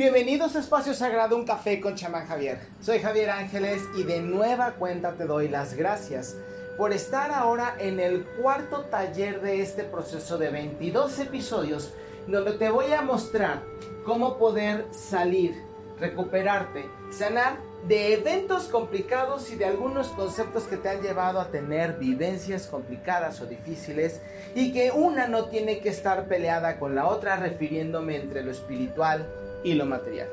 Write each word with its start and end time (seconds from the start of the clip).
Bienvenidos 0.00 0.56
a 0.56 0.60
Espacio 0.60 0.94
Sagrado, 0.94 1.36
un 1.36 1.44
café 1.44 1.78
con 1.78 1.94
chamán 1.94 2.26
Javier. 2.26 2.58
Soy 2.80 3.00
Javier 3.00 3.28
Ángeles 3.28 3.82
y 3.94 4.04
de 4.04 4.22
nueva 4.22 4.72
cuenta 4.76 5.12
te 5.12 5.26
doy 5.26 5.46
las 5.46 5.74
gracias 5.74 6.36
por 6.78 6.94
estar 6.94 7.30
ahora 7.30 7.76
en 7.78 8.00
el 8.00 8.24
cuarto 8.40 8.86
taller 8.86 9.42
de 9.42 9.60
este 9.60 9.84
proceso 9.84 10.38
de 10.38 10.48
22 10.48 11.18
episodios 11.18 11.92
donde 12.26 12.52
te 12.52 12.70
voy 12.70 12.90
a 12.94 13.02
mostrar 13.02 13.62
cómo 14.02 14.38
poder 14.38 14.86
salir, 14.90 15.54
recuperarte, 15.98 16.86
sanar 17.10 17.58
de 17.86 18.14
eventos 18.14 18.68
complicados 18.68 19.52
y 19.52 19.56
de 19.56 19.66
algunos 19.66 20.08
conceptos 20.08 20.62
que 20.62 20.78
te 20.78 20.88
han 20.88 21.02
llevado 21.02 21.38
a 21.38 21.50
tener 21.50 21.98
vivencias 21.98 22.68
complicadas 22.68 23.42
o 23.42 23.46
difíciles 23.46 24.22
y 24.54 24.72
que 24.72 24.92
una 24.92 25.28
no 25.28 25.50
tiene 25.50 25.80
que 25.80 25.90
estar 25.90 26.24
peleada 26.24 26.78
con 26.78 26.94
la 26.94 27.06
otra 27.06 27.36
refiriéndome 27.36 28.16
entre 28.16 28.42
lo 28.42 28.50
espiritual 28.50 29.28
y 29.62 29.74
lo 29.74 29.86
material. 29.86 30.28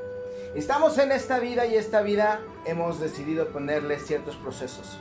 Estamos 0.56 0.98
en 0.98 1.12
esta 1.12 1.40
vida 1.40 1.66
y 1.66 1.76
esta 1.76 2.02
vida 2.02 2.42
hemos 2.66 3.00
decidido 3.00 3.48
ponerle 3.50 4.00
ciertos 4.00 4.36
procesos, 4.36 4.98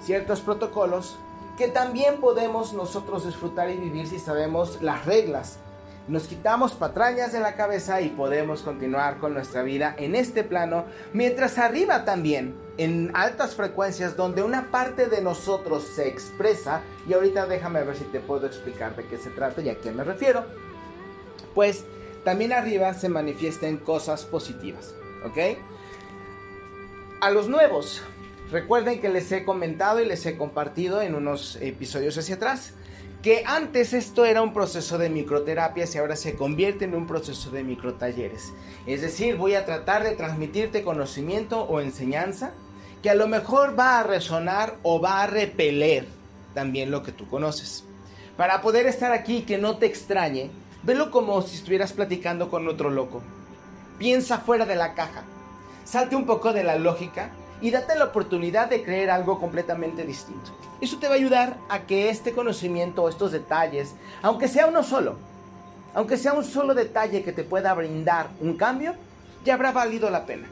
ciertos 0.00 0.40
protocolos 0.40 1.16
que 1.56 1.68
también 1.68 2.20
podemos 2.20 2.72
nosotros 2.72 3.26
disfrutar 3.26 3.70
y 3.70 3.76
vivir 3.76 4.06
si 4.06 4.18
sabemos 4.18 4.82
las 4.82 5.04
reglas. 5.06 5.58
Nos 6.06 6.26
quitamos 6.26 6.72
patrañas 6.72 7.32
de 7.32 7.40
la 7.40 7.54
cabeza 7.54 8.02
y 8.02 8.10
podemos 8.10 8.60
continuar 8.60 9.18
con 9.18 9.32
nuestra 9.32 9.62
vida 9.62 9.94
en 9.96 10.14
este 10.14 10.44
plano, 10.44 10.84
mientras 11.14 11.56
arriba 11.56 12.04
también, 12.04 12.54
en 12.76 13.10
altas 13.14 13.54
frecuencias, 13.54 14.14
donde 14.14 14.42
una 14.42 14.70
parte 14.70 15.06
de 15.06 15.22
nosotros 15.22 15.84
se 15.84 16.08
expresa, 16.08 16.82
y 17.08 17.14
ahorita 17.14 17.46
déjame 17.46 17.82
ver 17.84 17.96
si 17.96 18.04
te 18.04 18.20
puedo 18.20 18.46
explicar 18.46 18.94
de 18.96 19.06
qué 19.06 19.16
se 19.16 19.30
trata 19.30 19.62
y 19.62 19.70
a 19.70 19.78
qué 19.80 19.92
me 19.92 20.04
refiero, 20.04 20.44
pues 21.54 21.84
también 22.24 22.52
arriba 22.52 22.94
se 22.94 23.08
manifiesten 23.08 23.76
cosas 23.76 24.24
positivas, 24.24 24.94
¿ok? 25.24 25.58
A 27.20 27.30
los 27.30 27.48
nuevos, 27.48 28.02
recuerden 28.50 29.00
que 29.00 29.08
les 29.08 29.30
he 29.32 29.44
comentado 29.44 30.00
y 30.00 30.06
les 30.06 30.24
he 30.26 30.36
compartido 30.36 31.02
en 31.02 31.14
unos 31.14 31.56
episodios 31.56 32.16
hacia 32.18 32.36
atrás 32.36 32.74
que 33.22 33.42
antes 33.46 33.94
esto 33.94 34.26
era 34.26 34.42
un 34.42 34.52
proceso 34.52 34.98
de 34.98 35.08
microterapia 35.08 35.86
y 35.90 35.96
ahora 35.96 36.14
se 36.14 36.34
convierte 36.34 36.84
en 36.84 36.94
un 36.94 37.06
proceso 37.06 37.50
de 37.50 37.64
microtalleres. 37.64 38.52
Es 38.86 39.00
decir, 39.00 39.36
voy 39.36 39.54
a 39.54 39.64
tratar 39.64 40.04
de 40.04 40.14
transmitirte 40.14 40.82
conocimiento 40.82 41.62
o 41.62 41.80
enseñanza 41.80 42.52
que 43.02 43.08
a 43.08 43.14
lo 43.14 43.26
mejor 43.26 43.78
va 43.78 43.98
a 43.98 44.02
resonar 44.02 44.76
o 44.82 45.00
va 45.00 45.22
a 45.22 45.26
repeler 45.26 46.06
también 46.52 46.90
lo 46.90 47.02
que 47.02 47.12
tú 47.12 47.26
conoces. 47.26 47.84
Para 48.36 48.60
poder 48.60 48.86
estar 48.86 49.12
aquí 49.12 49.42
que 49.42 49.56
no 49.56 49.78
te 49.78 49.86
extrañe, 49.86 50.50
Velo 50.84 51.10
como 51.10 51.40
si 51.40 51.56
estuvieras 51.56 51.94
platicando 51.94 52.50
con 52.50 52.68
otro 52.68 52.90
loco. 52.90 53.22
Piensa 53.96 54.36
fuera 54.36 54.66
de 54.66 54.76
la 54.76 54.92
caja. 54.92 55.22
Salte 55.82 56.14
un 56.14 56.26
poco 56.26 56.52
de 56.52 56.62
la 56.62 56.76
lógica 56.76 57.30
y 57.62 57.70
date 57.70 57.96
la 57.96 58.04
oportunidad 58.04 58.68
de 58.68 58.82
creer 58.82 59.08
algo 59.08 59.40
completamente 59.40 60.04
distinto. 60.04 60.50
Eso 60.82 60.98
te 60.98 61.06
va 61.08 61.14
a 61.14 61.16
ayudar 61.16 61.56
a 61.70 61.86
que 61.86 62.10
este 62.10 62.32
conocimiento 62.32 63.08
estos 63.08 63.32
detalles, 63.32 63.94
aunque 64.20 64.46
sea 64.46 64.66
uno 64.66 64.82
solo, 64.82 65.16
aunque 65.94 66.18
sea 66.18 66.34
un 66.34 66.44
solo 66.44 66.74
detalle 66.74 67.22
que 67.22 67.32
te 67.32 67.44
pueda 67.44 67.72
brindar 67.72 68.28
un 68.42 68.54
cambio, 68.58 68.94
ya 69.42 69.54
habrá 69.54 69.72
valido 69.72 70.10
la 70.10 70.26
pena. 70.26 70.48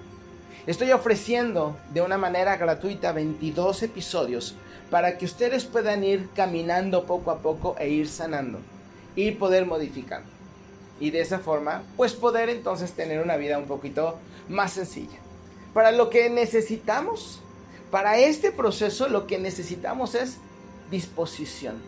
Estoy 0.67 0.93
ofreciendo 0.93 1.77
de 1.93 2.01
una 2.01 2.17
manera 2.17 2.57
gratuita 2.57 3.13
22 3.13 3.83
episodios 3.83 4.55
para 4.91 5.19
que 5.19 5.27
ustedes 5.27 5.67
puedan 5.67 6.03
ir 6.05 6.31
caminando 6.35 7.05
poco 7.05 7.31
a 7.31 7.41
poco 7.41 7.77
e 7.79 7.91
ir 7.91 8.09
sanando 8.09 8.61
y 9.17 9.33
poder 9.33 9.67
modificar. 9.67 10.23
Y 11.01 11.11
de 11.11 11.21
esa 11.21 11.39
forma, 11.39 11.83
pues 11.97 12.13
poder 12.15 12.49
entonces 12.49 12.93
tener 12.93 13.21
una 13.21 13.37
vida 13.37 13.59
un 13.59 13.67
poquito 13.67 14.19
más 14.49 14.73
sencilla. 14.73 15.19
Para 15.75 15.91
lo 15.91 16.11
que 16.11 16.31
necesitamos, 16.31 17.41
para 17.91 18.19
este 18.19 18.53
proceso 18.53 19.09
lo 19.09 19.27
que 19.27 19.39
necesitamos 19.39 20.15
es 20.15 20.39
disposición. 20.91 21.83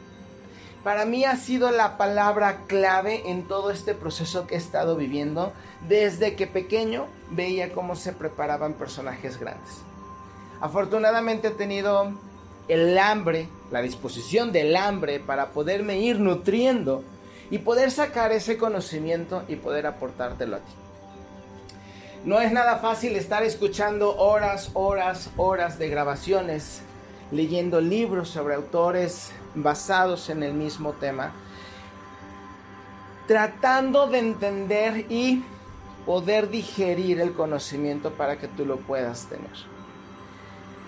Para 0.83 1.07
mí 1.07 1.25
ha 1.25 1.37
sido 1.37 1.71
la 1.71 1.97
palabra 1.97 2.61
clave 2.67 3.23
en 3.31 3.49
todo 3.49 3.71
este 3.71 3.95
proceso 3.95 4.47
que 4.47 4.55
he 4.55 4.59
estado 4.59 4.97
viviendo 4.97 5.53
desde 5.89 6.37
que 6.37 6.47
pequeño 6.47 7.07
veía 7.31 7.73
cómo 7.73 7.97
se 7.97 8.13
preparaban 8.13 8.75
personajes 8.75 9.39
grandes. 9.39 9.71
Afortunadamente 10.61 11.49
he 11.49 11.53
tenido 11.53 12.13
el 12.69 12.99
hambre, 12.99 13.49
la 13.71 13.81
disposición 13.81 14.53
del 14.53 14.77
hambre 14.77 15.21
para 15.21 15.51
poderme 15.51 15.99
ir 16.01 16.21
nutriendo 16.21 17.03
y 17.55 17.59
poder 17.61 17.93
sacar 17.93 18.33
ese 18.33 18.59
conocimiento 18.59 19.45
y 19.47 19.55
poder 19.55 19.87
aportártelo 19.87 20.57
a 20.57 20.59
ti. 20.59 20.73
No 22.25 22.41
es 22.41 22.51
nada 22.51 22.79
fácil 22.79 23.15
estar 23.15 23.45
escuchando 23.45 24.17
horas, 24.17 24.73
horas, 24.75 25.31
horas 25.37 25.79
de 25.79 25.89
grabaciones, 25.89 26.81
leyendo 27.31 27.81
libros 27.81 28.29
sobre 28.29 28.57
autores 28.57 29.31
basados 29.55 30.31
en 30.31 30.43
el 30.43 30.53
mismo 30.53 30.95
tema, 30.95 31.31
tratando 33.29 34.09
de 34.09 34.19
entender 34.19 35.07
y 35.09 35.45
poder 36.05 36.51
digerir 36.51 37.21
el 37.21 37.35
conocimiento 37.35 38.15
para 38.15 38.37
que 38.37 38.49
tú 38.49 38.67
lo 38.67 38.79
puedas 38.79 39.27
tener. 39.27 39.53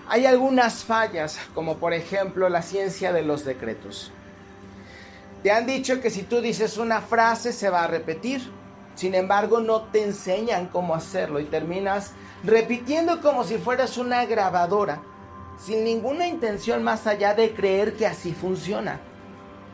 Hay 0.09 0.25
algunas 0.25 0.83
fallas, 0.83 1.39
como 1.55 1.77
por 1.77 1.93
ejemplo 1.93 2.49
la 2.49 2.61
ciencia 2.61 3.13
de 3.13 3.21
los 3.21 3.45
decretos. 3.45 4.11
Te 5.47 5.53
han 5.53 5.65
dicho 5.65 6.01
que 6.01 6.09
si 6.09 6.23
tú 6.23 6.41
dices 6.41 6.77
una 6.77 6.99
frase 6.99 7.53
se 7.53 7.69
va 7.69 7.85
a 7.85 7.87
repetir. 7.87 8.41
Sin 8.95 9.15
embargo, 9.15 9.61
no 9.61 9.83
te 9.83 10.03
enseñan 10.03 10.67
cómo 10.67 10.93
hacerlo 10.93 11.39
y 11.39 11.45
terminas 11.45 12.11
repitiendo 12.43 13.21
como 13.21 13.45
si 13.45 13.57
fueras 13.57 13.97
una 13.97 14.25
grabadora, 14.25 15.01
sin 15.57 15.85
ninguna 15.85 16.27
intención 16.27 16.83
más 16.83 17.07
allá 17.07 17.33
de 17.33 17.53
creer 17.53 17.93
que 17.93 18.05
así 18.05 18.33
funciona. 18.33 18.99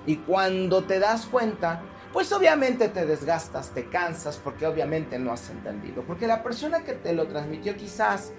Y 0.06 0.18
cuando 0.18 0.84
te 0.84 1.00
das 1.00 1.26
cuenta, 1.26 1.82
pues 2.14 2.32
obviamente 2.32 2.88
te 2.88 3.08
desgastas, 3.08 3.72
te 3.72 3.90
cansas, 3.90 4.40
porque 4.44 4.68
obviamente 4.68 5.18
no 5.18 5.34
has 5.34 5.50
entendido. 5.50 6.04
Porque 6.04 6.28
la 6.28 6.44
persona 6.44 6.84
que 6.84 6.94
te 6.94 7.14
lo 7.14 7.26
transmitió 7.26 7.76
quizás, 7.76 8.32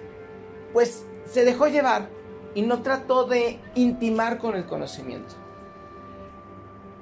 pues 0.71 1.03
se 1.25 1.43
dejó 1.43 1.67
llevar 1.67 2.07
y 2.53 2.61
no 2.61 2.81
trató 2.81 3.25
de 3.25 3.59
intimar 3.75 4.37
con 4.37 4.55
el 4.55 4.65
conocimiento. 4.65 5.43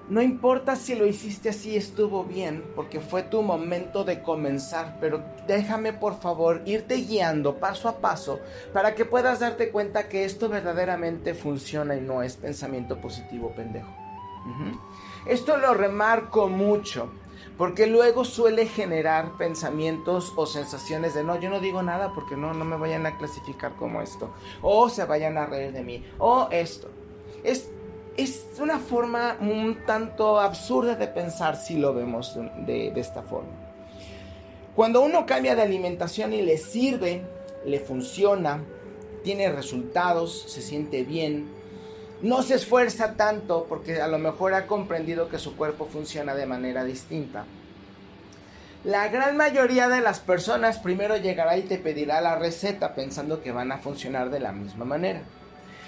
No 0.09 0.21
importa 0.21 0.75
si 0.75 0.95
lo 0.95 1.05
hiciste 1.05 1.49
así, 1.49 1.77
estuvo 1.77 2.25
bien, 2.25 2.63
porque 2.75 2.99
fue 2.99 3.23
tu 3.23 3.41
momento 3.41 4.03
de 4.03 4.21
comenzar, 4.21 4.97
pero 4.99 5.23
déjame 5.47 5.93
por 5.93 6.19
favor 6.19 6.61
irte 6.65 6.95
guiando 6.95 7.55
paso 7.55 7.87
a 7.87 7.99
paso 7.99 8.39
para 8.73 8.95
que 8.95 9.05
puedas 9.05 9.39
darte 9.39 9.71
cuenta 9.71 10.09
que 10.09 10.25
esto 10.25 10.49
verdaderamente 10.49 11.33
funciona 11.33 11.95
y 11.95 12.01
no 12.01 12.21
es 12.21 12.35
pensamiento 12.35 12.99
positivo 12.99 13.53
pendejo. 13.55 13.87
Esto 15.25 15.55
lo 15.57 15.73
remarco 15.73 16.49
mucho, 16.49 17.09
porque 17.57 17.87
luego 17.87 18.25
suele 18.25 18.65
generar 18.65 19.37
pensamientos 19.37 20.33
o 20.35 20.45
sensaciones 20.45 21.13
de 21.13 21.23
no, 21.23 21.39
yo 21.39 21.49
no 21.49 21.61
digo 21.61 21.81
nada 21.81 22.11
porque 22.13 22.35
no, 22.35 22.53
no 22.53 22.65
me 22.65 22.75
vayan 22.75 23.05
a 23.05 23.17
clasificar 23.17 23.77
como 23.77 24.01
esto, 24.01 24.33
o 24.61 24.89
se 24.89 25.05
vayan 25.05 25.37
a 25.37 25.45
reír 25.45 25.71
de 25.71 25.81
mí, 25.81 26.05
o 26.19 26.49
esto. 26.51 26.89
Es 27.45 27.69
es 28.17 28.45
una 28.59 28.79
forma 28.79 29.37
un 29.39 29.85
tanto 29.85 30.39
absurda 30.39 30.95
de 30.95 31.07
pensar 31.07 31.55
si 31.55 31.77
lo 31.77 31.93
vemos 31.93 32.37
de, 32.65 32.91
esta 32.95 33.23
forma. 33.23 33.51
Cuando 34.75 35.01
uno 35.01 35.25
cambia 35.25 35.55
de 35.55 35.63
alimentación 35.63 36.33
y 36.33 36.41
le 36.41 36.57
sirve, 36.57 37.21
le 37.65 37.79
funciona, 37.79 38.63
tiene 39.23 39.51
resultados, 39.51 40.45
se 40.47 40.61
siente 40.61 41.03
bien, 41.03 41.47
no 42.21 42.41
se 42.43 42.55
esfuerza 42.55 43.13
tanto 43.13 43.65
porque 43.67 44.01
a 44.01 44.07
lo 44.07 44.17
mejor 44.17 44.53
ha 44.53 44.67
comprendido 44.67 45.29
que 45.29 45.39
su 45.39 45.55
cuerpo 45.55 45.85
funciona 45.85 46.35
de 46.35 46.45
manera 46.45 46.83
distinta. 46.83 47.45
La 48.83 49.07
gran 49.07 49.37
mayoría 49.37 49.87
de 49.87 50.01
las 50.01 50.19
personas 50.19 50.77
primero 50.79 51.15
llegará 51.17 51.57
y 51.57 51.61
te 51.61 51.77
pedirá 51.77 52.19
la 52.19 52.35
receta 52.35 52.95
pensando 52.95 53.41
que 53.41 53.51
van 53.51 53.71
a 53.71 53.77
funcionar 53.77 54.29
de 54.29 54.39
la 54.39 54.51
misma 54.51 54.85
manera. 54.85 55.21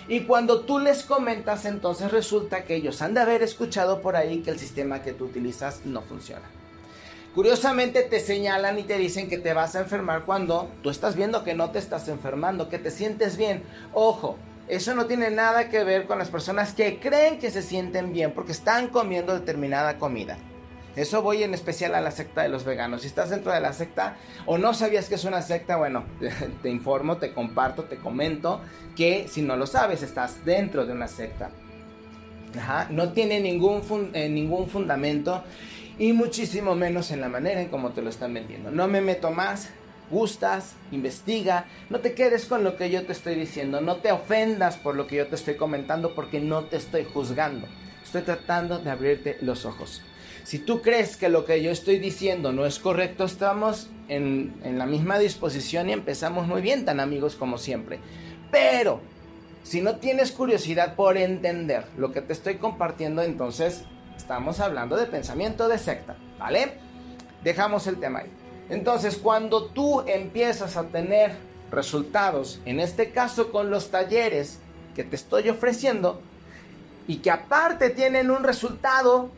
Y 0.08 0.22
cuando 0.22 0.62
tú 0.62 0.80
les 0.80 1.04
comentas, 1.04 1.66
entonces 1.66 2.12
resulta 2.12 2.64
que 2.64 2.76
ellos 2.76 3.02
han 3.02 3.16
de 3.16 3.22
haber 3.22 3.42
escuchado 3.42 4.02
por 4.02 4.16
ahí 4.16 4.42
que 4.42 4.52
el 4.52 4.60
sistema 4.60 5.02
que 5.02 5.14
tú 5.14 5.26
utilizas 5.26 5.86
no 5.86 6.02
funciona. 6.02 6.46
Curiosamente 7.34 8.04
te 8.04 8.20
señalan 8.20 8.80
y 8.80 8.84
te 8.84 8.98
dicen 8.98 9.28
que 9.28 9.38
te 9.38 9.54
vas 9.54 9.76
a 9.76 9.80
enfermar 9.80 10.24
cuando 10.24 10.70
tú 10.82 10.90
estás 10.90 11.16
viendo 11.16 11.44
que 11.44 11.56
no 11.56 11.72
te 11.72 11.80
estás 11.80 12.08
enfermando, 12.08 12.70
que 12.70 12.80
te 12.80 12.92
sientes 12.92 13.36
bien. 13.36 13.64
Ojo, 13.94 14.38
eso 14.68 14.96
no 14.96 15.06
tiene 15.06 15.32
nada 15.32 15.70
que 15.70 15.84
ver 15.84 16.06
con 16.06 16.18
las 16.18 16.30
personas 16.30 16.74
que 16.74 17.00
creen 17.00 17.40
que 17.40 17.52
se 17.52 17.62
sienten 17.62 18.14
bien 18.14 18.32
porque 18.32 18.52
están 18.52 18.88
comiendo 18.88 19.34
determinada 19.34 19.98
comida. 19.98 20.38
Eso 20.96 21.22
voy 21.22 21.44
en 21.44 21.54
especial 21.54 21.94
a 21.96 22.02
la 22.02 22.12
secta 22.12 22.44
de 22.44 22.50
los 22.50 22.64
veganos. 22.64 23.02
Si 23.02 23.08
estás 23.08 23.30
dentro 23.30 23.52
de 23.52 23.60
la 23.60 23.74
secta 23.74 24.18
o 24.46 24.58
no 24.58 24.74
sabías 24.74 25.10
que 25.10 25.16
es 25.16 25.26
una 25.26 25.42
secta, 25.42 25.76
bueno, 25.76 26.06
te 26.62 26.70
informo, 26.70 27.18
te 27.18 27.34
comparto, 27.34 27.84
te 27.84 27.98
comento 27.98 28.62
que 28.96 29.28
si 29.28 29.42
no 29.42 29.58
lo 29.58 29.68
sabes, 29.68 30.04
estás 30.04 30.46
dentro 30.46 30.86
de 30.86 30.94
una 30.94 31.08
secta. 31.08 31.52
no 32.90 33.12
tiene 33.12 33.42
ningún, 33.42 33.82
eh, 34.14 34.30
ningún 34.30 34.70
fundamento 34.70 35.44
y 36.00 36.14
muchísimo 36.14 36.76
menos 36.76 37.12
en 37.12 37.22
la 37.22 37.30
manera 37.30 37.62
en 37.62 37.70
cómo 37.70 37.92
te 37.92 38.02
lo 38.02 38.10
están 38.10 38.34
vendiendo. 38.34 38.72
No 38.72 38.88
me 38.88 39.02
meto 39.02 39.32
más, 39.32 39.70
gustas, 40.10 40.76
investiga, 40.92 41.66
no 41.90 42.00
te 42.00 42.14
quedes 42.14 42.46
con 42.46 42.64
lo 42.64 42.78
que 42.78 42.90
yo 42.90 43.06
te 43.06 43.12
estoy 43.12 43.36
diciendo, 43.36 43.82
no 43.82 43.98
te 43.98 44.12
ofendas 44.12 44.78
por 44.78 44.96
lo 44.96 45.08
que 45.08 45.18
yo 45.18 45.28
te 45.28 45.36
estoy 45.36 45.56
comentando 45.56 46.16
porque 46.16 46.40
no 46.40 46.66
te 46.66 46.78
estoy 46.78 47.06
juzgando, 47.06 47.68
estoy 48.04 48.22
tratando 48.22 48.80
de 48.80 48.90
abrirte 48.90 49.38
los 49.42 49.66
ojos. 49.66 50.02
Si 50.46 50.60
tú 50.60 50.84
crees 50.84 51.18
que 51.18 51.28
lo 51.28 51.44
que 51.44 51.64
yo 51.64 51.72
estoy 51.72 51.98
diciendo 51.98 52.54
no 52.54 52.68
es 52.68 52.78
correcto, 52.78 53.26
estamos 53.26 53.90
en, 54.08 54.54
en 54.64 54.78
la 54.78 54.86
misma 54.86 55.18
disposición 55.18 55.90
y 55.90 55.94
empezamos 55.94 56.48
muy 56.48 56.62
bien, 56.62 56.86
tan 56.86 57.00
amigos 57.00 57.36
como 57.36 57.58
siempre. 57.58 58.00
Pero 58.52 59.02
si 59.64 59.82
no 59.82 59.96
tienes 59.96 60.32
curiosidad 60.32 60.94
por 60.94 61.18
entender 61.18 61.86
lo 61.98 62.12
que 62.12 62.22
te 62.22 62.34
estoy 62.34 62.58
compartiendo, 62.58 63.24
entonces 63.24 63.86
estamos 64.16 64.60
hablando 64.60 64.96
de 64.96 65.08
pensamiento 65.08 65.68
de 65.68 65.80
secta, 65.80 66.16
¿vale? 66.38 66.74
Dejamos 67.44 67.88
el 67.88 68.00
tema 68.00 68.20
ahí. 68.20 68.32
Entonces, 68.70 69.18
cuando 69.18 69.66
tú 69.66 70.02
empiezas 70.02 70.78
a 70.78 70.84
tener 70.84 71.32
resultados, 71.72 72.62
en 72.66 72.80
este 72.80 73.10
caso 73.10 73.52
con 73.52 73.72
los 73.72 73.90
talleres 73.90 74.60
que 74.96 75.04
te 75.04 75.16
estoy 75.16 75.50
ofreciendo, 75.50 76.22
y 77.08 77.18
que 77.18 77.32
aparte 77.32 77.90
tienen 77.90 78.30
un 78.30 78.44
resultado, 78.44 79.32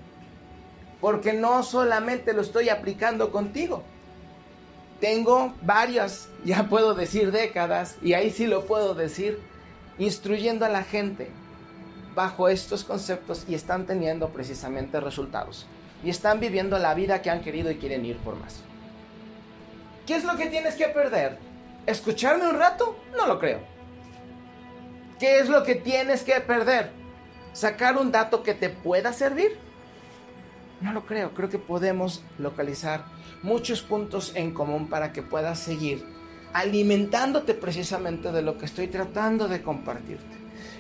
porque 1.02 1.34
no 1.34 1.64
solamente 1.64 2.34
lo 2.34 2.42
estoy 2.42 2.70
aplicando 2.70 3.32
contigo, 3.32 3.84
tengo 5.00 5.54
varias, 5.62 6.30
ya 6.46 6.68
puedo 6.70 6.94
decir 6.94 7.32
décadas, 7.32 7.98
y 8.02 8.14
ahí 8.14 8.32
sí 8.32 8.48
lo 8.48 8.66
puedo 8.66 8.96
decir, 8.96 9.40
instruyendo 9.98 10.66
a 10.66 10.70
la 10.70 10.84
gente 10.84 11.30
bajo 12.16 12.50
estos 12.50 12.84
conceptos 12.84 13.46
y 13.48 13.54
están 13.54 13.86
teniendo 13.86 14.30
precisamente 14.30 15.00
resultados. 15.00 15.68
Y 16.04 16.10
están 16.10 16.40
viviendo 16.40 16.78
la 16.80 16.94
vida 16.94 17.22
que 17.22 17.30
han 17.30 17.42
querido 17.42 17.72
y 17.72 17.78
quieren 17.78 18.06
ir 18.06 18.18
por 18.18 18.36
más. 18.36 18.62
¿Qué 20.06 20.16
es 20.16 20.24
lo 20.24 20.36
que 20.36 20.48
tienes 20.48 20.76
que 20.76 20.88
perder? 20.88 21.38
¿Escucharme 21.86 22.48
un 22.48 22.58
rato? 22.58 22.98
No 23.16 23.28
lo 23.28 23.40
creo. 23.40 23.60
¿Qué 25.20 25.40
es 25.40 25.50
lo 25.50 25.64
que 25.64 25.76
tienes 25.76 26.24
que 26.24 26.40
perder? 26.42 26.92
¿Sacar 27.54 27.98
un 27.98 28.12
dato 28.12 28.44
que 28.44 28.54
te 28.54 28.70
pueda 28.70 29.14
servir? 29.14 29.58
No 30.82 30.94
lo 30.94 31.06
creo. 31.06 31.34
Creo 31.34 31.50
que 31.50 31.60
podemos 31.60 32.24
localizar 32.38 33.06
muchos 33.44 33.82
puntos 33.82 34.34
en 34.36 34.54
común 34.54 34.90
para 34.90 35.12
que 35.12 35.24
puedas 35.24 35.60
seguir 35.60 36.06
alimentándote 36.54 37.54
precisamente 37.54 38.32
de 38.32 38.42
lo 38.42 38.58
que 38.58 38.66
estoy 38.66 38.88
tratando 38.88 39.48
de 39.48 39.62
compartirte. 39.62 40.38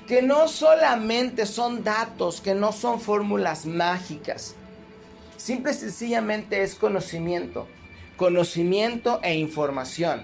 Que 0.07 0.21
no 0.21 0.47
solamente 0.47 1.45
son 1.45 1.83
datos, 1.83 2.41
que 2.41 2.55
no 2.55 2.71
son 2.71 3.01
fórmulas 3.01 3.65
mágicas. 3.65 4.55
Simple 5.35 5.71
y 5.71 5.75
sencillamente 5.75 6.63
es 6.63 6.75
conocimiento. 6.75 7.67
Conocimiento 8.15 9.19
e 9.21 9.35
información. 9.35 10.23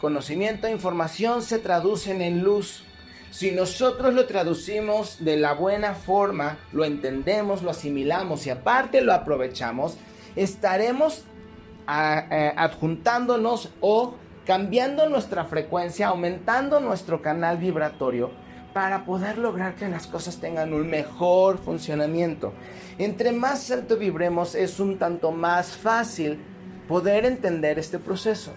Conocimiento 0.00 0.66
e 0.66 0.72
información 0.72 1.42
se 1.42 1.58
traducen 1.58 2.22
en 2.22 2.42
luz. 2.42 2.84
Si 3.32 3.50
nosotros 3.50 4.12
lo 4.12 4.26
traducimos 4.26 5.24
de 5.24 5.38
la 5.38 5.54
buena 5.54 5.94
forma, 5.94 6.58
lo 6.70 6.84
entendemos, 6.84 7.62
lo 7.62 7.70
asimilamos 7.70 8.46
y 8.46 8.50
aparte 8.50 9.00
lo 9.00 9.14
aprovechamos, 9.14 9.96
estaremos 10.36 11.24
eh, 11.88 12.52
adjuntándonos 12.54 13.70
o 13.80 14.16
cambiando 14.44 15.08
nuestra 15.08 15.46
frecuencia, 15.46 16.08
aumentando 16.08 16.78
nuestro 16.78 17.22
canal 17.22 17.56
vibratorio 17.56 18.30
para 18.74 19.06
poder 19.06 19.38
lograr 19.38 19.76
que 19.76 19.88
las 19.88 20.06
cosas 20.06 20.36
tengan 20.36 20.74
un 20.74 20.90
mejor 20.90 21.56
funcionamiento. 21.56 22.52
Entre 22.98 23.32
más 23.32 23.70
alto 23.70 23.96
vibremos 23.96 24.54
es 24.54 24.78
un 24.78 24.98
tanto 24.98 25.32
más 25.32 25.74
fácil 25.74 26.38
poder 26.86 27.24
entender 27.24 27.78
este 27.78 27.98
proceso. 27.98 28.52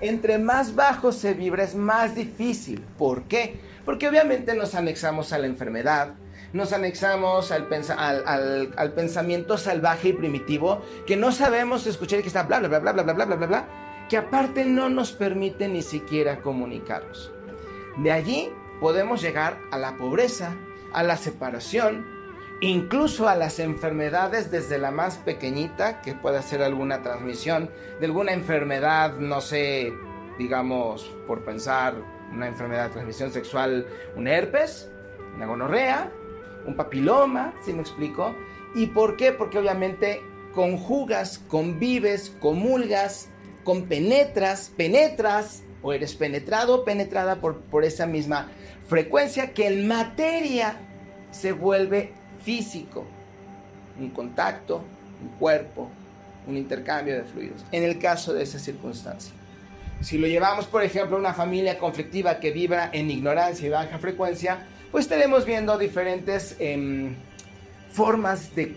Entre 0.00 0.38
más 0.38 0.74
bajo 0.74 1.12
se 1.12 1.34
vibra 1.34 1.64
es 1.64 1.74
más 1.74 2.14
difícil. 2.14 2.82
¿Por 2.96 3.24
qué? 3.24 3.60
Porque 3.86 4.08
obviamente 4.08 4.54
nos 4.54 4.74
anexamos 4.74 5.32
a 5.32 5.38
la 5.38 5.46
enfermedad, 5.46 6.14
nos 6.52 6.74
anexamos 6.74 7.52
al, 7.52 7.68
al, 8.76 8.92
pensamiento 8.92 9.56
salvaje 9.56 10.08
y 10.08 10.12
primitivo 10.12 10.82
que 11.06 11.16
no 11.16 11.32
sabemos 11.32 11.86
escuchar 11.86 12.18
y 12.18 12.22
que 12.22 12.28
está 12.28 12.42
bla 12.42 12.58
bla 12.58 12.68
bla 12.68 12.80
bla 12.80 12.92
bla 12.92 13.02
bla 13.02 13.24
bla 13.24 13.36
bla 13.36 13.46
bla 13.46 13.68
que 14.08 14.16
aparte 14.16 14.64
no 14.64 14.88
nos 14.88 15.12
permite 15.12 15.68
ni 15.68 15.82
siquiera 15.82 16.40
comunicarnos. 16.40 17.32
De 17.98 18.12
allí 18.12 18.50
podemos 18.80 19.22
llegar 19.22 19.58
a 19.70 19.78
la 19.78 19.96
pobreza, 19.96 20.54
a 20.92 21.02
la 21.02 21.16
separación, 21.16 22.06
incluso 22.60 23.28
a 23.28 23.34
las 23.34 23.58
enfermedades 23.58 24.50
desde 24.50 24.78
la 24.78 24.90
más 24.90 25.18
pequeñita, 25.18 26.00
que 26.02 26.14
puede 26.14 26.42
ser 26.42 26.62
alguna 26.62 27.02
transmisión 27.02 27.70
de 28.00 28.06
alguna 28.06 28.32
enfermedad, 28.32 29.14
no 29.18 29.40
sé, 29.40 29.92
digamos, 30.38 31.04
por 31.26 31.44
pensar, 31.44 31.94
una 32.32 32.48
enfermedad 32.48 32.88
de 32.88 32.90
transmisión 32.90 33.32
sexual, 33.32 33.86
un 34.16 34.28
herpes, 34.28 34.90
una 35.34 35.46
gonorrea, 35.46 36.10
un 36.66 36.76
papiloma, 36.76 37.54
si 37.64 37.72
me 37.72 37.80
explico. 37.80 38.34
¿Y 38.74 38.86
por 38.86 39.16
qué? 39.16 39.32
Porque 39.32 39.58
obviamente 39.58 40.22
conjugas, 40.54 41.38
convives, 41.48 42.34
comulgas, 42.40 43.28
compenetras, 43.64 44.72
penetras 44.76 45.62
o 45.82 45.92
eres 45.92 46.14
penetrado 46.14 46.76
o 46.76 46.84
penetrada 46.84 47.36
por, 47.36 47.60
por 47.60 47.84
esa 47.84 48.06
misma 48.06 48.48
frecuencia 48.86 49.52
que 49.52 49.66
en 49.66 49.86
materia 49.86 50.78
se 51.30 51.52
vuelve 51.52 52.12
físico. 52.40 53.04
Un 53.98 54.10
contacto, 54.10 54.82
un 55.22 55.28
cuerpo, 55.38 55.90
un 56.46 56.56
intercambio 56.56 57.16
de 57.16 57.24
fluidos. 57.24 57.64
En 57.72 57.82
el 57.82 57.98
caso 57.98 58.32
de 58.32 58.42
esa 58.42 58.58
circunstancia. 58.58 59.34
Si 60.00 60.18
lo 60.18 60.26
llevamos, 60.26 60.66
por 60.66 60.82
ejemplo, 60.82 61.16
a 61.16 61.20
una 61.20 61.34
familia 61.34 61.78
conflictiva 61.78 62.38
que 62.38 62.50
vibra 62.50 62.90
en 62.92 63.10
ignorancia 63.10 63.66
y 63.66 63.70
baja 63.70 63.98
frecuencia, 63.98 64.66
pues 64.90 65.04
estaremos 65.04 65.44
viendo 65.44 65.76
diferentes 65.78 66.56
em, 66.58 67.14
formas 67.90 68.54
de, 68.54 68.76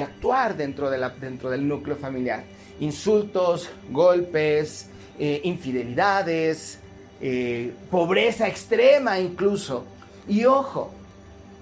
actuar 0.00 0.56
dentro, 0.56 0.90
de 0.90 0.98
dentro 1.20 1.50
del 1.50 1.66
núcleo 1.66 1.96
familiar 1.96 2.44
insultos, 2.82 3.70
golpes, 3.90 4.88
eh, 5.18 5.40
infidelidades, 5.44 6.78
eh, 7.20 7.72
pobreza 7.90 8.48
extrema 8.48 9.20
incluso. 9.20 9.84
Y 10.26 10.44
ojo, 10.44 10.92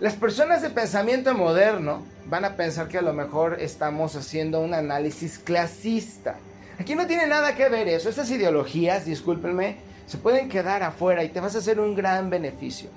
las 0.00 0.14
personas 0.14 0.62
de 0.62 0.70
pensamiento 0.70 1.34
moderno 1.34 2.04
van 2.26 2.44
a 2.44 2.56
pensar 2.56 2.88
que 2.88 2.98
a 2.98 3.02
lo 3.02 3.12
mejor 3.12 3.58
estamos 3.60 4.16
haciendo 4.16 4.60
un 4.60 4.72
análisis 4.72 5.38
clasista. 5.38 6.38
Aquí 6.80 6.94
no 6.94 7.06
tiene 7.06 7.26
nada 7.26 7.54
que 7.54 7.68
ver 7.68 7.88
eso. 7.88 8.08
Estas 8.08 8.30
ideologías, 8.30 9.04
discúlpenme, 9.04 9.76
se 10.06 10.16
pueden 10.16 10.48
quedar 10.48 10.82
afuera 10.82 11.22
y 11.22 11.28
te 11.28 11.38
vas 11.38 11.54
a 11.54 11.58
hacer 11.58 11.78
un 11.78 11.94
gran 11.94 12.30
beneficio. 12.30 12.88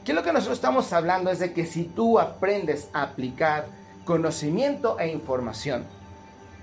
Aquí 0.00 0.14
lo 0.14 0.22
que 0.22 0.32
nosotros 0.32 0.56
estamos 0.56 0.90
hablando 0.94 1.30
es 1.30 1.38
de 1.38 1.52
que 1.52 1.66
si 1.66 1.84
tú 1.84 2.18
aprendes 2.18 2.88
a 2.94 3.02
aplicar 3.02 3.66
conocimiento 4.06 4.98
e 4.98 5.08
información, 5.08 5.84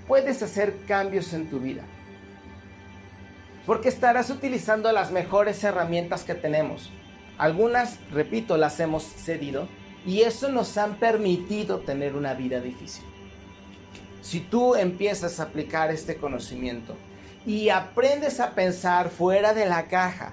puedes 0.08 0.42
hacer 0.42 0.80
cambios 0.88 1.32
en 1.32 1.48
tu 1.48 1.60
vida. 1.60 1.84
Porque 3.66 3.88
estarás 3.88 4.28
utilizando 4.30 4.90
las 4.90 5.12
mejores 5.12 5.62
herramientas 5.62 6.24
que 6.24 6.34
tenemos. 6.34 6.90
Algunas, 7.38 8.00
repito, 8.10 8.56
las 8.56 8.80
hemos 8.80 9.04
cedido 9.04 9.68
y 10.04 10.22
eso 10.22 10.48
nos 10.48 10.76
han 10.76 10.96
permitido 10.96 11.78
tener 11.78 12.16
una 12.16 12.34
vida 12.34 12.58
difícil. 12.60 13.04
Si 14.24 14.40
tú 14.40 14.74
empiezas 14.74 15.38
a 15.38 15.42
aplicar 15.44 15.90
este 15.90 16.16
conocimiento 16.16 16.96
y 17.44 17.68
aprendes 17.68 18.40
a 18.40 18.52
pensar 18.52 19.10
fuera 19.10 19.52
de 19.52 19.66
la 19.66 19.84
caja, 19.88 20.32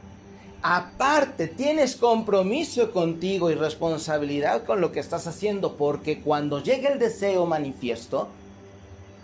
aparte 0.61 1.47
tienes 1.47 1.97
compromiso 1.97 2.91
contigo 2.93 3.51
y 3.51 3.55
responsabilidad 3.55 4.63
con 4.63 4.79
lo 4.79 4.93
que 4.93 5.01
estás 5.01 5.27
haciendo, 5.27 5.75
porque 5.75 6.21
cuando 6.21 6.63
llegue 6.63 6.87
el 6.87 6.99
deseo 6.99 7.45
manifiesto, 7.45 8.29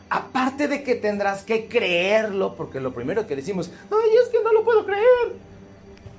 Aparte 0.10 0.70
de 0.70 0.84
que 0.84 0.96
tendrás 0.96 1.44
que 1.44 1.68
creerlo, 1.68 2.56
porque 2.56 2.80
lo 2.80 2.94
primero 2.94 3.28
que 3.28 3.36
decimos, 3.36 3.70
ay, 3.92 4.10
es 4.24 4.30
que 4.30 4.42
no 4.42 4.54
lo 4.54 4.64
puedo 4.64 4.86
creer. 4.86 5.36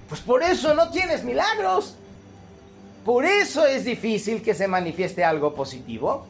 Pues 0.09 0.21
por 0.21 0.43
eso 0.43 0.75
no 0.75 0.90
tienes 0.90 1.25
milagros. 1.25 1.97
Por 3.05 3.25
eso 3.25 3.64
es 3.64 3.85
difícil 3.85 4.43
que 4.43 4.55
se 4.55 4.69
manifieste 4.69 5.25
algo 5.25 5.55
positivo. 5.55 6.26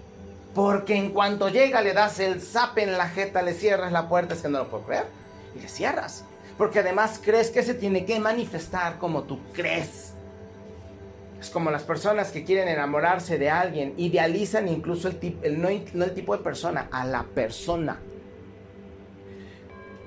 Porque 0.55 0.97
en 0.97 1.11
cuanto 1.11 1.49
llega 1.49 1.83
le 1.83 1.93
das 1.93 2.21
el 2.21 2.41
zap 2.41 2.79
en 2.79 2.97
la 2.97 3.09
jeta, 3.09 3.43
le 3.43 3.55
cierras 3.55 3.93
la 3.93 4.09
puerta, 4.09 4.35
es 4.35 4.43
que 4.43 4.49
no 4.49 4.59
lo 4.59 4.69
puedo 4.69 4.85
creer. 4.85 5.07
Y 5.55 5.61
le 5.61 5.69
cierras. 5.69 6.25
Porque 6.57 6.81
además 6.81 7.21
crees 7.23 7.51
que 7.51 7.63
se 7.63 7.75
tiene 7.75 8.05
que 8.05 8.19
manifestar 8.19 8.99
como 8.99 9.23
tú 9.23 9.39
crees. 9.53 10.15
Es 11.41 11.51
como 11.51 11.71
las 11.71 11.85
personas 11.85 12.33
que 12.33 12.45
quieren 12.45 12.67
enamorarse 12.67 13.39
de 13.39 13.49
alguien, 13.49 13.95
idealizan 13.97 14.67
incluso 14.67 15.09
el, 15.09 15.61
no, 15.63 15.69
el 15.69 16.15
tipo 16.15 16.37
de 16.37 16.43
persona, 16.43 16.89
a 16.91 17.05
la 17.05 17.23
persona. 17.23 18.01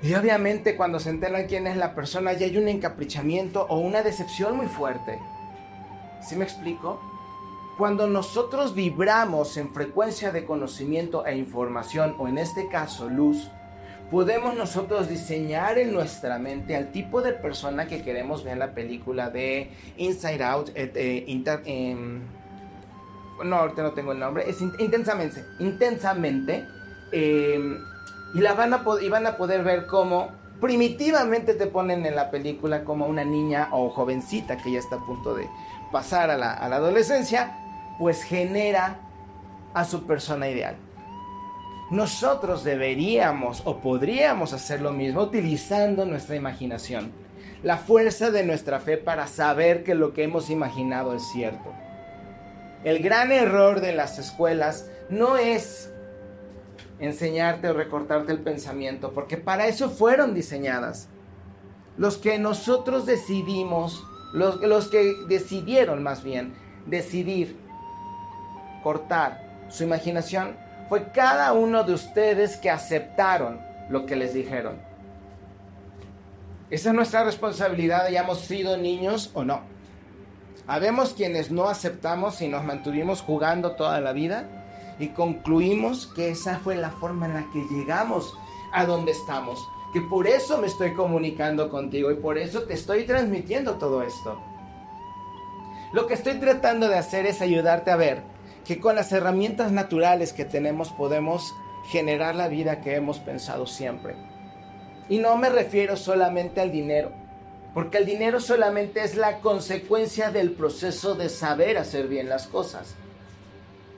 Y 0.02 0.14
obviamente 0.14 0.76
cuando 0.76 0.98
se 0.98 1.10
enteran 1.10 1.46
quién 1.46 1.66
es 1.66 1.76
la 1.76 1.94
persona 1.94 2.32
ya 2.32 2.44
hay 2.44 2.56
un 2.58 2.68
encaprichamiento 2.68 3.66
o 3.68 3.78
una 3.78 4.02
decepción 4.02 4.56
muy 4.56 4.66
fuerte. 4.66 5.18
¿Sí 6.20 6.36
me 6.36 6.44
explico? 6.44 7.00
Cuando 7.78 8.06
nosotros 8.06 8.74
vibramos 8.74 9.56
en 9.56 9.72
frecuencia 9.72 10.30
de 10.30 10.44
conocimiento 10.44 11.24
e 11.24 11.36
información, 11.36 12.14
o 12.18 12.28
en 12.28 12.36
este 12.36 12.68
caso 12.68 13.08
luz, 13.08 13.48
podemos 14.10 14.54
nosotros 14.54 15.08
diseñar 15.08 15.78
en 15.78 15.90
nuestra 15.90 16.38
mente 16.38 16.76
al 16.76 16.92
tipo 16.92 17.22
de 17.22 17.32
persona 17.32 17.86
que 17.86 18.02
queremos 18.02 18.44
ver 18.44 18.52
en 18.52 18.58
la 18.58 18.74
película 18.74 19.30
de 19.30 19.70
Inside 19.96 20.44
Out, 20.44 20.68
eh, 20.74 20.92
eh, 20.94 21.60
em, 21.64 22.20
no, 23.42 23.56
ahorita 23.56 23.82
no 23.82 23.92
tengo 23.92 24.12
el 24.12 24.18
nombre, 24.18 24.48
es 24.48 24.60
intensamente, 24.60 25.42
intensamente, 25.58 26.66
em, 27.10 27.78
y, 28.34 28.40
la 28.40 28.52
van 28.52 28.74
a 28.74 28.84
y 29.00 29.08
van 29.08 29.26
a 29.26 29.38
poder 29.38 29.64
ver 29.64 29.86
cómo 29.86 30.28
primitivamente 30.60 31.54
te 31.54 31.66
ponen 31.66 32.04
en 32.04 32.14
la 32.14 32.30
película 32.30 32.84
como 32.84 33.06
una 33.06 33.24
niña 33.24 33.70
o 33.72 33.88
jovencita 33.88 34.58
que 34.58 34.72
ya 34.72 34.78
está 34.78 34.96
a 34.96 35.06
punto 35.06 35.34
de 35.34 35.48
pasar 35.90 36.30
a 36.30 36.36
la 36.36 36.52
adolescencia, 36.52 37.61
pues 37.98 38.22
genera 38.22 39.00
a 39.74 39.84
su 39.84 40.06
persona 40.06 40.48
ideal. 40.48 40.76
Nosotros 41.90 42.64
deberíamos 42.64 43.62
o 43.66 43.80
podríamos 43.80 44.52
hacer 44.52 44.80
lo 44.80 44.92
mismo 44.92 45.22
utilizando 45.22 46.06
nuestra 46.06 46.36
imaginación, 46.36 47.12
la 47.62 47.76
fuerza 47.76 48.30
de 48.30 48.44
nuestra 48.44 48.80
fe 48.80 48.96
para 48.96 49.26
saber 49.26 49.84
que 49.84 49.94
lo 49.94 50.14
que 50.14 50.24
hemos 50.24 50.48
imaginado 50.48 51.14
es 51.14 51.22
cierto. 51.32 51.72
El 52.82 53.00
gran 53.00 53.30
error 53.30 53.80
de 53.80 53.92
las 53.92 54.18
escuelas 54.18 54.90
no 55.10 55.36
es 55.36 55.92
enseñarte 56.98 57.68
o 57.68 57.74
recortarte 57.74 58.32
el 58.32 58.40
pensamiento, 58.40 59.12
porque 59.12 59.36
para 59.36 59.66
eso 59.66 59.90
fueron 59.90 60.34
diseñadas. 60.34 61.08
Los 61.96 62.16
que 62.16 62.38
nosotros 62.38 63.06
decidimos, 63.06 64.02
los, 64.32 64.60
los 64.62 64.88
que 64.88 65.12
decidieron 65.28 66.02
más 66.02 66.24
bien, 66.24 66.54
decidir 66.86 67.56
cortar 68.82 69.66
su 69.68 69.84
imaginación, 69.84 70.56
fue 70.88 71.10
cada 71.10 71.52
uno 71.52 71.84
de 71.84 71.94
ustedes 71.94 72.56
que 72.56 72.70
aceptaron 72.70 73.60
lo 73.88 74.04
que 74.04 74.16
les 74.16 74.34
dijeron. 74.34 74.76
Esa 76.70 76.90
es 76.90 76.94
nuestra 76.94 77.24
responsabilidad, 77.24 78.06
hayamos 78.06 78.40
sido 78.40 78.76
niños 78.76 79.30
o 79.34 79.44
no. 79.44 79.60
Habemos 80.66 81.12
quienes 81.12 81.50
no 81.50 81.68
aceptamos 81.68 82.40
y 82.40 82.48
nos 82.48 82.64
mantuvimos 82.64 83.20
jugando 83.20 83.72
toda 83.72 84.00
la 84.00 84.12
vida 84.12 84.46
y 84.98 85.08
concluimos 85.08 86.06
que 86.14 86.30
esa 86.30 86.58
fue 86.58 86.76
la 86.76 86.90
forma 86.90 87.26
en 87.26 87.34
la 87.34 87.46
que 87.52 87.64
llegamos 87.70 88.34
a 88.72 88.86
donde 88.86 89.12
estamos. 89.12 89.58
Que 89.92 90.00
por 90.00 90.26
eso 90.26 90.58
me 90.58 90.66
estoy 90.66 90.94
comunicando 90.94 91.68
contigo 91.68 92.10
y 92.10 92.14
por 92.14 92.38
eso 92.38 92.62
te 92.62 92.74
estoy 92.74 93.04
transmitiendo 93.04 93.74
todo 93.74 94.02
esto. 94.02 94.40
Lo 95.92 96.06
que 96.06 96.14
estoy 96.14 96.34
tratando 96.34 96.88
de 96.88 96.96
hacer 96.96 97.26
es 97.26 97.42
ayudarte 97.42 97.90
a 97.90 97.96
ver 97.96 98.31
que 98.64 98.80
con 98.80 98.96
las 98.96 99.12
herramientas 99.12 99.72
naturales 99.72 100.32
que 100.32 100.44
tenemos 100.44 100.90
podemos 100.90 101.54
generar 101.90 102.34
la 102.34 102.48
vida 102.48 102.80
que 102.80 102.94
hemos 102.94 103.18
pensado 103.18 103.66
siempre. 103.66 104.14
Y 105.08 105.18
no 105.18 105.36
me 105.36 105.50
refiero 105.50 105.96
solamente 105.96 106.60
al 106.60 106.70
dinero, 106.70 107.12
porque 107.74 107.98
el 107.98 108.06
dinero 108.06 108.40
solamente 108.40 109.02
es 109.02 109.16
la 109.16 109.40
consecuencia 109.40 110.30
del 110.30 110.52
proceso 110.52 111.14
de 111.14 111.28
saber 111.28 111.76
hacer 111.76 112.08
bien 112.08 112.28
las 112.28 112.46
cosas. 112.46 112.94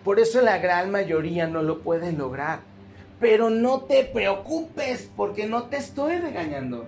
Por 0.05 0.21
eso 0.21 0.43
la 0.43 0.59
gran 0.59 0.91
mayoría 0.91 1.47
no 1.47 1.63
lo 1.63 1.81
pueden 1.81 2.19
lograr. 2.19 2.61
Pero 3.21 3.49
no 3.49 3.83
te 3.83 4.05
preocupes 4.05 5.09
porque 5.17 5.47
no 5.47 5.65
te 5.65 5.79
estoy 5.79 6.19
regañando. 6.19 6.87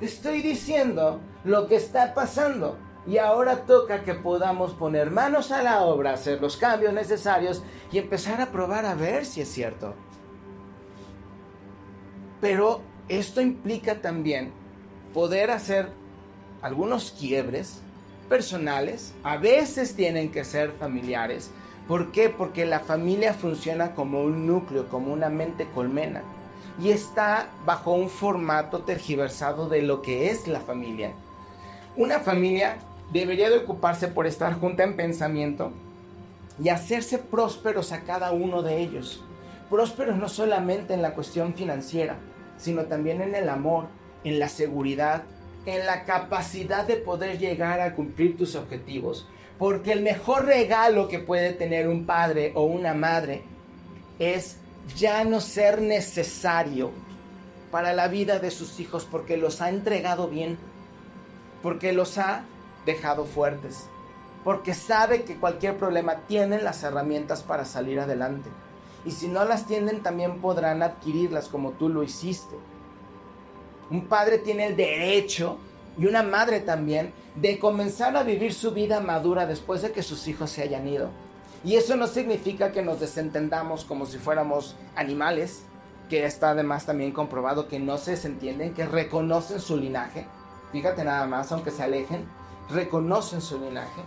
Te 0.00 0.06
estoy 0.06 0.42
diciendo 0.42 1.20
lo 1.44 1.68
que 1.68 1.76
está 1.76 2.12
pasando. 2.12 2.76
Y 3.06 3.18
ahora 3.18 3.66
toca 3.66 4.02
que 4.02 4.14
podamos 4.14 4.74
poner 4.74 5.10
manos 5.10 5.52
a 5.52 5.62
la 5.62 5.82
obra, 5.82 6.14
hacer 6.14 6.40
los 6.40 6.56
cambios 6.56 6.92
necesarios 6.92 7.62
y 7.92 7.98
empezar 7.98 8.40
a 8.40 8.50
probar 8.50 8.84
a 8.84 8.94
ver 8.94 9.24
si 9.24 9.40
es 9.40 9.48
cierto. 9.48 9.94
Pero 12.40 12.80
esto 13.08 13.40
implica 13.40 14.00
también 14.00 14.52
poder 15.14 15.50
hacer 15.50 15.88
algunos 16.62 17.12
quiebres 17.12 17.80
personales, 18.28 19.14
a 19.22 19.36
veces 19.36 19.94
tienen 19.94 20.30
que 20.32 20.44
ser 20.44 20.72
familiares. 20.72 21.50
¿Por 21.86 22.10
qué? 22.10 22.28
Porque 22.28 22.66
la 22.66 22.80
familia 22.80 23.32
funciona 23.32 23.94
como 23.94 24.22
un 24.22 24.46
núcleo, 24.46 24.88
como 24.88 25.12
una 25.12 25.28
mente 25.28 25.68
colmena. 25.72 26.22
Y 26.82 26.90
está 26.90 27.48
bajo 27.64 27.92
un 27.92 28.10
formato 28.10 28.80
tergiversado 28.80 29.68
de 29.68 29.82
lo 29.82 30.02
que 30.02 30.30
es 30.30 30.48
la 30.48 30.60
familia. 30.60 31.12
Una 31.96 32.18
familia 32.18 32.76
debería 33.12 33.50
de 33.50 33.58
ocuparse 33.58 34.08
por 34.08 34.26
estar 34.26 34.54
junta 34.54 34.82
en 34.82 34.96
pensamiento 34.96 35.72
y 36.62 36.68
hacerse 36.68 37.18
prósperos 37.18 37.92
a 37.92 38.02
cada 38.02 38.32
uno 38.32 38.62
de 38.62 38.78
ellos. 38.80 39.22
Prósperos 39.70 40.16
no 40.16 40.28
solamente 40.28 40.94
en 40.94 41.02
la 41.02 41.14
cuestión 41.14 41.54
financiera, 41.54 42.16
sino 42.56 42.84
también 42.84 43.20
en 43.20 43.34
el 43.34 43.48
amor, 43.48 43.86
en 44.24 44.38
la 44.38 44.48
seguridad, 44.48 45.24
en 45.66 45.84
la 45.86 46.04
capacidad 46.04 46.86
de 46.86 46.96
poder 46.96 47.38
llegar 47.38 47.80
a 47.80 47.94
cumplir 47.94 48.36
tus 48.36 48.54
objetivos. 48.54 49.28
Porque 49.58 49.92
el 49.92 50.02
mejor 50.02 50.44
regalo 50.44 51.08
que 51.08 51.18
puede 51.18 51.52
tener 51.52 51.88
un 51.88 52.06
padre 52.06 52.52
o 52.54 52.64
una 52.64 52.94
madre 52.94 53.42
es 54.18 54.58
ya 54.96 55.24
no 55.24 55.40
ser 55.40 55.80
necesario 55.80 56.90
para 57.70 57.92
la 57.92 58.08
vida 58.08 58.38
de 58.38 58.50
sus 58.50 58.78
hijos 58.80 59.06
porque 59.10 59.36
los 59.36 59.60
ha 59.60 59.68
entregado 59.68 60.28
bien, 60.28 60.56
porque 61.62 61.92
los 61.92 62.18
ha 62.18 62.44
dejado 62.86 63.26
fuertes, 63.26 63.88
porque 64.44 64.72
sabe 64.72 65.24
que 65.24 65.36
cualquier 65.36 65.76
problema 65.76 66.20
tienen 66.26 66.64
las 66.64 66.82
herramientas 66.82 67.42
para 67.42 67.66
salir 67.66 68.00
adelante. 68.00 68.48
Y 69.04 69.10
si 69.10 69.28
no 69.28 69.44
las 69.44 69.66
tienen, 69.66 70.02
también 70.02 70.40
podrán 70.40 70.82
adquirirlas 70.82 71.48
como 71.48 71.72
tú 71.72 71.88
lo 71.90 72.02
hiciste. 72.02 72.56
Un 73.90 74.06
padre 74.06 74.38
tiene 74.38 74.66
el 74.66 74.76
derecho, 74.76 75.58
y 75.98 76.06
una 76.06 76.22
madre 76.22 76.60
también, 76.60 77.12
de 77.34 77.58
comenzar 77.58 78.16
a 78.16 78.22
vivir 78.22 78.54
su 78.54 78.72
vida 78.72 79.00
madura 79.00 79.46
después 79.46 79.82
de 79.82 79.92
que 79.92 80.02
sus 80.02 80.26
hijos 80.28 80.50
se 80.50 80.62
hayan 80.62 80.88
ido. 80.88 81.10
Y 81.64 81.74
eso 81.74 81.96
no 81.96 82.06
significa 82.06 82.72
que 82.72 82.82
nos 82.82 83.00
desentendamos 83.00 83.84
como 83.84 84.06
si 84.06 84.18
fuéramos 84.18 84.76
animales, 84.94 85.62
que 86.08 86.24
está 86.24 86.50
además 86.50 86.86
también 86.86 87.12
comprobado 87.12 87.68
que 87.68 87.80
no 87.80 87.98
se 87.98 88.12
desentienden, 88.12 88.74
que 88.74 88.86
reconocen 88.86 89.60
su 89.60 89.76
linaje. 89.76 90.26
Fíjate 90.72 91.04
nada 91.04 91.26
más, 91.26 91.50
aunque 91.52 91.70
se 91.70 91.82
alejen, 91.82 92.24
reconocen 92.70 93.40
su 93.40 93.58
linaje, 93.58 94.02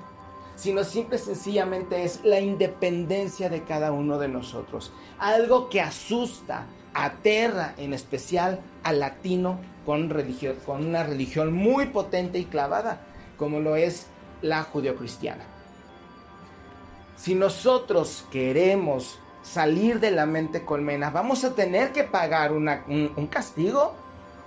sino 0.55 0.83
simple 0.83 1.17
y 1.17 1.19
sencillamente 1.19 2.03
es 2.03 2.23
la 2.23 2.39
independencia 2.39 3.49
de 3.49 3.63
cada 3.63 3.91
uno 3.91 4.17
de 4.19 4.27
nosotros. 4.27 4.91
Algo 5.17 5.69
que 5.69 5.81
asusta, 5.81 6.65
aterra 6.93 7.75
en 7.77 7.93
especial 7.93 8.59
al 8.83 8.99
latino 8.99 9.59
con, 9.85 10.09
religión, 10.09 10.55
con 10.65 10.85
una 10.85 11.03
religión 11.03 11.53
muy 11.53 11.87
potente 11.87 12.39
y 12.39 12.45
clavada, 12.45 13.01
como 13.37 13.59
lo 13.59 13.75
es 13.75 14.07
la 14.41 14.63
judeocristiana. 14.63 15.43
Si 17.15 17.35
nosotros 17.35 18.25
queremos 18.31 19.19
salir 19.43 19.99
de 19.99 20.11
la 20.11 20.25
mente 20.25 20.65
colmena, 20.65 21.09
vamos 21.09 21.43
a 21.43 21.55
tener 21.55 21.91
que 21.91 22.03
pagar 22.03 22.51
un, 22.51 22.69
un 23.15 23.27
castigo, 23.27 23.93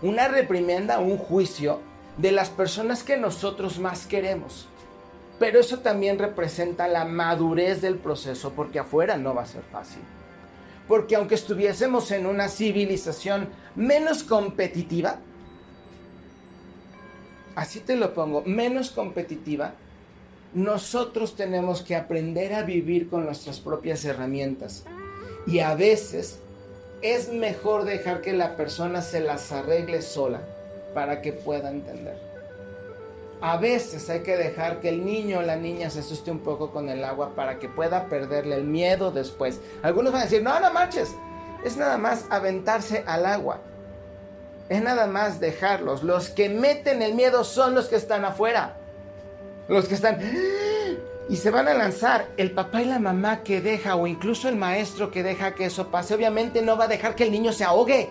una 0.02 0.28
reprimenda, 0.28 0.98
un 0.98 1.16
juicio 1.16 1.80
de 2.18 2.32
las 2.32 2.50
personas 2.50 3.02
que 3.02 3.16
nosotros 3.16 3.78
más 3.78 4.06
queremos. 4.06 4.68
Pero 5.38 5.58
eso 5.58 5.80
también 5.80 6.18
representa 6.18 6.86
la 6.88 7.04
madurez 7.04 7.80
del 7.80 7.96
proceso 7.96 8.52
porque 8.52 8.78
afuera 8.78 9.16
no 9.16 9.34
va 9.34 9.42
a 9.42 9.46
ser 9.46 9.62
fácil. 9.72 10.02
Porque 10.86 11.16
aunque 11.16 11.34
estuviésemos 11.34 12.10
en 12.10 12.26
una 12.26 12.48
civilización 12.48 13.48
menos 13.74 14.22
competitiva, 14.24 15.18
así 17.56 17.80
te 17.80 17.96
lo 17.96 18.14
pongo, 18.14 18.42
menos 18.44 18.90
competitiva, 18.90 19.74
nosotros 20.54 21.34
tenemos 21.34 21.80
que 21.80 21.96
aprender 21.96 22.52
a 22.52 22.62
vivir 22.62 23.08
con 23.08 23.24
nuestras 23.24 23.58
propias 23.58 24.04
herramientas. 24.04 24.84
Y 25.46 25.60
a 25.60 25.74
veces 25.74 26.40
es 27.00 27.32
mejor 27.32 27.84
dejar 27.84 28.20
que 28.20 28.32
la 28.32 28.56
persona 28.56 29.00
se 29.00 29.20
las 29.20 29.50
arregle 29.50 30.02
sola 30.02 30.42
para 30.92 31.22
que 31.22 31.32
pueda 31.32 31.70
entender. 31.70 32.16
A 33.40 33.56
veces 33.56 34.08
hay 34.08 34.20
que 34.20 34.36
dejar 34.36 34.78
que 34.78 34.88
el 34.88 35.04
niño 35.04 35.40
o 35.40 35.42
la 35.42 35.56
niña 35.56 35.90
se 35.90 35.98
asuste 35.98 36.30
un 36.30 36.38
poco 36.38 36.70
con 36.70 36.88
el 36.88 37.02
agua 37.02 37.34
para 37.34 37.58
que 37.58 37.68
pueda 37.68 38.06
perderle 38.06 38.54
el 38.54 38.62
miedo 38.62 39.10
después. 39.10 39.60
Algunos 39.82 40.12
van 40.12 40.22
a 40.22 40.24
decir, 40.24 40.44
no, 40.44 40.58
no 40.60 40.72
marches. 40.72 41.12
Es 41.64 41.76
nada 41.76 41.98
más 41.98 42.26
aventarse 42.30 43.02
al 43.04 43.26
agua. 43.26 43.58
Es 44.68 44.80
nada 44.80 45.08
más 45.08 45.40
dejarlos. 45.40 46.04
Los 46.04 46.30
que 46.30 46.48
meten 46.48 47.02
el 47.02 47.14
miedo 47.14 47.42
son 47.42 47.74
los 47.74 47.88
que 47.88 47.96
están 47.96 48.24
afuera. 48.24 48.76
Los 49.66 49.88
que 49.88 49.96
están... 49.96 50.20
Y 51.28 51.36
se 51.36 51.50
van 51.50 51.66
a 51.66 51.74
lanzar. 51.74 52.28
El 52.36 52.52
papá 52.52 52.82
y 52.82 52.84
la 52.84 53.00
mamá 53.00 53.42
que 53.42 53.60
deja 53.60 53.96
o 53.96 54.06
incluso 54.06 54.48
el 54.48 54.56
maestro 54.56 55.10
que 55.10 55.24
deja 55.24 55.56
que 55.56 55.64
eso 55.64 55.88
pase, 55.88 56.14
obviamente 56.14 56.62
no 56.62 56.76
va 56.76 56.84
a 56.84 56.88
dejar 56.88 57.16
que 57.16 57.24
el 57.24 57.32
niño 57.32 57.52
se 57.52 57.64
ahogue 57.64 58.08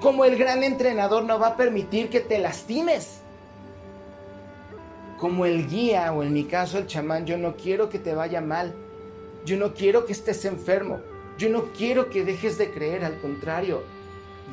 como 0.00 0.24
el 0.24 0.36
gran 0.36 0.62
entrenador 0.62 1.24
no 1.24 1.38
va 1.38 1.48
a 1.48 1.56
permitir 1.56 2.08
que 2.08 2.20
te 2.20 2.38
lastimes. 2.38 3.18
como 5.18 5.44
el 5.44 5.68
guía 5.68 6.12
o 6.14 6.22
en 6.22 6.32
mi 6.32 6.44
caso 6.44 6.78
el 6.78 6.86
chamán, 6.86 7.26
yo 7.26 7.36
no 7.36 7.54
quiero 7.54 7.90
que 7.90 7.98
te 7.98 8.14
vaya 8.14 8.40
mal. 8.40 8.74
Yo 9.44 9.58
no 9.58 9.74
quiero 9.74 10.06
que 10.06 10.12
estés 10.12 10.46
enfermo. 10.46 11.00
Yo 11.36 11.50
no 11.50 11.72
quiero 11.76 12.08
que 12.08 12.24
dejes 12.24 12.56
de 12.56 12.70
creer, 12.70 13.04
al 13.04 13.20
contrario. 13.20 13.82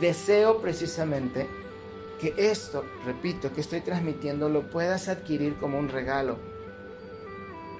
Deseo 0.01 0.59
precisamente 0.59 1.47
que 2.19 2.33
esto, 2.37 2.83
repito, 3.05 3.53
que 3.53 3.61
estoy 3.61 3.79
transmitiendo, 3.79 4.49
lo 4.49 4.69
puedas 4.69 5.07
adquirir 5.07 5.55
como 5.55 5.79
un 5.79 5.87
regalo. 5.87 6.37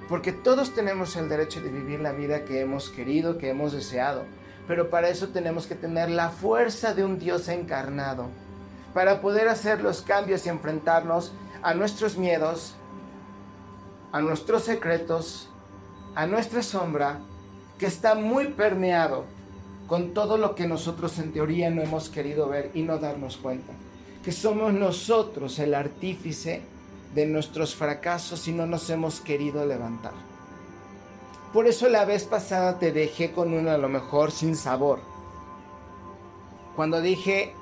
Porque 0.07 0.31
todos 0.31 0.73
tenemos 0.73 1.17
el 1.17 1.27
derecho 1.27 1.59
de 1.59 1.69
vivir 1.69 1.99
la 1.99 2.13
vida 2.13 2.45
que 2.45 2.61
hemos 2.61 2.89
querido, 2.89 3.37
que 3.37 3.49
hemos 3.49 3.73
deseado. 3.73 4.25
Pero 4.67 4.89
para 4.89 5.09
eso 5.09 5.29
tenemos 5.29 5.65
que 5.65 5.75
tener 5.75 6.09
la 6.09 6.29
fuerza 6.29 6.93
de 6.93 7.05
un 7.05 7.19
Dios 7.19 7.47
encarnado. 7.47 8.27
Para 8.93 9.21
poder 9.21 9.47
hacer 9.47 9.81
los 9.81 10.01
cambios 10.01 10.45
y 10.45 10.49
enfrentarnos 10.49 11.31
a 11.61 11.73
nuestros 11.73 12.17
miedos, 12.17 12.75
a 14.11 14.21
nuestros 14.21 14.63
secretos, 14.63 15.49
a 16.15 16.25
nuestra 16.25 16.63
sombra, 16.63 17.19
que 17.77 17.85
está 17.85 18.15
muy 18.15 18.47
permeado 18.47 19.25
con 19.87 20.13
todo 20.13 20.37
lo 20.37 20.55
que 20.55 20.67
nosotros 20.67 21.17
en 21.19 21.31
teoría 21.31 21.69
no 21.69 21.81
hemos 21.81 22.09
querido 22.09 22.49
ver 22.49 22.71
y 22.73 22.81
no 22.81 22.97
darnos 22.97 23.37
cuenta. 23.37 23.73
Que 24.23 24.31
somos 24.31 24.73
nosotros 24.73 25.57
el 25.59 25.73
artífice 25.73 26.61
de 27.15 27.25
nuestros 27.25 27.75
fracasos 27.75 28.47
y 28.47 28.51
no 28.51 28.65
nos 28.65 28.89
hemos 28.89 29.21
querido 29.21 29.65
levantar. 29.65 30.13
Por 31.53 31.65
eso 31.65 31.87
la 31.87 32.03
vez 32.05 32.25
pasada 32.25 32.77
te 32.77 32.91
dejé 32.91 33.31
con 33.31 33.53
uno 33.53 33.71
a 33.71 33.77
lo 33.77 33.87
mejor 33.87 34.31
sin 34.31 34.55
sabor. 34.55 34.99
Cuando 36.75 37.01
dije 37.01 37.53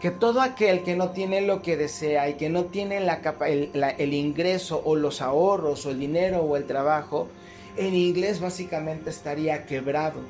que 0.00 0.10
todo 0.10 0.40
aquel 0.40 0.82
que 0.82 0.96
no 0.96 1.10
tiene 1.10 1.40
lo 1.40 1.60
que 1.60 1.76
desea 1.76 2.28
y 2.28 2.34
que 2.34 2.48
no 2.48 2.64
tiene 2.66 3.00
la 3.00 3.20
el, 3.46 3.70
el 3.98 4.14
ingreso 4.14 4.80
o 4.84 4.96
los 4.96 5.20
ahorros 5.20 5.86
o 5.86 5.90
el 5.90 5.98
dinero 5.98 6.42
o 6.42 6.56
el 6.56 6.66
trabajo, 6.66 7.28
en 7.76 7.94
inglés 7.94 8.40
básicamente 8.40 9.10
estaría 9.10 9.66
quebrado. 9.66 10.20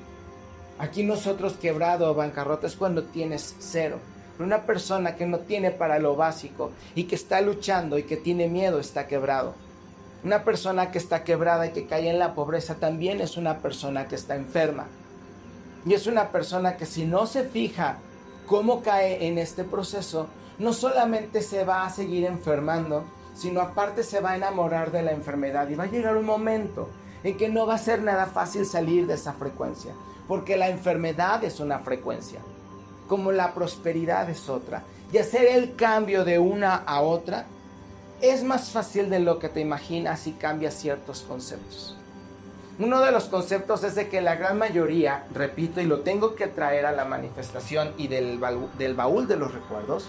Aquí 0.79 1.03
nosotros 1.03 1.55
quebrado 1.55 2.11
o 2.11 2.15
bancarrota 2.15 2.67
es 2.67 2.77
cuando 2.77 3.05
tienes 3.05 3.55
cero. 3.59 3.99
Una 4.39 4.67
persona 4.67 5.17
que 5.17 5.27
no 5.27 5.41
tiene 5.41 5.71
para 5.71 5.99
lo 5.99 6.17
básico 6.17 6.73
y 6.95 7.05
que 7.05 7.15
está 7.15 7.41
luchando 7.41 7.99
y 7.99 8.05
que 8.05 8.17
tiene 8.17 8.49
miedo 8.49 8.81
está 8.81 9.07
quebrado. 9.07 9.55
Una 10.25 10.45
persona 10.45 10.93
que 10.93 10.99
está 10.99 11.25
quebrada 11.25 11.67
y 11.67 11.73
que 11.73 11.87
cae 11.87 12.09
en 12.09 12.21
la 12.21 12.35
pobreza 12.35 12.77
también 12.77 13.21
es 13.21 13.37
una 13.37 13.59
persona 13.59 14.07
que 14.07 14.15
está 14.15 14.37
enferma. 14.37 14.87
Y 15.85 15.95
es 15.95 16.07
una 16.07 16.29
persona 16.29 16.77
que 16.77 16.87
si 16.87 17.05
no 17.05 17.27
se 17.27 17.43
fija 17.43 17.97
cómo 18.47 18.83
cae 18.83 19.27
en 19.27 19.39
este 19.39 19.65
proceso, 19.65 20.29
no 20.61 20.73
solamente 20.73 21.43
se 21.43 21.65
va 21.65 21.85
a 21.85 21.91
seguir 21.91 22.25
enfermando, 22.25 23.05
sino 23.35 23.61
aparte 23.61 24.05
se 24.05 24.21
va 24.21 24.33
a 24.33 24.37
enamorar 24.37 24.93
de 24.93 25.03
la 25.03 25.11
enfermedad 25.11 25.69
y 25.69 25.75
va 25.75 25.85
a 25.85 25.91
llegar 25.91 26.17
un 26.17 26.27
momento 26.27 26.89
en 27.25 27.37
que 27.37 27.49
no 27.49 27.67
va 27.67 27.75
a 27.75 27.79
ser 27.79 28.03
nada 28.03 28.27
fácil 28.27 28.65
salir 28.65 29.09
de 29.09 29.15
esa 29.15 29.33
frecuencia, 29.33 29.93
porque 30.29 30.57
la 30.57 30.69
enfermedad 30.69 31.43
es 31.43 31.59
una 31.59 31.81
frecuencia, 31.81 32.41
como 33.09 33.33
la 33.33 33.55
prosperidad 33.55 34.31
es 34.31 34.49
otra. 34.49 34.85
Y 35.13 35.19
hacer 35.19 35.47
el 35.47 35.75
cambio 35.75 36.25
de 36.25 36.39
una 36.39 36.77
a 36.77 37.01
otra 37.01 37.47
es 38.23 38.45
más 38.45 38.71
fácil 38.71 39.11
de 39.11 39.19
lo 39.19 39.39
que 39.41 39.49
te 39.49 39.61
imaginas 39.61 40.21
si 40.21 40.33
cambias 40.33 40.75
ciertos 40.75 41.23
conceptos. 41.23 41.97
Uno 42.79 43.01
de 43.01 43.11
los 43.11 43.25
conceptos 43.25 43.85
es 43.85 43.97
de 43.97 44.09
que 44.09 44.21
la 44.21 44.37
gran 44.37 44.59
mayoría, 44.59 45.27
repito, 45.35 45.81
y 45.81 45.85
lo 45.85 46.01
tengo 46.01 46.37
que 46.37 46.47
traer 46.47 46.87
a 46.87 46.93
la 46.93 47.05
manifestación 47.05 47.93
y 47.99 48.07
del, 48.07 48.39
baúl 48.39 49.27
de 49.27 49.37
los 49.37 49.53
recuerdos, 49.53 50.09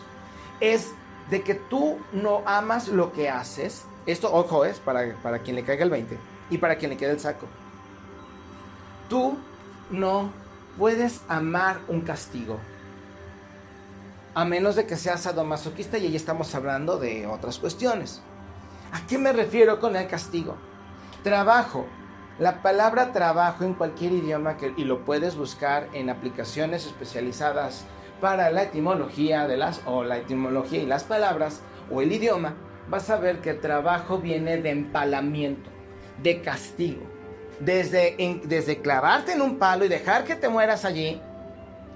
es 0.60 0.92
de 1.30 1.42
que 1.42 1.56
tú 1.56 1.98
no 2.14 2.44
amas 2.46 2.88
lo 2.88 3.12
que 3.12 3.30
haces. 3.30 3.84
Esto, 4.06 4.34
ojo, 4.34 4.64
es 4.64 4.80
para, 4.80 5.16
para 5.24 5.40
quien 5.40 5.56
le 5.56 5.64
caiga 5.64 5.84
el 5.84 5.90
20 5.90 6.18
y 6.52 6.58
para 6.60 6.78
quien 6.78 6.92
le 6.92 6.98
quede 6.98 7.12
el 7.12 7.20
saco. 7.20 7.48
Tú 9.10 9.38
no 9.90 10.32
puedes 10.78 11.22
amar 11.28 11.80
un 11.88 12.02
castigo. 12.02 12.60
A 14.36 14.46
menos 14.46 14.76
de 14.76 14.88
que 14.88 14.98
seas 14.98 15.22
sadomasoquista 15.22 16.00
y 16.00 16.08
ahí 16.08 16.16
estamos 16.16 16.56
hablando 16.56 16.98
de 16.98 17.28
otras 17.28 17.60
cuestiones. 17.60 18.22
¿A 18.92 19.06
qué 19.06 19.20
me 19.20 19.32
refiero 19.32 19.80
con 19.80 19.96
el 19.96 20.08
castigo? 20.08 20.56
Trabajo. 21.24 21.86
La 22.40 22.64
palabra 22.64 23.12
trabajo 23.12 23.64
en 23.64 23.76
cualquier 23.76 24.12
idioma 24.12 24.58
y 24.76 24.86
lo 24.86 25.06
puedes 25.06 25.36
buscar 25.36 25.88
en 25.94 26.10
aplicaciones 26.10 26.88
especializadas 26.88 27.86
para 28.22 28.50
la 28.50 28.64
etimología 28.64 29.48
de 29.48 29.58
las 29.58 29.82
o 29.86 30.04
la 30.04 30.18
etimología 30.18 30.82
y 30.82 30.88
las 30.88 31.04
palabras 31.04 31.62
o 31.92 32.02
el 32.02 32.12
idioma, 32.12 32.56
vas 32.90 33.12
a 33.12 33.18
ver 33.18 33.40
que 33.40 33.54
trabajo 33.54 34.18
viene 34.18 34.58
de 34.58 34.72
empalamiento 34.72 35.70
de 36.24 36.42
castigo. 36.42 37.04
Desde, 37.60 38.42
desde 38.46 38.82
clavarte 38.82 39.34
en 39.34 39.42
un 39.44 39.60
palo 39.60 39.86
y 39.86 39.90
dejar 39.90 40.24
que 40.24 40.36
te 40.36 40.50
mueras 40.50 40.86
allí, 40.86 41.22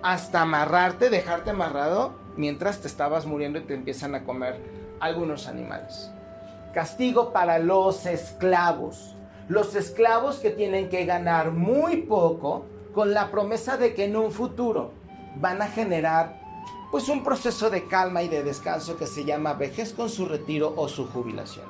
hasta 0.03 0.41
amarrarte, 0.41 1.09
dejarte 1.09 1.49
amarrado 1.49 2.16
mientras 2.37 2.79
te 2.79 2.87
estabas 2.87 3.25
muriendo 3.25 3.59
y 3.59 3.63
te 3.63 3.73
empiezan 3.73 4.15
a 4.15 4.23
comer 4.23 4.61
algunos 4.99 5.47
animales. 5.47 6.11
Castigo 6.73 7.33
para 7.33 7.59
los 7.59 8.05
esclavos. 8.05 9.15
Los 9.49 9.75
esclavos 9.75 10.37
que 10.37 10.51
tienen 10.51 10.89
que 10.89 11.05
ganar 11.05 11.51
muy 11.51 11.97
poco 12.03 12.65
con 12.93 13.13
la 13.13 13.31
promesa 13.31 13.77
de 13.77 13.93
que 13.93 14.05
en 14.05 14.15
un 14.15 14.31
futuro 14.31 14.91
van 15.35 15.61
a 15.61 15.67
generar 15.67 16.39
pues 16.91 17.09
un 17.09 17.23
proceso 17.23 17.69
de 17.69 17.87
calma 17.87 18.23
y 18.23 18.27
de 18.27 18.43
descanso 18.43 18.97
que 18.97 19.07
se 19.07 19.25
llama 19.25 19.53
vejez 19.53 19.93
con 19.93 20.09
su 20.09 20.25
retiro 20.25 20.73
o 20.75 20.87
su 20.87 21.07
jubilación. 21.07 21.65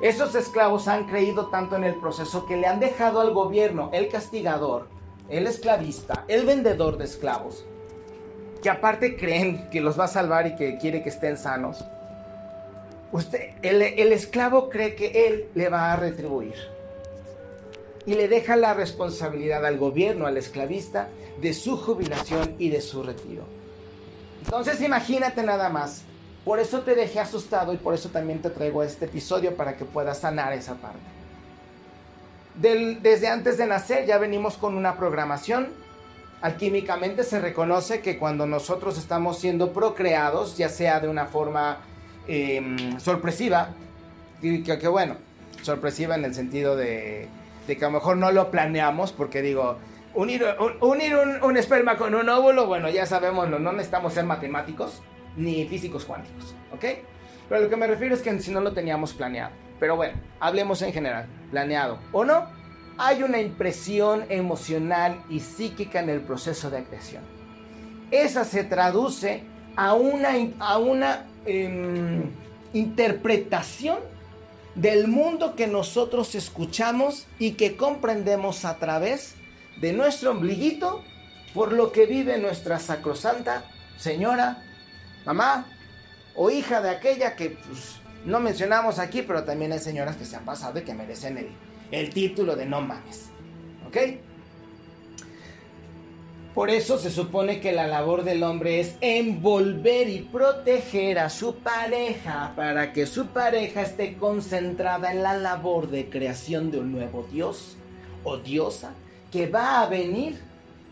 Esos 0.00 0.34
esclavos 0.34 0.86
han 0.86 1.06
creído 1.06 1.46
tanto 1.46 1.74
en 1.74 1.84
el 1.84 1.96
proceso 1.96 2.46
que 2.46 2.56
le 2.56 2.66
han 2.66 2.80
dejado 2.80 3.20
al 3.20 3.32
gobierno, 3.32 3.90
el 3.92 4.08
castigador, 4.08 4.88
el 5.28 5.46
esclavista, 5.46 6.24
el 6.28 6.46
vendedor 6.46 6.98
de 6.98 7.04
esclavos, 7.04 7.64
que 8.62 8.70
aparte 8.70 9.16
creen 9.16 9.68
que 9.70 9.80
los 9.80 9.98
va 9.98 10.04
a 10.04 10.08
salvar 10.08 10.46
y 10.46 10.56
que 10.56 10.78
quiere 10.78 11.02
que 11.02 11.08
estén 11.08 11.36
sanos. 11.36 11.84
Usted, 13.12 13.52
el, 13.62 14.12
esclavo 14.12 14.68
cree 14.68 14.94
que 14.94 15.28
él 15.28 15.48
le 15.54 15.68
va 15.68 15.92
a 15.92 15.96
retribuir 15.96 16.56
y 18.04 18.14
le 18.14 18.28
deja 18.28 18.56
la 18.56 18.74
responsabilidad 18.74 19.64
al 19.64 19.78
gobierno, 19.78 20.26
al 20.26 20.36
esclavista, 20.36 21.08
de 21.40 21.54
su 21.54 21.76
jubilación 21.76 22.54
y 22.58 22.68
de 22.68 22.80
su 22.80 23.02
retiro. 23.02 23.44
Entonces 24.44 24.80
imagínate 24.82 25.42
nada 25.42 25.68
más, 25.68 26.02
por 26.44 26.58
eso 26.58 26.80
te 26.80 26.94
dejé 26.94 27.20
asustado 27.20 27.72
y 27.72 27.76
por 27.76 27.94
eso 27.94 28.08
también 28.10 28.42
te 28.42 28.50
traigo 28.50 28.82
este 28.82 29.06
episodio 29.06 29.56
para 29.56 29.76
que 29.76 29.84
puedas 29.84 30.18
sanar 30.18 30.52
esa 30.52 30.74
parte. 30.74 30.98
desde 32.54 33.28
antes 33.28 33.56
de 33.56 33.66
nacer 33.66 34.06
ya 34.06 34.18
venimos 34.18 34.56
con 34.56 34.76
una 34.76 34.96
programación. 34.96 35.68
Alquímicamente 36.40 37.24
se 37.24 37.40
reconoce 37.40 38.00
que 38.00 38.16
cuando 38.16 38.46
nosotros 38.46 38.96
estamos 38.96 39.38
siendo 39.38 39.72
procreados, 39.72 40.56
ya 40.56 40.68
sea 40.68 41.00
de 41.00 41.08
una 41.08 41.26
forma 41.26 41.78
em, 42.28 42.98
sorpresiva, 43.00 43.70
que, 44.40 44.62
que, 44.62 44.88
bueno, 44.88 45.16
sorpresiva 45.62 46.14
en 46.14 46.24
el 46.24 46.34
sentido 46.34 46.76
de, 46.76 47.28
que 47.66 47.84
a 47.84 47.88
lo 47.88 47.94
mejor 47.94 48.16
no 48.16 48.30
lo 48.30 48.52
planeamos, 48.52 49.12
porque 49.12 49.42
digo, 49.42 49.78
unir, 50.14 50.44
un, 50.80 51.42
un, 51.42 51.56
esperma 51.56 51.96
con 51.96 52.14
un 52.14 52.28
óvulo, 52.28 52.66
bueno, 52.66 52.88
ya 52.88 53.04
sabemos, 53.04 53.48
no 53.48 53.72
necesitamos 53.72 54.14
ser 54.14 54.24
matemáticos 54.24 55.02
ni 55.36 55.66
físicos 55.66 56.04
cuánticos, 56.04 56.54
¿ok? 56.72 56.84
Pero 57.48 57.62
lo 57.62 57.68
que 57.70 57.76
me 57.76 57.86
refiero 57.86 58.14
es 58.14 58.22
que 58.22 58.38
si 58.40 58.50
no 58.50 58.60
lo 58.60 58.72
teníamos 58.72 59.14
planeado. 59.14 59.52
Pero 59.80 59.96
bueno, 59.96 60.14
hablemos 60.40 60.82
en 60.82 60.92
general, 60.92 61.26
planeado 61.50 61.98
o 62.12 62.24
no, 62.24 62.46
hay 62.98 63.22
una 63.22 63.40
impresión 63.40 64.24
emocional 64.28 65.22
y 65.30 65.40
psíquica 65.40 66.00
en 66.00 66.10
el 66.10 66.20
proceso 66.20 66.68
de 66.68 66.84
creación. 66.84 67.22
Esa 68.10 68.44
se 68.44 68.64
traduce 68.64 69.44
a 69.76 69.94
una, 69.94 70.30
a 70.58 70.78
una 70.78 71.26
em, 71.46 72.30
interpretación 72.72 73.98
del 74.74 75.06
mundo 75.06 75.54
que 75.54 75.68
nosotros 75.68 76.34
escuchamos 76.34 77.26
y 77.38 77.52
que 77.52 77.76
comprendemos 77.76 78.64
a 78.64 78.78
través 78.78 79.34
de 79.80 79.92
nuestro 79.92 80.32
ombliguito 80.32 81.02
por 81.54 81.72
lo 81.72 81.92
que 81.92 82.06
vive 82.06 82.38
nuestra 82.38 82.78
sacrosanta 82.78 83.64
Señora 83.96 84.62
mamá 85.24 85.66
o 86.34 86.50
hija 86.50 86.80
de 86.80 86.90
aquella 86.90 87.34
que 87.34 87.50
pues, 87.50 87.96
no 88.24 88.38
mencionamos 88.38 88.98
aquí, 88.98 89.22
pero 89.22 89.42
también 89.44 89.72
hay 89.72 89.80
señoras 89.80 90.16
que 90.16 90.24
se 90.24 90.36
han 90.36 90.44
pasado 90.44 90.78
y 90.78 90.82
que 90.82 90.94
merecen 90.94 91.36
el, 91.36 91.50
el 91.90 92.10
título 92.10 92.56
de 92.56 92.66
no 92.66 92.80
mames. 92.80 93.30
¿Ok? 93.86 93.96
Por 96.54 96.70
eso 96.70 96.98
se 96.98 97.10
supone 97.10 97.60
que 97.60 97.70
la 97.70 97.86
labor 97.86 98.24
del 98.24 98.42
hombre 98.42 98.80
es 98.80 98.96
envolver 99.00 100.08
y 100.08 100.22
proteger 100.22 101.20
a 101.20 101.30
su 101.30 101.54
pareja 101.54 102.52
para 102.56 102.92
que 102.92 103.06
su 103.06 103.28
pareja 103.28 103.82
esté 103.82 104.16
concentrada 104.16 105.12
en 105.12 105.22
la 105.22 105.36
labor 105.36 105.88
de 105.88 106.10
creación 106.10 106.72
de 106.72 106.80
un 106.80 106.90
nuevo 106.90 107.28
Dios 107.30 107.76
o 108.24 108.38
diosa 108.38 108.90
que 109.30 109.46
va 109.46 109.82
a 109.82 109.88
venir 109.88 110.40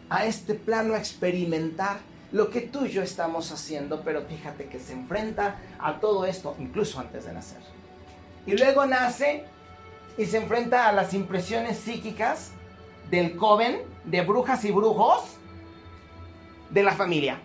a 0.09 0.27
este 0.27 0.55
plano 0.55 0.95
a 0.95 0.99
experimentar 0.99 1.99
lo 2.31 2.51
que 2.51 2.61
tú 2.61 2.87
y 2.87 2.91
yo 2.91 3.03
estamos 3.03 3.51
haciendo, 3.51 4.03
pero 4.03 4.23
fíjate 4.23 4.67
que 4.67 4.79
se 4.79 4.93
enfrenta 4.93 5.57
a 5.79 5.99
todo 5.99 6.27
esto 6.27 6.55
incluso 6.61 7.01
antes 7.01 7.25
de 7.25 7.33
nacer. 7.33 7.59
Y 8.47 8.57
luego 8.57 8.87
nace 8.87 9.45
y 10.19 10.27
se 10.27 10.39
enfrenta 10.39 10.89
a 10.89 10.93
las 10.93 11.15
impresiones 11.15 11.79
psíquicas 11.79 12.53
del 13.11 13.37
coven 13.37 13.83
de 14.05 14.23
brujas 14.23 14.65
y 14.65 14.71
brujos 14.71 15.23
de 16.71 16.83
la 16.83 16.93
familia. 16.93 17.39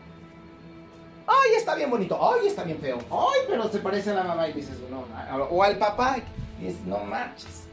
Ay, 1.28 1.52
está 1.58 1.76
bien 1.76 1.90
bonito. 1.90 2.18
Ay, 2.22 2.48
está 2.48 2.64
bien 2.64 2.80
feo. 2.80 2.98
Ay, 3.10 3.42
pero 3.48 3.70
se 3.70 3.80
parece 3.80 4.12
a 4.12 4.16
la 4.16 4.24
mamá 4.24 4.48
y 4.48 4.54
dices, 4.54 4.78
no, 4.90 5.06
o 5.50 5.64
al 5.64 5.78
papá. 5.78 6.18
Y 6.60 6.66
dices, 6.66 6.82
no 6.86 7.00
marches. 7.00 7.68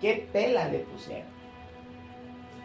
Qué 0.00 0.28
pela 0.32 0.68
le 0.68 0.80
pusieron. 0.80 1.28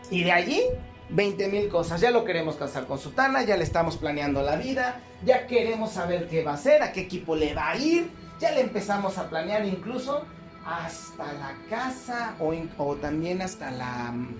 Y 0.09 0.23
de 0.23 0.31
allí, 0.31 0.61
20 1.09 1.47
mil 1.49 1.69
cosas. 1.69 2.01
Ya 2.01 2.11
lo 2.11 2.25
queremos 2.25 2.55
casar 2.55 2.87
con 2.87 2.97
Sutana, 2.97 3.43
ya 3.43 3.57
le 3.57 3.63
estamos 3.63 3.97
planeando 3.97 4.41
la 4.41 4.55
vida, 4.55 4.99
ya 5.23 5.47
queremos 5.47 5.91
saber 5.91 6.27
qué 6.27 6.43
va 6.43 6.51
a 6.51 6.55
hacer, 6.55 6.81
a 6.81 6.91
qué 6.91 7.01
equipo 7.01 7.35
le 7.35 7.53
va 7.53 7.69
a 7.69 7.77
ir. 7.77 8.09
Ya 8.39 8.51
le 8.51 8.61
empezamos 8.61 9.17
a 9.17 9.29
planear 9.29 9.65
incluso 9.65 10.23
hasta 10.67 11.31
la 11.33 11.55
casa 11.69 12.35
o, 12.39 12.95
también 12.95 13.41
hasta 13.41 13.71
la, 13.71 14.11
mm, 14.11 14.35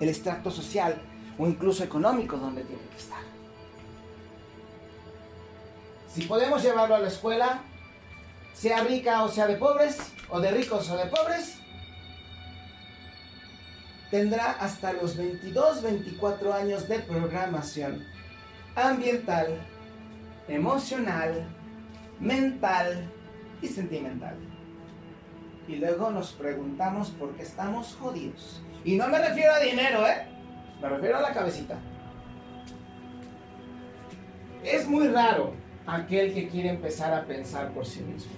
el 0.00 0.08
extracto 0.10 0.50
social 0.50 1.00
o 1.38 1.46
incluso 1.46 1.82
económico 1.82 2.36
donde 2.36 2.62
tiene 2.64 2.82
que 2.90 2.96
estar. 2.98 3.22
Si 6.12 6.22
podemos 6.22 6.62
llevarlo 6.62 6.96
a 6.96 6.98
la 6.98 7.08
escuela, 7.08 7.62
sea 8.52 8.84
rica 8.84 9.22
o 9.22 9.28
sea 9.28 9.46
de 9.46 9.56
pobres, 9.56 9.98
o 10.28 10.38
de 10.40 10.50
ricos 10.50 10.90
o 10.90 10.96
de 10.96 11.06
pobres, 11.06 11.54
tendrá 14.10 14.52
hasta 14.52 14.92
los 14.92 15.16
22, 15.16 15.82
24 15.82 16.52
años 16.52 16.88
de 16.88 16.98
programación 16.98 18.04
ambiental, 18.74 19.60
emocional, 20.46 21.46
mental 22.20 23.10
y 23.62 23.68
sentimental. 23.68 24.47
Y 25.68 25.76
luego 25.76 26.10
nos 26.10 26.32
preguntamos 26.32 27.10
por 27.10 27.34
qué 27.34 27.42
estamos 27.42 27.94
jodidos. 28.00 28.62
Y 28.84 28.96
no 28.96 29.06
me 29.08 29.18
refiero 29.18 29.52
a 29.52 29.60
dinero, 29.60 30.06
¿eh? 30.06 30.26
Me 30.80 30.88
refiero 30.88 31.18
a 31.18 31.20
la 31.20 31.34
cabecita. 31.34 31.78
Es 34.64 34.88
muy 34.88 35.08
raro 35.08 35.52
aquel 35.86 36.32
que 36.32 36.48
quiere 36.48 36.70
empezar 36.70 37.12
a 37.12 37.26
pensar 37.26 37.70
por 37.72 37.84
sí 37.84 38.00
mismo. 38.00 38.32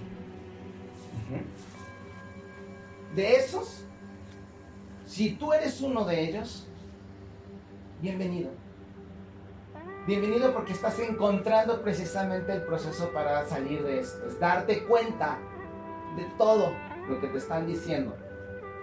De 3.15 3.35
esos, 3.35 3.85
si 5.05 5.31
tú 5.31 5.53
eres 5.53 5.79
uno 5.79 6.03
de 6.03 6.27
ellos, 6.27 6.67
bienvenido. 8.01 8.51
Bienvenido 10.05 10.53
porque 10.53 10.73
estás 10.73 10.99
encontrando 10.99 11.81
precisamente 11.81 12.51
el 12.51 12.63
proceso 12.63 13.09
para 13.13 13.45
salir 13.45 13.83
de 13.83 13.99
esto. 13.99 14.25
Es 14.25 14.37
darte 14.37 14.83
cuenta 14.83 15.37
de 16.17 16.25
todo 16.37 16.90
lo 17.07 17.19
que 17.19 17.27
te 17.27 17.37
están 17.37 17.67
diciendo. 17.67 18.15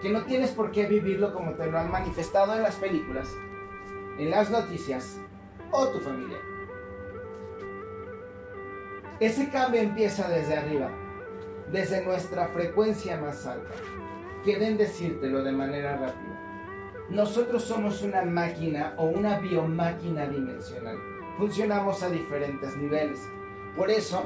Que 0.01 0.09
no 0.09 0.23
tienes 0.25 0.51
por 0.51 0.71
qué 0.71 0.85
vivirlo 0.85 1.33
como 1.33 1.53
te 1.53 1.69
lo 1.69 1.77
han 1.77 1.91
manifestado 1.91 2.55
en 2.55 2.63
las 2.63 2.75
películas, 2.75 3.27
en 4.17 4.31
las 4.31 4.49
noticias 4.49 5.19
o 5.71 5.87
tu 5.87 5.99
familia. 5.99 6.37
Ese 9.19 9.49
cambio 9.49 9.81
empieza 9.81 10.29
desde 10.29 10.55
arriba, 10.55 10.89
desde 11.71 12.05
nuestra 12.05 12.47
frecuencia 12.47 13.19
más 13.19 13.45
alta. 13.45 13.73
Quieren 14.43 14.77
decírtelo 14.77 15.43
de 15.43 15.51
manera 15.51 15.97
rápida. 15.97 16.39
Nosotros 17.09 17.63
somos 17.63 18.01
una 18.01 18.21
máquina 18.23 18.93
o 18.97 19.05
una 19.05 19.39
biomáquina 19.39 20.27
dimensional. 20.27 20.97
Funcionamos 21.37 22.01
a 22.03 22.09
diferentes 22.09 22.77
niveles. 22.77 23.19
Por 23.75 23.89
eso 23.89 24.23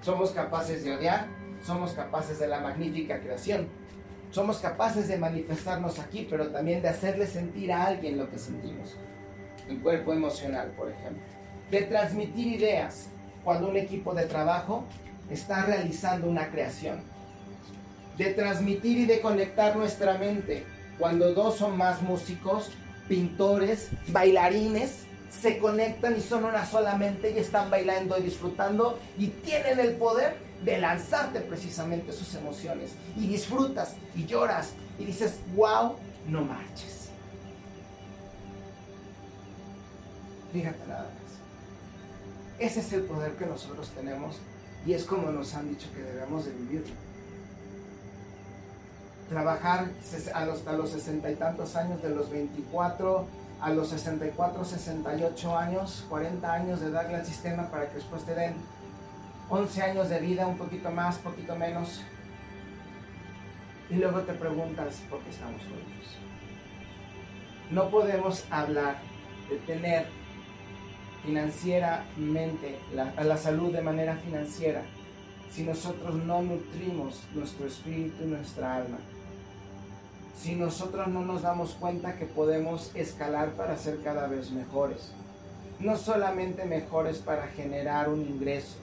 somos 0.00 0.30
capaces 0.30 0.84
de 0.84 0.94
odiar, 0.94 1.26
somos 1.66 1.92
capaces 1.92 2.38
de 2.38 2.46
la 2.46 2.60
magnífica 2.60 3.20
creación. 3.20 3.68
Somos 4.30 4.58
capaces 4.58 5.08
de 5.08 5.18
manifestarnos 5.18 5.98
aquí, 5.98 6.26
pero 6.30 6.48
también 6.48 6.80
de 6.80 6.88
hacerle 6.88 7.26
sentir 7.26 7.72
a 7.72 7.86
alguien 7.86 8.18
lo 8.18 8.30
que 8.30 8.38
sentimos. 8.38 8.96
El 9.68 9.80
cuerpo 9.80 10.12
emocional, 10.12 10.72
por 10.76 10.90
ejemplo. 10.90 11.22
De 11.70 11.82
transmitir 11.82 12.46
ideas, 12.46 13.08
cuando 13.44 13.68
un 13.68 13.76
equipo 13.76 14.14
de 14.14 14.26
trabajo 14.26 14.84
está 15.30 15.64
realizando 15.64 16.28
una 16.28 16.50
creación. 16.50 17.00
De 18.16 18.32
transmitir 18.32 18.98
y 18.98 19.06
de 19.06 19.20
conectar 19.20 19.76
nuestra 19.76 20.18
mente 20.18 20.64
cuando 20.98 21.34
dos 21.34 21.60
o 21.60 21.68
más 21.68 22.00
músicos, 22.02 22.70
pintores, 23.08 23.90
bailarines 24.08 25.04
se 25.30 25.58
conectan 25.58 26.16
y 26.16 26.20
son 26.20 26.44
una 26.44 26.64
sola 26.64 26.96
mente 26.96 27.32
y 27.32 27.38
están 27.38 27.70
bailando 27.70 28.16
y 28.18 28.22
disfrutando 28.22 28.98
y 29.18 29.28
tienen 29.28 29.78
el 29.78 29.92
poder 29.96 30.45
de 30.64 30.78
lanzarte 30.78 31.40
precisamente 31.40 32.12
sus 32.12 32.34
emociones 32.34 32.92
y 33.16 33.26
disfrutas 33.26 33.94
y 34.14 34.26
lloras 34.26 34.70
y 34.98 35.04
dices, 35.04 35.38
wow, 35.54 35.96
no 36.28 36.42
marches. 36.42 37.10
Fíjate 40.52 40.86
nada 40.86 41.02
más. 41.02 41.26
Ese 42.58 42.80
es 42.80 42.92
el 42.92 43.02
poder 43.02 43.32
que 43.32 43.46
nosotros 43.46 43.90
tenemos 43.90 44.36
y 44.86 44.94
es 44.94 45.04
como 45.04 45.30
nos 45.30 45.54
han 45.54 45.68
dicho 45.68 45.88
que 45.94 46.02
debemos 46.02 46.46
de 46.46 46.52
vivirlo. 46.52 46.94
Trabajar 49.28 49.88
hasta 50.32 50.72
los 50.72 50.90
sesenta 50.90 51.30
y 51.30 51.34
tantos 51.34 51.74
años, 51.74 52.00
de 52.00 52.10
los 52.10 52.30
24 52.30 53.26
a 53.60 53.70
los 53.70 53.88
64, 53.88 54.64
68 54.64 55.58
años, 55.58 56.04
40 56.08 56.52
años 56.52 56.80
de 56.80 56.90
darle 56.90 57.16
al 57.16 57.26
sistema 57.26 57.68
para 57.70 57.88
que 57.88 57.96
después 57.96 58.24
te 58.24 58.34
den 58.34 58.54
11 59.48 59.82
años 59.82 60.08
de 60.08 60.20
vida, 60.20 60.46
un 60.46 60.58
poquito 60.58 60.90
más, 60.90 61.18
poquito 61.18 61.54
menos. 61.56 62.02
Y 63.88 63.94
luego 63.94 64.20
te 64.20 64.32
preguntas 64.32 65.02
por 65.08 65.20
qué 65.20 65.30
estamos 65.30 65.60
juntos. 65.62 66.16
No 67.70 67.88
podemos 67.90 68.44
hablar 68.50 68.96
de 69.48 69.56
tener 69.58 70.06
financieramente, 71.24 72.78
a 73.16 73.24
la 73.24 73.36
salud 73.36 73.72
de 73.72 73.82
manera 73.82 74.16
financiera, 74.16 74.82
si 75.50 75.64
nosotros 75.64 76.14
no 76.14 76.42
nutrimos 76.42 77.22
nuestro 77.34 77.66
espíritu 77.66 78.24
y 78.24 78.26
nuestra 78.26 78.76
alma. 78.76 78.98
Si 80.36 80.54
nosotros 80.54 81.08
no 81.08 81.24
nos 81.24 81.42
damos 81.42 81.74
cuenta 81.74 82.16
que 82.16 82.26
podemos 82.26 82.94
escalar 82.94 83.52
para 83.52 83.76
ser 83.76 84.00
cada 84.02 84.26
vez 84.26 84.50
mejores. 84.50 85.12
No 85.80 85.96
solamente 85.96 86.64
mejores 86.64 87.18
para 87.18 87.48
generar 87.48 88.08
un 88.08 88.22
ingreso, 88.22 88.76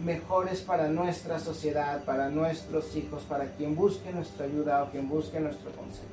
mejores 0.00 0.60
para 0.60 0.88
nuestra 0.88 1.38
sociedad, 1.38 2.04
para 2.04 2.28
nuestros 2.28 2.94
hijos, 2.96 3.22
para 3.22 3.46
quien 3.52 3.74
busque 3.74 4.12
nuestra 4.12 4.46
ayuda 4.46 4.82
o 4.82 4.90
quien 4.90 5.08
busque 5.08 5.40
nuestro 5.40 5.70
consejo. 5.70 6.08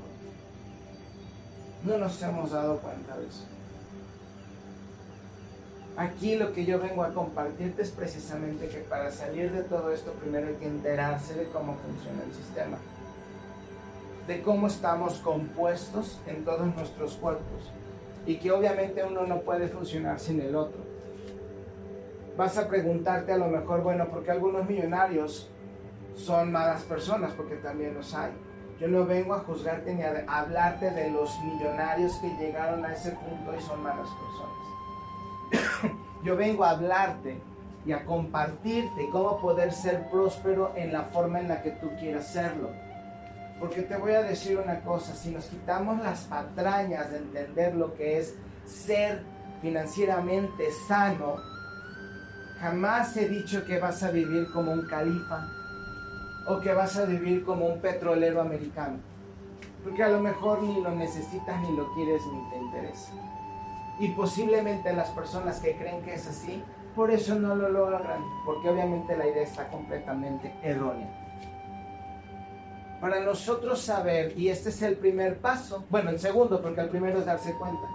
No 1.83 1.97
nos 1.97 2.21
hemos 2.21 2.51
dado 2.51 2.77
cuenta 2.77 3.17
de 3.17 3.27
eso. 3.27 3.45
Aquí 5.97 6.35
lo 6.35 6.53
que 6.53 6.65
yo 6.65 6.79
vengo 6.79 7.03
a 7.03 7.13
compartirte 7.13 7.81
es 7.81 7.91
precisamente 7.91 8.69
que 8.69 8.79
para 8.79 9.11
salir 9.11 9.51
de 9.51 9.63
todo 9.63 9.91
esto 9.91 10.11
primero 10.13 10.47
hay 10.47 10.55
que 10.55 10.67
enterarse 10.67 11.33
de 11.33 11.45
cómo 11.45 11.75
funciona 11.75 12.23
el 12.23 12.33
sistema, 12.33 12.77
de 14.27 14.41
cómo 14.41 14.67
estamos 14.67 15.15
compuestos 15.15 16.19
en 16.27 16.45
todos 16.45 16.73
nuestros 16.75 17.15
cuerpos 17.15 17.71
y 18.25 18.37
que 18.37 18.51
obviamente 18.51 19.03
uno 19.03 19.25
no 19.25 19.41
puede 19.41 19.67
funcionar 19.67 20.19
sin 20.19 20.39
el 20.39 20.55
otro. 20.55 20.90
Vas 22.37 22.57
a 22.57 22.67
preguntarte 22.67 23.33
a 23.33 23.37
lo 23.37 23.47
mejor, 23.47 23.81
bueno, 23.83 24.07
porque 24.09 24.31
algunos 24.31 24.65
millonarios 24.67 25.49
son 26.15 26.51
malas 26.51 26.83
personas, 26.83 27.33
porque 27.33 27.55
también 27.55 27.93
los 27.93 28.13
hay. 28.13 28.31
Yo 28.79 28.87
no 28.87 29.05
vengo 29.05 29.33
a 29.35 29.39
juzgarte 29.39 29.93
ni 29.93 30.01
a 30.01 30.23
hablarte 30.27 30.89
de 30.89 31.11
los 31.11 31.39
millonarios 31.41 32.13
que 32.15 32.29
llegaron 32.37 32.83
a 32.83 32.93
ese 32.93 33.11
punto 33.11 33.53
y 33.55 33.61
son 33.61 33.83
malas 33.83 34.09
personas. 35.51 35.95
Yo 36.23 36.35
vengo 36.35 36.63
a 36.63 36.71
hablarte 36.71 37.39
y 37.85 37.91
a 37.91 38.05
compartirte 38.05 39.09
cómo 39.11 39.39
poder 39.39 39.71
ser 39.71 40.09
próspero 40.09 40.73
en 40.75 40.93
la 40.93 41.03
forma 41.03 41.39
en 41.39 41.49
la 41.49 41.61
que 41.61 41.71
tú 41.71 41.91
quieras 41.99 42.27
serlo. 42.27 42.69
Porque 43.59 43.83
te 43.83 43.95
voy 43.97 44.13
a 44.13 44.23
decir 44.23 44.57
una 44.57 44.79
cosa, 44.81 45.13
si 45.15 45.29
nos 45.29 45.45
quitamos 45.45 46.01
las 46.01 46.21
patrañas 46.21 47.11
de 47.11 47.17
entender 47.17 47.75
lo 47.75 47.93
que 47.93 48.17
es 48.17 48.35
ser 48.65 49.21
financieramente 49.61 50.71
sano, 50.87 51.35
jamás 52.61 53.17
he 53.17 53.27
dicho 53.27 53.65
que 53.65 53.79
vas 53.79 54.03
a 54.03 54.11
vivir 54.11 54.51
como 54.51 54.71
un 54.71 54.83
califa 54.83 55.47
o 56.47 56.59
que 56.59 56.73
vas 56.73 56.95
a 56.97 57.05
vivir 57.05 57.43
como 57.43 57.65
un 57.65 57.81
petrolero 57.81 58.39
americano. 58.39 58.99
Porque 59.83 60.03
a 60.03 60.09
lo 60.09 60.19
mejor 60.19 60.61
ni 60.61 60.79
lo 60.79 60.91
necesitas, 60.91 61.59
ni 61.61 61.75
lo 61.75 61.91
quieres, 61.95 62.21
ni 62.27 62.49
te 62.51 62.57
interesa. 62.57 63.13
Y 63.99 64.09
posiblemente 64.09 64.93
las 64.93 65.09
personas 65.09 65.59
que 65.59 65.75
creen 65.75 66.03
que 66.03 66.13
es 66.13 66.27
así, 66.27 66.63
por 66.95 67.09
eso 67.09 67.35
no 67.35 67.55
lo 67.55 67.69
logran, 67.69 68.23
porque 68.45 68.69
obviamente 68.69 69.17
la 69.17 69.27
idea 69.27 69.43
está 69.43 69.67
completamente 69.69 70.53
errónea. 70.61 71.09
Para 72.99 73.21
nosotros 73.21 73.81
saber, 73.81 74.37
y 74.37 74.49
este 74.49 74.69
es 74.69 74.81
el 74.83 74.97
primer 74.97 75.39
paso, 75.39 75.85
bueno, 75.89 76.11
el 76.11 76.19
segundo, 76.19 76.61
porque 76.61 76.81
el 76.81 76.89
primero 76.89 77.19
es 77.19 77.25
darse 77.25 77.53
cuenta, 77.53 77.87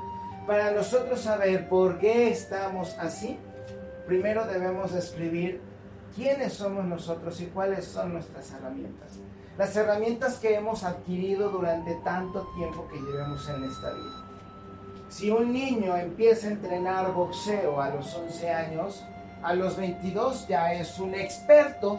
para 0.46 0.72
nosotros 0.72 1.20
saber 1.20 1.68
por 1.68 1.98
qué 1.98 2.30
estamos 2.30 2.96
así, 2.98 3.38
primero 4.06 4.46
debemos 4.46 4.92
escribir 4.94 5.60
quiénes 6.14 6.54
somos 6.54 6.84
nosotros 6.84 7.40
y 7.40 7.46
cuáles 7.46 7.84
son 7.84 8.12
nuestras 8.14 8.52
herramientas. 8.52 9.18
Las 9.58 9.74
herramientas 9.76 10.36
que 10.38 10.54
hemos 10.54 10.84
adquirido 10.84 11.50
durante 11.50 11.94
tanto 12.04 12.46
tiempo 12.56 12.86
que 12.88 13.00
llevamos 13.00 13.48
en 13.48 13.64
esta 13.64 13.92
vida. 13.92 14.24
Si 15.08 15.30
un 15.30 15.52
niño 15.52 15.96
empieza 15.96 16.48
a 16.48 16.50
entrenar 16.50 17.12
boxeo 17.12 17.80
a 17.80 17.90
los 17.90 18.14
11 18.14 18.50
años, 18.50 19.04
a 19.42 19.54
los 19.54 19.76
22 19.76 20.48
ya 20.48 20.72
es 20.74 20.98
un 20.98 21.14
experto 21.14 21.96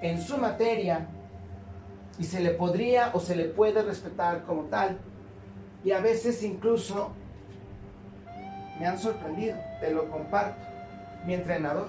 en 0.00 0.20
su 0.20 0.36
materia 0.36 1.06
y 2.18 2.24
se 2.24 2.40
le 2.40 2.50
podría 2.50 3.10
o 3.14 3.20
se 3.20 3.36
le 3.36 3.44
puede 3.44 3.82
respetar 3.82 4.42
como 4.42 4.64
tal. 4.64 4.98
Y 5.84 5.92
a 5.92 6.00
veces 6.00 6.42
incluso 6.42 7.12
me 8.78 8.86
han 8.86 8.98
sorprendido, 8.98 9.56
te 9.80 9.90
lo 9.90 10.10
comparto, 10.10 10.71
mi 11.26 11.34
entrenador. 11.34 11.88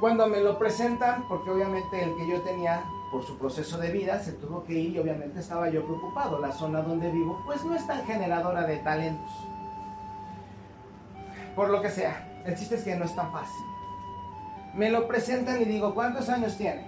Cuando 0.00 0.26
me 0.26 0.40
lo 0.40 0.58
presentan, 0.58 1.26
porque 1.28 1.50
obviamente 1.50 2.02
el 2.02 2.16
que 2.16 2.28
yo 2.28 2.40
tenía 2.42 2.84
por 3.10 3.24
su 3.24 3.38
proceso 3.38 3.78
de 3.78 3.90
vida 3.90 4.18
se 4.18 4.32
tuvo 4.32 4.64
que 4.64 4.74
ir 4.74 4.96
y 4.96 4.98
obviamente 4.98 5.40
estaba 5.40 5.68
yo 5.70 5.84
preocupado. 5.84 6.40
La 6.40 6.52
zona 6.52 6.82
donde 6.82 7.10
vivo 7.10 7.40
pues 7.46 7.64
no 7.64 7.74
es 7.74 7.86
tan 7.86 8.04
generadora 8.04 8.66
de 8.66 8.78
talentos. 8.78 9.30
Por 11.54 11.70
lo 11.70 11.80
que 11.80 11.90
sea, 11.90 12.42
el 12.44 12.56
chiste 12.56 12.74
es 12.74 12.82
que 12.82 12.96
no 12.96 13.04
es 13.04 13.14
tan 13.14 13.30
fácil. 13.30 13.64
Me 14.74 14.90
lo 14.90 15.06
presentan 15.06 15.62
y 15.62 15.64
digo, 15.64 15.94
¿cuántos 15.94 16.28
años 16.28 16.56
tiene? 16.56 16.84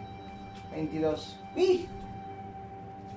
22. 0.73 1.41
¡Y! 1.55 1.89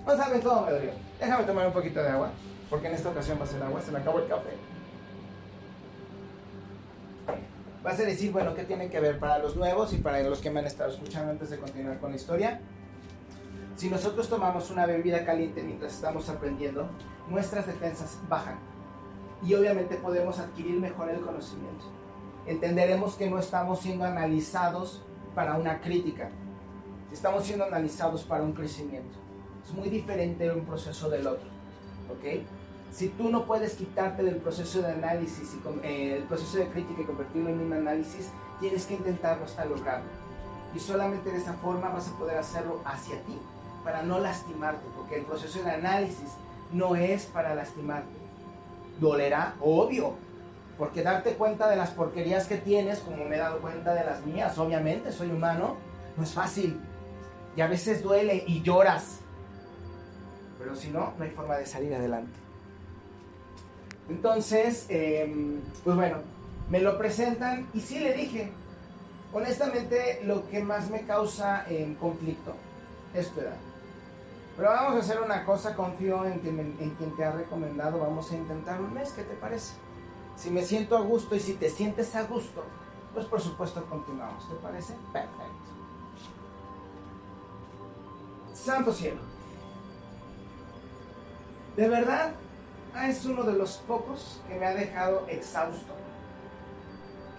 No 0.06 0.16
saben 0.16 0.42
cómo 0.42 0.62
me 0.62 0.72
dolió. 0.72 0.92
Déjame 1.20 1.44
tomar 1.44 1.68
un 1.68 1.74
poquito 1.74 2.02
de 2.02 2.10
agua, 2.10 2.30
porque 2.70 2.88
en 2.88 2.94
esta 2.94 3.10
ocasión 3.10 3.40
va 3.40 3.46
a 3.46 3.48
ser 3.48 3.64
agua, 3.64 3.82
se 3.82 3.92
me 3.92 4.00
acabó 4.00 4.20
el 4.20 4.28
café. 4.28 4.56
Vas 7.84 7.98
a 7.98 8.04
decir, 8.04 8.34
bueno, 8.34 8.54
¿qué 8.56 8.66
tiene 8.66 8.90
que 8.90 9.00
ver 9.00 9.20
para 9.20 9.40
los 9.40 9.56
nuevos 9.56 9.94
y 9.94 9.98
para 9.98 10.22
los 10.24 10.40
que 10.40 10.50
me 10.50 10.60
han 10.60 10.68
estado 10.68 10.92
escuchando 10.92 11.32
antes 11.32 11.50
de 11.50 11.58
continuar 11.58 11.98
con 12.00 12.10
la 12.10 12.18
historia? 12.18 12.60
Si 13.78 13.90
nosotros 13.90 14.28
tomamos 14.28 14.70
una 14.70 14.86
bebida 14.86 15.24
caliente 15.24 15.64
mientras 15.64 15.94
estamos 15.94 16.28
aprendiendo, 16.28 16.90
nuestras 17.30 17.68
defensas 17.68 18.20
bajan 18.28 18.60
y 19.42 19.54
obviamente 19.54 19.96
podemos 19.96 20.40
adquirir 20.40 20.78
mejor 20.78 21.10
el 21.10 21.22
conocimiento. 21.22 21.86
Entenderemos 22.46 23.16
que 23.16 23.30
no 23.30 23.40
estamos 23.40 23.80
siendo 23.80 24.04
analizados 24.04 25.02
para 25.34 25.56
una 25.56 25.80
crítica, 25.80 26.30
estamos 27.14 27.46
siendo 27.46 27.64
analizados 27.64 28.24
para 28.24 28.44
un 28.44 28.52
crecimiento. 28.52 29.18
Es 29.66 29.74
muy 29.74 29.88
diferente 29.90 30.52
un 30.52 30.66
proceso 30.66 31.10
del 31.10 31.26
otro, 31.28 31.48
¿ok? 32.10 32.44
Si 32.92 33.10
tú 33.10 33.30
no 33.30 33.46
puedes 33.46 33.76
quitarte 33.76 34.24
del 34.24 34.38
proceso 34.38 34.82
de 34.82 34.92
análisis 34.92 35.54
y 35.54 35.86
eh, 35.86 36.18
el 36.18 36.24
proceso 36.24 36.58
de 36.58 36.68
crítica 36.68 37.02
y 37.02 37.06
convertirlo 37.06 37.50
en 37.50 37.60
un 37.60 37.74
análisis, 37.74 38.30
tienes 38.60 38.86
que 38.86 38.96
intentarlo 38.96 39.46
hasta 39.46 39.66
lograrlo. 39.66 40.10
Y 40.76 40.80
solamente 40.80 41.32
de 41.32 41.38
esa 41.38 41.54
forma 41.54 41.90
vas 41.90 42.08
a 42.10 42.18
poder 42.18 42.38
hacerlo 42.38 42.82
hacia 42.86 43.22
ti, 43.24 43.38
para 43.84 44.04
no 44.04 44.20
lastimarte, 44.20 44.86
porque 44.96 45.18
el 45.20 45.26
proceso 45.26 45.64
de 45.64 45.72
análisis 45.72 46.30
no 46.72 46.96
es 46.96 47.26
para 47.26 47.56
lastimarte. 47.56 48.10
Dolerá, 49.00 49.56
obvio, 49.62 50.14
porque 50.78 51.04
darte 51.04 51.34
cuenta 51.34 51.70
de 51.70 51.76
las 51.76 51.92
porquerías 51.92 52.48
que 52.48 52.58
tienes, 52.58 53.00
como 53.00 53.26
me 53.26 53.36
he 53.36 53.40
dado 53.40 53.60
cuenta 53.60 53.94
de 53.94 54.04
las 54.04 54.26
mías, 54.26 54.58
obviamente, 54.58 55.12
soy 55.12 55.30
humano, 55.30 55.78
no 56.18 56.24
es 56.24 56.34
fácil. 56.34 56.80
Y 57.56 57.62
a 57.62 57.68
veces 57.68 58.04
duele 58.04 58.44
y 58.46 58.62
lloras. 58.62 59.20
Pero 60.58 60.76
si 60.76 60.90
no, 60.90 61.14
no 61.18 61.24
hay 61.24 61.32
forma 61.32 61.56
de 61.58 61.66
salir 61.66 61.94
adelante. 61.94 62.49
Entonces, 64.10 64.86
em, 64.90 65.62
pues 65.84 65.96
bueno, 65.96 66.18
me 66.70 66.80
lo 66.80 66.98
presentan 66.98 67.68
y 67.74 67.82
sí 67.82 68.00
le 68.00 68.14
dije, 68.14 68.52
honestamente 69.34 70.22
lo 70.24 70.50
que 70.50 70.62
más 70.64 70.90
me 70.90 71.02
causa 71.02 71.66
en 71.70 71.96
conflicto 71.96 72.54
es 73.14 73.30
tu 73.32 73.42
edad. 73.42 73.58
Pero 74.58 74.70
vamos 74.70 74.96
a 74.96 75.00
hacer 75.00 75.22
una 75.22 75.46
cosa, 75.46 75.76
confío 75.76 76.26
en, 76.26 76.42
en 76.80 76.96
quien 76.98 77.16
te 77.16 77.24
ha 77.24 77.32
recomendado, 77.32 78.00
vamos 78.00 78.32
a 78.32 78.36
intentar 78.36 78.82
un 78.82 78.94
mes, 78.94 79.12
¿qué 79.12 79.24
te 79.24 79.36
parece? 79.36 79.74
Si 80.36 80.50
me 80.50 80.64
siento 80.64 80.98
a 80.98 81.02
gusto 81.02 81.36
y 81.36 81.40
si 81.40 81.54
te 81.54 81.70
sientes 81.70 82.16
a 82.16 82.24
gusto, 82.24 82.64
pues 83.14 83.26
por 83.26 83.42
supuesto 83.42 83.86
continuamos, 83.86 84.48
¿te 84.50 84.56
parece? 84.56 84.94
Perfecto. 85.14 85.70
Santo 88.54 88.94
cielo. 88.94 89.22
De 91.76 91.88
verdad, 91.88 92.34
es 93.08 93.26
uno 93.26 93.44
de 93.44 93.54
los 93.54 93.78
pocos 93.78 94.42
que 94.48 94.56
me 94.56 94.66
ha 94.66 94.74
dejado 94.74 95.26
exhausto. 95.28 95.94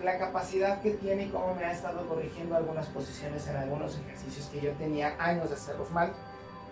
La 0.02 0.18
capacidad 0.18 0.80
que 0.80 0.92
tiene 0.92 1.24
y 1.24 1.28
cómo 1.28 1.54
me 1.54 1.64
ha 1.64 1.72
estado 1.72 2.06
corrigiendo 2.06 2.56
algunas 2.56 2.86
posiciones 2.86 3.46
en 3.48 3.56
algunos 3.56 3.98
ejercicios 3.98 4.46
que 4.46 4.60
yo 4.60 4.72
tenía 4.72 5.14
años 5.18 5.50
de 5.50 5.56
hacerlos 5.56 5.90
mal, 5.90 6.12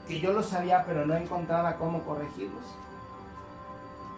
que 0.07 0.19
yo 0.19 0.33
lo 0.33 0.43
sabía 0.43 0.85
pero 0.87 1.05
no 1.05 1.15
encontraba 1.15 1.77
cómo 1.77 2.03
corregirlos. 2.05 2.65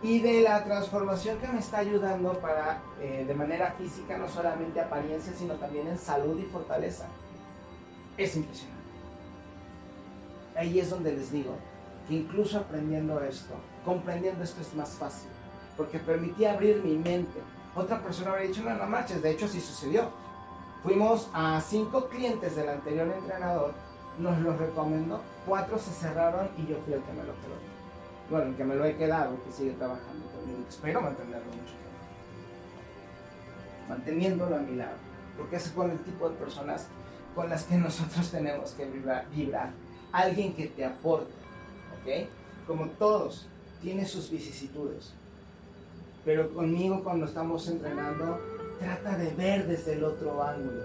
Y 0.03 0.20
de 0.20 0.42
la 0.42 0.64
transformación 0.64 1.38
que 1.38 1.49
me 1.49 1.59
está 1.59 1.79
ayudando 1.79 2.38
para, 2.38 2.81
eh, 3.01 3.25
de 3.27 3.35
manera 3.35 3.73
física, 3.73 4.16
no 4.16 4.29
solamente 4.29 4.81
apariencia, 4.81 5.33
sino 5.37 5.55
también 5.55 5.88
en 5.88 5.99
salud 5.99 6.38
y 6.38 6.44
fortaleza. 6.44 7.07
Es 8.16 8.37
impresionante 8.37 8.81
ahí 10.61 10.79
es 10.79 10.90
donde 10.90 11.12
les 11.12 11.33
digo 11.33 11.55
que 12.07 12.14
incluso 12.14 12.59
aprendiendo 12.59 13.23
esto, 13.23 13.55
comprendiendo 13.85 14.43
esto 14.45 14.61
es 14.61 14.75
más 14.75 14.90
fácil, 14.90 15.29
porque 15.77 15.99
permití 15.99 16.45
abrir 16.45 16.83
mi 16.83 16.97
mente. 16.97 17.40
Otra 17.75 18.03
persona 18.03 18.33
habría 18.33 18.49
dicho, 18.49 18.62
no, 18.62 18.75
no 18.75 18.87
marches, 18.87 19.23
de 19.23 19.31
hecho 19.31 19.49
sí 19.49 19.61
sucedió. 19.61 20.11
Fuimos 20.83 21.29
a 21.35 21.61
cinco 21.61 22.09
clientes 22.09 22.57
del 22.57 22.69
anterior 22.69 23.09
entrenador, 23.09 23.73
nos 24.19 24.38
los 24.38 24.59
recomendó, 24.59 25.21
cuatro 25.47 25.79
se 25.79 25.90
cerraron 25.93 26.49
y 26.57 26.66
yo 26.66 26.77
fui 26.85 26.95
el 26.95 27.03
que 27.03 27.12
me 27.12 27.25
lo 27.25 27.33
quedó. 27.35 27.71
Bueno, 28.31 28.47
el 28.47 28.57
que 28.57 28.64
me 28.64 28.75
lo 28.77 28.85
he 28.85 28.97
quedado, 28.97 29.37
que 29.45 29.53
sigue 29.53 29.73
trabajando 29.73 30.27
conmigo. 30.31 30.61
Espero 30.69 31.01
mantenerlo 31.01 31.47
mucho 31.47 31.64
tiempo. 31.64 31.81
Manteniéndolo 33.88 34.57
a 34.57 34.61
mi 34.61 34.77
lado. 34.77 34.97
Porque 35.37 35.57
ese 35.57 35.69
es 35.69 35.75
con 35.75 35.90
el 35.90 35.99
tipo 36.01 36.29
de 36.29 36.37
personas 36.37 36.87
con 37.35 37.49
las 37.49 37.64
que 37.64 37.77
nosotros 37.77 38.31
tenemos 38.31 38.73
que 38.73 38.85
vibrar 38.87 39.71
alguien 40.12 40.55
que 40.55 40.66
te 40.66 40.85
aporte, 40.85 41.33
¿ok? 42.01 42.29
Como 42.66 42.87
todos, 42.90 43.49
tiene 43.83 44.07
sus 44.07 44.31
vicisitudes. 44.31 45.12
Pero 46.25 46.53
conmigo 46.53 47.03
cuando 47.03 47.27
estamos 47.27 47.66
entrenando, 47.69 48.38
trata 48.79 49.16
de 49.16 49.31
ver 49.31 49.66
desde 49.66 49.95
el 49.95 50.05
otro 50.05 50.43
ángulo. 50.43 50.83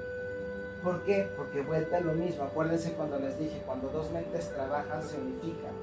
¿Por 0.84 1.04
qué? 1.04 1.28
Porque 1.36 1.62
vuelta 1.62 1.98
a 1.98 2.02
lo 2.02 2.14
mismo. 2.14 2.44
Acuérdense 2.44 2.94
cuando 2.94 3.20
les 3.20 3.38
dije, 3.40 3.62
cuando 3.66 3.90
dos 3.90 4.12
mentes 4.12 4.54
trabajan, 4.54 5.04
se 5.04 5.18
unifican. 5.18 5.74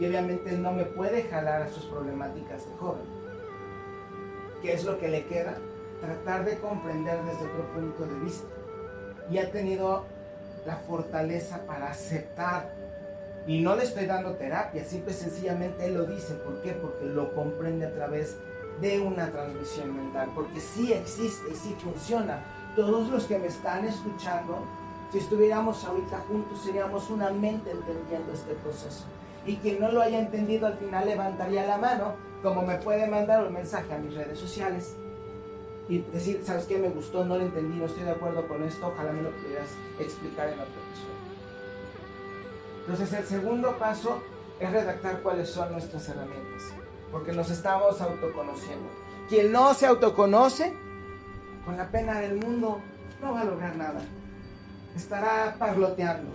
Y 0.00 0.06
obviamente 0.06 0.52
no 0.52 0.72
me 0.72 0.84
puede 0.84 1.24
jalar 1.24 1.62
a 1.62 1.68
sus 1.68 1.84
problemáticas 1.86 2.66
de 2.66 2.76
joven. 2.76 3.04
¿Qué 4.62 4.72
es 4.72 4.84
lo 4.84 4.98
que 4.98 5.08
le 5.08 5.26
queda? 5.26 5.58
Tratar 6.00 6.44
de 6.44 6.58
comprender 6.58 7.22
desde 7.24 7.44
otro 7.44 7.64
punto 7.74 8.06
de 8.06 8.20
vista. 8.20 8.48
Y 9.30 9.38
ha 9.38 9.50
tenido 9.50 10.04
la 10.66 10.76
fortaleza 10.76 11.64
para 11.66 11.90
aceptar 11.90 12.72
y 13.46 13.60
no 13.60 13.76
le 13.76 13.84
estoy 13.84 14.06
dando 14.06 14.32
terapia, 14.32 14.84
simple 14.84 15.12
y 15.12 15.16
sencillamente 15.16 15.86
él 15.86 15.94
lo 15.94 16.04
dice. 16.04 16.34
¿Por 16.34 16.60
qué? 16.62 16.72
Porque 16.72 17.06
lo 17.06 17.32
comprende 17.32 17.86
a 17.86 17.94
través 17.94 18.36
de 18.80 19.00
una 19.00 19.30
transmisión 19.30 19.94
mental. 19.94 20.30
Porque 20.34 20.60
sí 20.60 20.92
existe 20.92 21.52
y 21.52 21.54
sí 21.54 21.76
funciona. 21.78 22.42
Todos 22.74 23.08
los 23.08 23.24
que 23.24 23.38
me 23.38 23.46
están 23.46 23.84
escuchando, 23.84 24.58
si 25.12 25.18
estuviéramos 25.18 25.84
ahorita 25.84 26.18
juntos, 26.28 26.60
seríamos 26.64 27.08
una 27.08 27.30
mente 27.30 27.70
entendiendo 27.70 28.32
este 28.32 28.54
proceso. 28.54 29.04
Y 29.46 29.56
quien 29.56 29.80
no 29.80 29.92
lo 29.92 30.02
haya 30.02 30.18
entendido 30.18 30.66
al 30.66 30.76
final 30.76 31.06
levantaría 31.06 31.64
la 31.66 31.78
mano, 31.78 32.14
como 32.42 32.62
me 32.62 32.76
puede 32.76 33.06
mandar 33.06 33.46
un 33.46 33.52
mensaje 33.52 33.94
a 33.94 33.98
mis 33.98 34.14
redes 34.14 34.38
sociales 34.38 34.96
y 35.88 35.98
decir, 35.98 36.42
¿sabes 36.44 36.64
qué? 36.66 36.78
Me 36.78 36.88
gustó, 36.88 37.24
no 37.24 37.36
lo 37.36 37.44
entendí, 37.44 37.78
no 37.78 37.86
estoy 37.86 38.02
de 38.02 38.10
acuerdo 38.10 38.46
con 38.48 38.62
esto, 38.64 38.88
ojalá 38.88 39.12
me 39.12 39.22
lo 39.22 39.30
pudieras 39.30 39.68
explicar 40.00 40.48
en 40.48 40.54
otro 40.54 40.74
episodio. 40.90 41.15
Entonces 42.86 43.12
el 43.18 43.26
segundo 43.26 43.76
paso 43.78 44.22
es 44.60 44.70
redactar 44.70 45.20
cuáles 45.20 45.50
son 45.50 45.72
nuestras 45.72 46.08
herramientas, 46.08 46.62
porque 47.10 47.32
nos 47.32 47.50
estamos 47.50 48.00
autoconociendo. 48.00 48.88
Quien 49.28 49.50
no 49.50 49.74
se 49.74 49.86
autoconoce, 49.86 50.72
con 51.64 51.76
la 51.76 51.90
pena 51.90 52.20
del 52.20 52.36
mundo, 52.36 52.80
no 53.20 53.32
va 53.32 53.40
a 53.40 53.44
lograr 53.44 53.74
nada. 53.74 54.00
Estará 54.94 55.56
parloteando. 55.58 56.30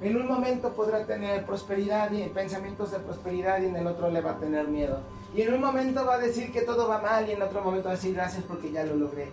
En 0.00 0.16
un 0.16 0.26
momento 0.26 0.72
podrá 0.72 1.04
tener 1.04 1.44
prosperidad 1.44 2.10
y 2.12 2.22
pensamientos 2.28 2.92
de 2.92 3.00
prosperidad 3.00 3.60
y 3.60 3.66
en 3.66 3.76
el 3.76 3.86
otro 3.86 4.10
le 4.10 4.22
va 4.22 4.32
a 4.32 4.38
tener 4.38 4.68
miedo. 4.68 5.00
Y 5.34 5.42
en 5.42 5.52
un 5.52 5.60
momento 5.60 6.06
va 6.06 6.14
a 6.14 6.18
decir 6.18 6.50
que 6.50 6.62
todo 6.62 6.88
va 6.88 7.02
mal 7.02 7.28
y 7.28 7.32
en 7.32 7.42
otro 7.42 7.60
momento 7.60 7.88
va 7.88 7.92
a 7.92 7.96
decir 7.96 8.14
gracias 8.14 8.42
porque 8.44 8.72
ya 8.72 8.84
lo 8.84 8.96
logré. 8.96 9.30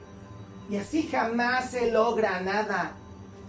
Y 0.69 0.75
así 0.75 1.07
jamás 1.07 1.69
se 1.69 1.91
logra 1.91 2.41
nada. 2.41 2.91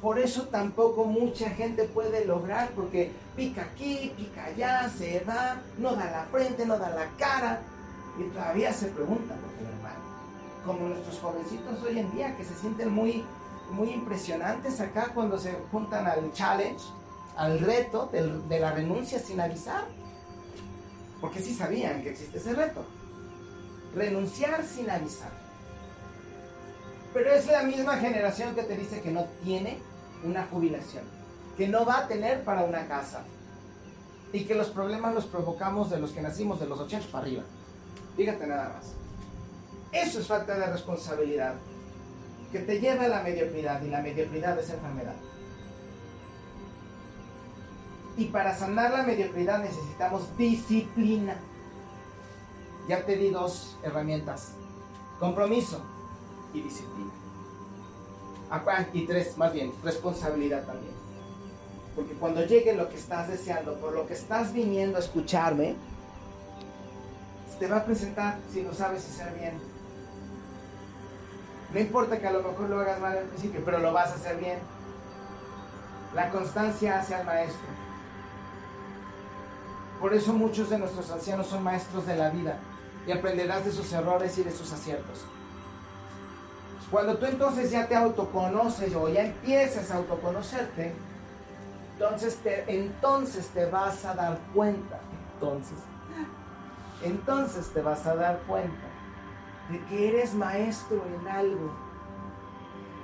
Por 0.00 0.18
eso 0.18 0.48
tampoco 0.48 1.04
mucha 1.04 1.50
gente 1.50 1.84
puede 1.84 2.24
lograr, 2.24 2.70
porque 2.70 3.12
pica 3.34 3.62
aquí, 3.62 4.12
pica 4.16 4.44
allá, 4.44 4.90
se 4.90 5.20
va, 5.20 5.56
no 5.78 5.96
da 5.96 6.10
la 6.10 6.24
frente, 6.30 6.66
no 6.66 6.78
da 6.78 6.90
la 6.90 7.08
cara, 7.16 7.60
y 8.18 8.24
todavía 8.30 8.72
se 8.72 8.88
pregunta 8.88 9.34
por 9.34 9.50
qué 9.52 9.64
hermano. 9.64 10.00
Como 10.64 10.88
nuestros 10.88 11.18
jovencitos 11.18 11.82
hoy 11.82 11.98
en 11.98 12.12
día 12.12 12.36
que 12.36 12.44
se 12.44 12.54
sienten 12.54 12.92
muy 12.92 13.24
muy 13.70 13.90
impresionantes 13.90 14.80
acá 14.80 15.10
cuando 15.14 15.38
se 15.38 15.52
juntan 15.70 16.06
al 16.06 16.32
challenge, 16.32 16.84
al 17.36 17.58
reto 17.60 18.08
de 18.12 18.60
la 18.60 18.72
renuncia 18.72 19.18
sin 19.18 19.40
avisar. 19.40 19.84
Porque 21.20 21.40
sí 21.40 21.54
sabían 21.54 22.02
que 22.02 22.10
existe 22.10 22.38
ese 22.38 22.54
reto. 22.54 22.84
Renunciar 23.94 24.64
sin 24.64 24.90
avisar. 24.90 25.45
Pero 27.16 27.32
es 27.32 27.46
la 27.46 27.62
misma 27.62 27.96
generación 27.96 28.54
que 28.54 28.62
te 28.62 28.76
dice 28.76 29.00
que 29.00 29.10
no 29.10 29.24
tiene 29.42 29.78
una 30.22 30.44
jubilación, 30.48 31.02
que 31.56 31.66
no 31.66 31.86
va 31.86 32.00
a 32.00 32.08
tener 32.08 32.44
para 32.44 32.64
una 32.64 32.86
casa. 32.88 33.24
Y 34.34 34.44
que 34.44 34.54
los 34.54 34.68
problemas 34.68 35.14
los 35.14 35.24
provocamos 35.24 35.88
de 35.88 35.98
los 35.98 36.10
que 36.10 36.20
nacimos 36.20 36.60
de 36.60 36.66
los 36.66 36.78
80 36.78 37.06
para 37.10 37.24
arriba. 37.24 37.42
Fíjate 38.18 38.46
nada 38.46 38.68
más. 38.68 38.92
Eso 39.92 40.20
es 40.20 40.26
falta 40.26 40.58
de 40.58 40.66
responsabilidad 40.66 41.54
que 42.52 42.58
te 42.58 42.80
lleva 42.80 43.04
a 43.04 43.08
la 43.08 43.22
mediocridad 43.22 43.80
y 43.80 43.88
la 43.88 44.02
mediocridad 44.02 44.58
es 44.58 44.68
enfermedad. 44.68 45.14
Y 48.18 48.26
para 48.26 48.54
sanar 48.54 48.90
la 48.90 49.04
mediocridad 49.04 49.60
necesitamos 49.60 50.36
disciplina. 50.36 51.38
Ya 52.90 53.06
te 53.06 53.16
di 53.16 53.30
dos 53.30 53.78
herramientas. 53.82 54.52
Compromiso 55.18 55.95
y 56.58 56.62
disciplina. 56.62 57.10
Y 58.92 59.06
tres, 59.06 59.36
más 59.36 59.52
bien, 59.52 59.72
responsabilidad 59.82 60.64
también. 60.64 60.94
Porque 61.94 62.14
cuando 62.14 62.44
llegue 62.44 62.74
lo 62.74 62.88
que 62.88 62.96
estás 62.96 63.28
deseando, 63.28 63.74
por 63.80 63.92
lo 63.92 64.06
que 64.06 64.14
estás 64.14 64.52
viniendo 64.52 64.98
a 64.98 65.00
escucharme, 65.00 65.76
te 67.58 67.66
va 67.66 67.78
a 67.78 67.84
presentar 67.84 68.38
si 68.52 68.62
lo 68.62 68.74
sabes 68.74 69.04
hacer 69.08 69.32
bien 69.38 69.76
no 71.72 71.80
importa 71.80 72.18
que 72.18 72.26
a 72.26 72.32
lo 72.32 72.42
mejor 72.42 72.70
lo 72.70 72.80
hagas 72.80 73.00
mal 73.00 73.18
al 73.18 73.24
principio, 73.24 73.60
pero 73.64 73.78
lo 73.78 73.92
vas 73.92 74.10
a 74.10 74.14
hacer 74.14 74.38
bien. 74.38 74.58
La 76.14 76.30
constancia 76.30 76.98
hace 76.98 77.14
al 77.14 77.26
maestro. 77.26 77.66
Por 80.00 80.14
eso 80.14 80.32
muchos 80.32 80.70
de 80.70 80.78
nuestros 80.78 81.10
ancianos 81.10 81.46
son 81.48 81.62
maestros 81.62 82.06
de 82.06 82.16
la 82.16 82.30
vida 82.30 82.58
y 83.06 83.12
aprenderás 83.12 83.64
de 83.64 83.72
sus 83.72 83.92
errores 83.92 84.38
y 84.38 84.42
de 84.42 84.52
sus 84.52 84.72
aciertos. 84.72 85.24
Cuando 86.90 87.16
tú 87.18 87.26
entonces 87.26 87.70
ya 87.70 87.86
te 87.86 87.96
autoconoces 87.96 88.94
o 88.94 89.08
ya 89.08 89.24
empiezas 89.24 89.90
a 89.90 89.96
autoconocerte, 89.96 90.94
entonces 91.94 92.36
te, 92.36 92.64
entonces 92.68 93.48
te 93.48 93.66
vas 93.66 94.04
a 94.04 94.14
dar 94.14 94.38
cuenta, 94.54 95.00
entonces, 95.34 95.78
entonces 97.02 97.68
te 97.70 97.82
vas 97.82 98.06
a 98.06 98.14
dar 98.14 98.38
cuenta 98.46 98.86
de 99.68 99.80
que 99.86 100.08
eres 100.08 100.34
maestro 100.34 101.02
en 101.20 101.28
algo. 101.28 101.72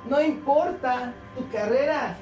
No 0.09 0.21
importa 0.21 1.12
tu 1.37 1.49
carrera. 1.51 2.16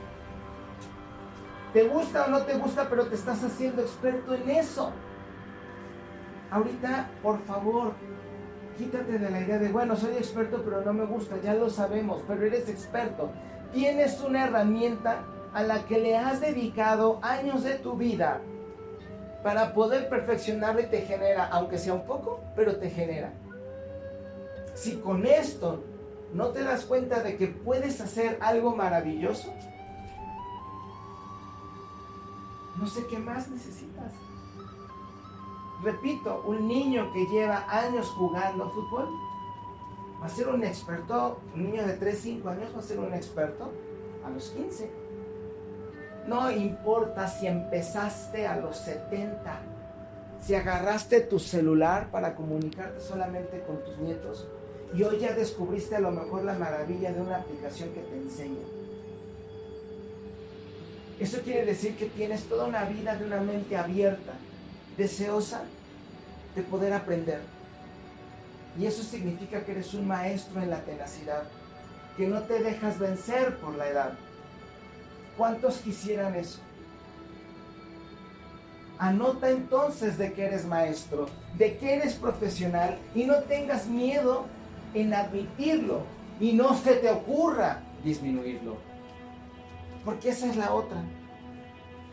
Te 1.73 1.87
gusta 1.87 2.25
o 2.25 2.31
no 2.31 2.43
te 2.43 2.55
gusta, 2.55 2.89
pero 2.89 3.07
te 3.07 3.15
estás 3.15 3.45
haciendo 3.45 3.83
experto 3.83 4.35
en 4.35 4.51
eso. 4.51 4.91
Ahorita, 6.51 7.09
por 7.23 7.41
favor, 7.45 7.93
quítate 8.81 9.19
de 9.19 9.31
la 9.31 9.43
idea 9.43 9.59
de, 9.59 9.69
bueno, 9.69 9.95
soy 9.95 10.13
experto, 10.13 10.63
pero 10.65 10.81
no 10.83 10.95
me 10.95 11.05
gusta, 11.05 11.37
ya 11.43 11.53
lo 11.53 11.69
sabemos, 11.69 12.23
pero 12.27 12.47
eres 12.47 12.67
experto. 12.67 13.31
Tienes 13.75 14.19
una 14.23 14.47
herramienta 14.47 15.23
a 15.53 15.63
la 15.63 15.85
que 15.85 15.99
le 15.99 16.17
has 16.17 16.41
dedicado 16.41 17.21
años 17.23 17.63
de 17.63 17.75
tu 17.75 17.97
vida 17.97 18.41
para 19.45 19.75
poder 19.75 20.09
perfeccionarla 20.09 20.81
y 20.81 20.87
te 20.87 21.03
genera, 21.03 21.47
aunque 21.49 21.77
sea 21.77 21.93
un 21.93 22.07
poco, 22.07 22.41
pero 22.57 22.77
te 22.77 22.89
genera. 22.89 23.35
Si 24.75 24.97
con 24.97 25.27
esto 25.27 25.85
no 26.33 26.49
te 26.49 26.65
das 26.65 26.87
cuenta 26.87 27.23
de 27.23 27.37
que 27.37 27.49
puedes 27.49 28.01
hacer 28.01 28.39
algo 28.41 28.75
maravilloso, 28.75 29.53
no 32.79 32.87
sé 32.87 33.07
qué 33.11 33.19
más 33.19 33.51
necesitas. 33.51 34.30
Repito, 35.83 36.43
un 36.47 36.69
niño 36.69 37.11
que 37.13 37.27
lleva 37.27 37.65
años 37.69 38.09
jugando 38.09 38.71
fútbol 38.71 39.09
va 40.21 40.27
a 40.27 40.29
ser 40.29 40.49
un 40.49 40.63
experto, 40.63 41.41
un 41.55 41.65
niño 41.65 41.87
de 41.87 41.95
3, 41.95 42.19
5 42.19 42.49
años 42.51 42.75
va 42.75 42.81
a 42.81 42.83
ser 42.83 42.99
un 42.99 43.15
experto 43.15 43.71
a 44.25 44.29
los 44.29 44.51
15. 44.51 44.91
No 46.27 46.51
importa 46.51 47.29
si 47.29 47.47
empezaste 47.47 48.47
a 48.47 48.57
los 48.57 48.77
70, 48.77 49.63
si 50.43 50.55
agarraste 50.55 51.23
tu 51.23 51.39
celular 51.39 52.11
para 52.11 52.35
comunicarte 52.35 53.01
solamente 53.01 53.63
con 53.67 53.83
tus 53.83 53.97
nietos, 53.99 54.47
y 54.93 55.03
hoy 55.03 55.19
ya 55.19 55.33
descubriste 55.33 55.97
a 55.97 56.01
lo 56.01 56.11
mejor 56.11 56.45
la 56.45 56.55
maravilla 56.55 57.13
de 57.13 57.21
una 57.21 57.37
aplicación 57.37 57.91
que 57.91 58.01
te 58.01 58.17
enseña. 58.17 58.67
Eso 61.19 61.41
quiere 61.43 61.65
decir 61.65 61.97
que 61.97 62.07
tienes 62.07 62.45
toda 62.45 62.67
una 62.67 62.85
vida 62.85 63.15
de 63.17 63.25
una 63.25 63.41
mente 63.41 63.77
abierta, 63.77 64.33
deseosa 65.01 65.63
de 66.55 66.63
poder 66.63 66.93
aprender. 66.93 67.41
Y 68.79 68.85
eso 68.85 69.03
significa 69.03 69.65
que 69.65 69.73
eres 69.73 69.95
un 69.95 70.07
maestro 70.07 70.63
en 70.63 70.69
la 70.69 70.85
tenacidad, 70.85 71.45
que 72.19 72.29
no 72.29 72.43
te 72.43 72.63
dejas 72.63 72.99
vencer 72.99 73.57
por 73.57 73.75
la 73.77 73.89
edad. 73.89 74.13
¿Cuántos 75.39 75.79
quisieran 75.79 76.35
eso? 76.35 76.61
Anota 78.99 79.49
entonces 79.49 80.19
de 80.19 80.35
que 80.35 80.45
eres 80.45 80.67
maestro, 80.67 81.29
de 81.57 81.79
que 81.79 81.95
eres 81.95 82.15
profesional 82.15 82.99
y 83.15 83.25
no 83.25 83.37
tengas 83.45 83.87
miedo 83.87 84.45
en 84.93 85.15
admitirlo 85.15 86.03
y 86.39 86.53
no 86.53 86.75
se 86.75 86.97
te 86.97 87.09
ocurra 87.09 87.81
disminuirlo. 88.05 88.77
Porque 90.05 90.29
esa 90.29 90.47
es 90.47 90.57
la 90.57 90.75
otra. 90.75 91.03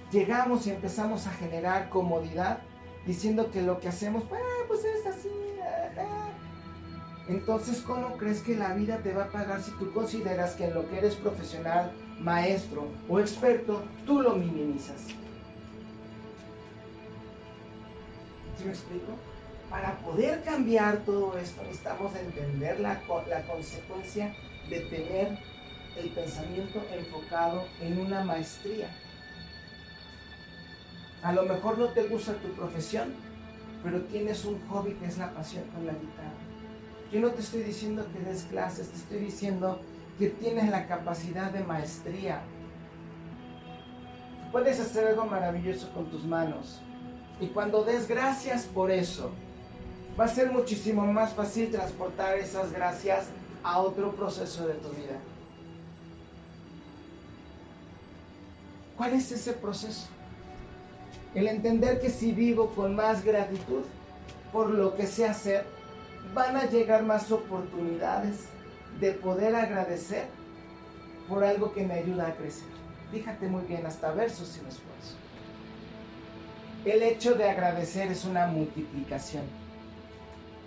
Llegamos 0.09 0.65
y 0.67 0.69
empezamos 0.69 1.27
a 1.27 1.31
generar 1.31 1.89
comodidad 1.89 2.59
diciendo 3.07 3.49
que 3.49 3.61
lo 3.61 3.79
que 3.79 3.87
hacemos, 3.87 4.23
ah, 4.31 4.65
pues 4.67 4.81
es 4.83 5.07
así. 5.07 5.29
Entonces, 7.29 7.81
¿cómo 7.81 8.15
crees 8.17 8.41
que 8.41 8.55
la 8.55 8.73
vida 8.73 8.99
te 8.99 9.13
va 9.13 9.25
a 9.25 9.31
pagar 9.31 9.61
si 9.61 9.71
tú 9.71 9.91
consideras 9.91 10.53
que 10.53 10.65
en 10.65 10.73
lo 10.73 10.87
que 10.89 10.97
eres 10.97 11.15
profesional, 11.15 11.91
maestro 12.19 12.87
o 13.09 13.19
experto, 13.19 13.83
tú 14.05 14.21
lo 14.21 14.35
minimizas? 14.35 15.07
¿Sí 18.57 18.63
me 18.63 18.71
explico? 18.71 19.13
Para 19.69 19.97
poder 19.99 20.41
cambiar 20.43 20.99
todo 20.99 21.37
esto 21.37 21.61
necesitamos 21.63 22.15
entender 22.15 22.79
la, 22.79 23.01
la 23.27 23.41
consecuencia 23.45 24.33
de 24.69 24.79
tener 24.81 25.37
el 25.97 26.09
pensamiento 26.11 26.81
enfocado 26.93 27.65
en 27.81 27.99
una 27.99 28.23
maestría. 28.23 28.89
A 31.27 31.33
lo 31.33 31.43
mejor 31.43 31.77
no 31.77 31.89
te 31.89 32.07
gusta 32.07 32.35
tu 32.35 32.47
profesión, 32.53 33.13
pero 33.83 33.99
tienes 34.03 34.45
un 34.45 34.65
hobby 34.69 34.93
que 34.93 35.07
es 35.07 35.17
la 35.17 35.33
pasión 35.33 35.65
con 35.75 35.85
la 35.85 35.91
guitarra. 35.91 36.31
Yo 37.11 37.19
no 37.19 37.31
te 37.31 37.41
estoy 37.41 37.63
diciendo 37.63 38.07
que 38.13 38.19
des 38.21 38.43
clases, 38.43 38.87
te 38.87 38.95
estoy 38.95 39.19
diciendo 39.19 39.81
que 40.17 40.29
tienes 40.29 40.69
la 40.69 40.87
capacidad 40.87 41.51
de 41.51 41.65
maestría. 41.65 42.43
Puedes 44.53 44.79
hacer 44.79 45.05
algo 45.05 45.25
maravilloso 45.25 45.91
con 45.91 46.05
tus 46.05 46.23
manos. 46.23 46.79
Y 47.41 47.47
cuando 47.47 47.83
des 47.83 48.07
gracias 48.07 48.63
por 48.63 48.89
eso, 48.89 49.31
va 50.17 50.23
a 50.23 50.29
ser 50.29 50.49
muchísimo 50.49 51.05
más 51.07 51.33
fácil 51.33 51.69
transportar 51.69 52.37
esas 52.37 52.71
gracias 52.71 53.25
a 53.63 53.79
otro 53.79 54.15
proceso 54.15 54.65
de 54.65 54.75
tu 54.75 54.87
vida. 54.91 55.19
¿Cuál 58.95 59.11
es 59.11 59.29
ese 59.29 59.51
proceso? 59.51 60.07
El 61.37 61.47
entender 61.47 61.99
que 61.99 62.09
si 62.09 62.31
vivo 62.31 62.71
con 62.71 62.95
más 62.95 63.23
gratitud 63.23 63.83
por 64.51 64.71
lo 64.71 64.95
que 64.95 65.05
sé 65.05 65.23
hacer, 65.27 65.65
van 66.33 66.55
a 66.55 66.65
llegar 66.65 67.03
más 67.03 67.31
oportunidades 67.31 68.45
de 68.99 69.11
poder 69.11 69.55
agradecer 69.55 70.25
por 71.29 71.43
algo 71.43 71.73
que 71.73 71.85
me 71.85 71.93
ayuda 71.93 72.29
a 72.29 72.35
crecer. 72.35 72.67
Fíjate 73.11 73.47
muy 73.49 73.61
bien, 73.65 73.85
hasta 73.85 74.13
versos 74.13 74.47
sin 74.47 74.65
esfuerzo. 74.65 75.15
El 76.85 77.03
hecho 77.03 77.35
de 77.35 77.47
agradecer 77.47 78.11
es 78.11 78.25
una 78.25 78.47
multiplicación. 78.47 79.43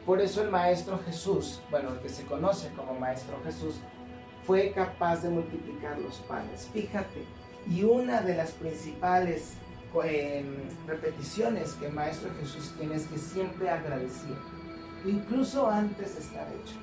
Por 0.06 0.20
eso 0.20 0.40
el 0.40 0.50
Maestro 0.50 1.00
Jesús, 1.04 1.60
bueno, 1.72 1.94
el 1.94 1.98
que 1.98 2.10
se 2.10 2.24
conoce 2.26 2.70
como 2.76 2.94
Maestro 2.94 3.40
Jesús, 3.42 3.74
fue 4.46 4.70
capaz 4.70 5.24
de 5.24 5.30
multiplicar 5.30 5.98
los 5.98 6.18
panes. 6.18 6.68
Fíjate, 6.72 7.24
y 7.68 7.82
una 7.82 8.20
de 8.20 8.36
las 8.36 8.52
principales 8.52 9.54
em, 10.04 10.46
repeticiones 10.86 11.72
que 11.74 11.88
Maestro 11.88 12.30
Jesús 12.40 12.72
tiene 12.78 12.96
es 12.96 13.06
que 13.06 13.18
siempre 13.18 13.68
agradecía, 13.68 14.36
incluso 15.04 15.68
antes 15.68 16.14
de 16.14 16.20
estar 16.20 16.46
hecho. 16.48 16.76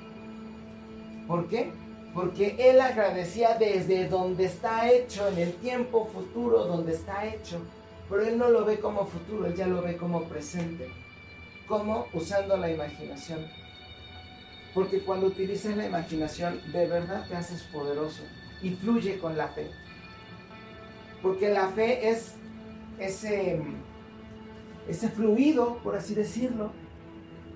¿Por 1.26 1.48
qué? 1.48 1.72
Porque 2.14 2.56
Él 2.58 2.80
agradecía 2.80 3.56
desde 3.58 4.08
donde 4.08 4.46
está 4.46 4.90
hecho, 4.90 5.28
en 5.28 5.38
el 5.38 5.52
tiempo 5.54 6.06
futuro 6.06 6.64
donde 6.64 6.94
está 6.94 7.26
hecho, 7.26 7.60
pero 8.08 8.22
Él 8.22 8.38
no 8.38 8.48
lo 8.48 8.64
ve 8.64 8.80
como 8.80 9.06
futuro, 9.06 9.46
Él 9.46 9.54
ya 9.54 9.66
lo 9.66 9.82
ve 9.82 9.96
como 9.96 10.24
presente. 10.24 10.88
¿Cómo? 11.66 12.06
Usando 12.14 12.56
la 12.56 12.70
imaginación. 12.70 13.46
Porque 14.74 15.00
cuando 15.00 15.26
utilizas 15.26 15.76
la 15.76 15.86
imaginación, 15.86 16.60
de 16.72 16.86
verdad 16.86 17.26
te 17.28 17.36
haces 17.36 17.62
poderoso. 17.64 18.22
y 18.60 18.70
fluye 18.70 19.18
con 19.18 19.36
la 19.36 19.46
fe. 19.46 19.70
Porque 21.22 21.48
la 21.48 21.68
fe 21.68 22.08
es 22.08 22.34
ese, 22.98 23.60
ese 24.88 25.08
fluido, 25.08 25.78
por 25.78 25.96
así 25.96 26.14
decirlo, 26.14 26.72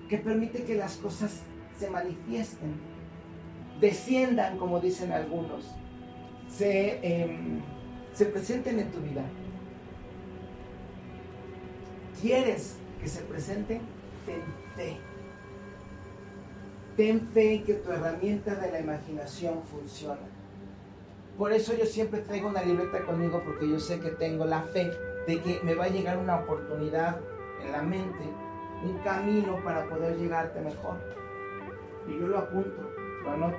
que 0.09 0.17
permite 0.17 0.63
que 0.63 0.75
las 0.75 0.97
cosas 0.97 1.41
se 1.77 1.89
manifiesten, 1.89 2.73
desciendan, 3.79 4.57
como 4.57 4.79
dicen 4.79 5.11
algunos, 5.11 5.65
se, 6.47 6.99
em, 7.01 7.61
se 8.13 8.25
presenten 8.25 8.79
en 8.79 8.91
tu 8.91 8.99
vida. 8.99 9.23
¿Quieres 12.21 12.77
que 13.01 13.07
se 13.07 13.21
presenten? 13.21 13.81
Ten 14.25 14.41
fe. 14.75 14.97
Ten 16.95 17.27
fe 17.33 17.55
en 17.55 17.63
que 17.63 17.73
tu 17.73 17.91
herramienta 17.91 18.55
de 18.55 18.71
la 18.71 18.79
imaginación 18.79 19.63
funciona. 19.63 20.21
Por 21.37 21.51
eso 21.51 21.75
yo 21.75 21.85
siempre 21.85 22.21
traigo 22.21 22.47
una 22.47 22.63
libreta 22.63 23.03
conmigo 23.03 23.41
porque 23.43 23.67
yo 23.67 23.79
sé 23.79 23.99
que 23.99 24.11
tengo 24.11 24.45
la 24.45 24.61
fe 24.61 24.91
de 25.27 25.41
que 25.41 25.59
me 25.63 25.75
va 25.75 25.85
a 25.85 25.89
llegar 25.89 26.17
una 26.17 26.37
oportunidad 26.37 27.19
en 27.61 27.71
la 27.71 27.81
mente, 27.81 28.23
un 28.83 28.97
camino 28.99 29.63
para 29.63 29.87
poder 29.87 30.17
llegarte 30.17 30.59
mejor. 30.61 30.97
Y 32.07 32.19
yo 32.19 32.27
lo 32.27 32.39
apunto, 32.39 32.91
lo 33.23 33.31
anoto. 33.31 33.57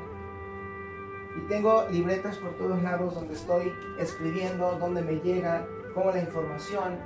Y 1.37 1.49
tengo 1.49 1.87
libretas 1.91 2.39
por 2.39 2.57
todos 2.57 2.83
lados 2.83 3.15
donde 3.15 3.35
estoy 3.35 3.73
escribiendo, 3.99 4.79
donde 4.79 5.03
me 5.03 5.17
llega, 5.21 5.67
pongo 5.95 6.13
la 6.13 6.21
información. 6.21 6.99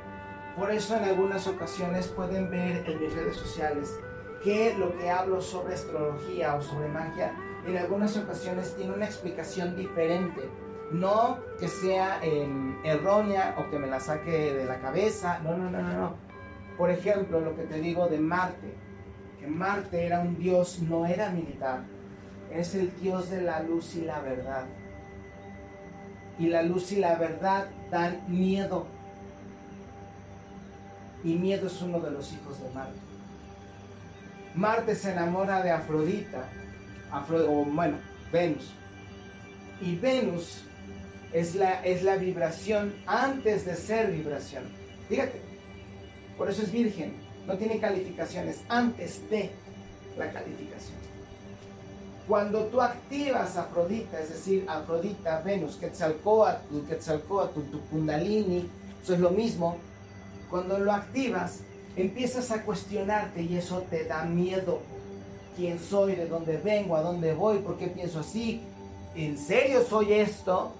Por 0.56 0.70
eso 0.70 0.96
en 0.96 1.04
algunas 1.04 1.46
ocasiones 1.46 2.08
pueden 2.08 2.50
ver 2.50 2.84
en 2.88 3.00
mis 3.00 3.14
redes 3.14 3.36
sociales 3.36 3.98
que 4.42 4.74
lo 4.78 4.96
que 4.96 5.10
hablo 5.10 5.40
sobre 5.40 5.74
astrología 5.74 6.54
o 6.56 6.62
sobre 6.62 6.88
magia 6.88 7.32
en 7.66 7.76
algunas 7.76 8.16
ocasiones 8.16 8.74
tiene 8.76 8.94
una 8.94 9.04
explicación 9.04 9.76
diferente. 9.76 10.48
No 10.90 11.38
que 11.58 11.68
sea 11.68 12.20
em, 12.22 12.76
errónea 12.84 13.54
o 13.58 13.70
que 13.70 13.78
me 13.78 13.86
la 13.86 14.00
saque 14.00 14.54
de 14.54 14.64
la 14.64 14.80
cabeza. 14.80 15.38
No, 15.40 15.56
no, 15.56 15.70
no, 15.70 15.82
no, 15.82 15.92
no. 15.92 16.14
Por 16.76 16.90
ejemplo, 16.90 17.40
lo 17.40 17.54
que 17.56 17.64
te 17.64 17.80
digo 17.80 18.06
de 18.08 18.18
Marte. 18.18 18.74
Que 19.38 19.46
Marte 19.46 20.06
era 20.06 20.20
un 20.20 20.38
dios, 20.38 20.80
no 20.80 21.04
era 21.06 21.30
militar. 21.30 21.82
Es 22.50 22.74
el 22.74 22.94
dios 23.00 23.30
de 23.30 23.42
la 23.42 23.60
luz 23.60 23.94
y 23.96 24.02
la 24.02 24.20
verdad. 24.20 24.64
Y 26.38 26.46
la 26.46 26.62
luz 26.62 26.92
y 26.92 26.96
la 26.96 27.16
verdad 27.16 27.66
dan 27.90 28.22
miedo. 28.28 28.86
Y 31.22 31.34
miedo 31.34 31.66
es 31.66 31.82
uno 31.82 32.00
de 32.00 32.12
los 32.12 32.32
hijos 32.32 32.62
de 32.62 32.70
Marte. 32.70 32.98
Marte 34.54 34.94
se 34.94 35.12
enamora 35.12 35.62
de 35.62 35.70
Afrodita 35.70 36.48
o 37.12 37.64
bueno, 37.64 37.96
Venus. 38.32 38.72
Y 39.80 39.96
Venus 39.96 40.64
es 41.32 41.54
la, 41.54 41.84
es 41.84 42.02
la 42.02 42.16
vibración 42.16 42.94
antes 43.06 43.64
de 43.64 43.76
ser 43.76 44.10
vibración. 44.10 44.64
Fíjate, 45.08 45.40
por 46.36 46.50
eso 46.50 46.62
es 46.62 46.72
virgen, 46.72 47.14
no 47.46 47.56
tiene 47.56 47.78
calificaciones 47.78 48.60
antes 48.68 49.28
de 49.30 49.50
la 50.16 50.30
calificación. 50.30 50.98
Cuando 52.26 52.64
tú 52.66 52.80
activas 52.82 53.56
Afrodita, 53.56 54.20
es 54.20 54.28
decir, 54.28 54.66
Afrodita, 54.68 55.40
Venus, 55.40 55.76
Quetzalcoatl, 55.76 56.86
Quetzalcoatl, 56.86 57.60
tu 57.70 57.80
Kundalini, 57.88 58.68
eso 59.02 59.14
es 59.14 59.20
lo 59.20 59.30
mismo. 59.30 59.78
Cuando 60.50 60.78
lo 60.78 60.92
activas, 60.92 61.60
empiezas 61.96 62.50
a 62.50 62.62
cuestionarte 62.64 63.42
y 63.42 63.56
eso 63.56 63.82
te 63.88 64.04
da 64.04 64.24
miedo 64.24 64.80
quién 65.56 65.78
soy, 65.78 66.16
de 66.16 66.26
dónde 66.26 66.58
vengo, 66.58 66.96
a 66.96 67.00
dónde 67.02 67.32
voy, 67.32 67.58
por 67.58 67.78
qué 67.78 67.88
pienso 67.88 68.20
así. 68.20 68.60
¿En 69.14 69.38
serio 69.38 69.82
soy 69.88 70.12
esto? 70.12 70.72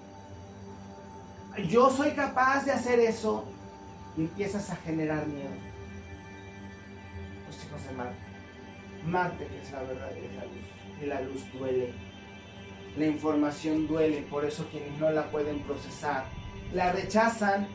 ¿Yo 1.67 1.89
soy 1.89 2.11
capaz 2.11 2.65
de 2.65 2.71
hacer 2.71 2.99
eso? 2.99 3.45
Y 4.17 4.21
empiezas 4.21 4.69
a 4.69 4.75
generar 4.77 5.25
miedo. 5.27 5.49
Los 7.47 7.59
chicos 7.59 7.83
de 7.85 7.91
Marte. 7.93 8.15
Marte 9.05 9.47
que 9.47 9.61
es 9.61 9.71
la 9.71 9.83
verdad 9.83 10.09
y 10.15 10.35
la 10.35 10.45
luz. 10.45 11.01
Y 11.01 11.05
la 11.05 11.21
luz 11.21 11.53
duele. 11.53 11.93
La 12.97 13.05
información 13.05 13.87
duele, 13.87 14.21
por 14.29 14.45
eso 14.45 14.67
quienes 14.71 14.97
no 14.99 15.09
la 15.11 15.29
pueden 15.31 15.59
procesar 15.59 16.25
la 16.73 16.91
rechazan 16.91 17.67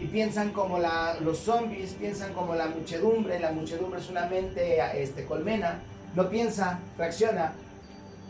y 0.00 0.06
piensan 0.06 0.50
como 0.50 0.78
los 1.20 1.38
zombies, 1.38 1.92
piensan 1.94 2.32
como 2.32 2.54
la 2.54 2.66
muchedumbre. 2.66 3.38
La 3.38 3.52
muchedumbre 3.52 4.00
es 4.00 4.10
una 4.10 4.26
mente 4.26 4.78
este, 5.00 5.24
colmena 5.24 5.80
no 6.14 6.28
piensa, 6.30 6.78
reacciona. 6.96 7.52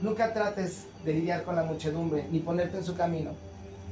Nunca 0.01 0.33
trates 0.33 0.87
de 1.05 1.13
lidiar 1.13 1.45
con 1.45 1.55
la 1.55 1.65
muchedumbre 1.65 2.27
ni 2.31 2.41
ponerte 2.41 2.79
en 2.79 2.85
su 2.85 2.97
camino. 2.97 3.33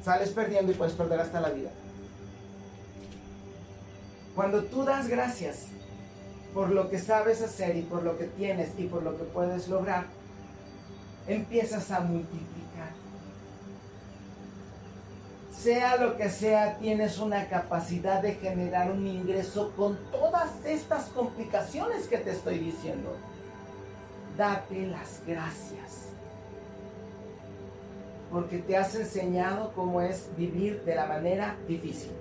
Sales 0.05 0.31
perdiendo 0.31 0.73
y 0.73 0.75
puedes 0.75 0.95
perder 0.95 1.21
hasta 1.21 1.41
la 1.41 1.51
vida. 1.51 1.71
Cuando 4.35 4.65
tú 4.65 4.85
das 4.85 5.09
gracias 5.09 5.67
por 6.55 6.71
lo 6.71 6.91
que 6.91 6.99
sabes 6.99 7.43
hacer 7.43 7.77
y 7.77 7.83
por 7.83 8.03
lo 8.03 8.19
que 8.19 8.25
tienes 8.25 8.71
y 8.79 8.85
por 8.85 9.03
lo 9.03 9.17
que 9.17 9.25
puedes 9.25 9.69
lograr, 9.69 10.07
empiezas 11.27 11.91
a 11.91 12.01
multiplicar. 12.01 12.91
Sea 15.57 15.97
lo 15.97 16.17
que 16.17 16.29
sea, 16.29 16.79
tienes 16.79 17.19
una 17.19 17.49
capacidad 17.49 18.21
de 18.21 18.35
generar 18.35 18.91
un 18.91 19.07
ingreso 19.07 19.73
con 19.77 19.97
todas 20.11 20.51
estas 20.65 21.05
complicaciones 21.07 22.09
que 22.09 22.19
te 22.19 22.33
estoy 22.33 22.59
diciendo 22.59 23.17
date 24.37 24.87
las 24.87 25.21
gracias. 25.27 26.12
Porque 28.33 28.59
te 28.59 28.79
has 28.79 28.95
enseñado 28.95 29.73
cómo 29.75 30.01
es 30.01 30.31
vivir 30.37 30.83
de 30.85 30.95
la 30.95 31.07
manera 31.07 31.59
difícil. 31.69 32.13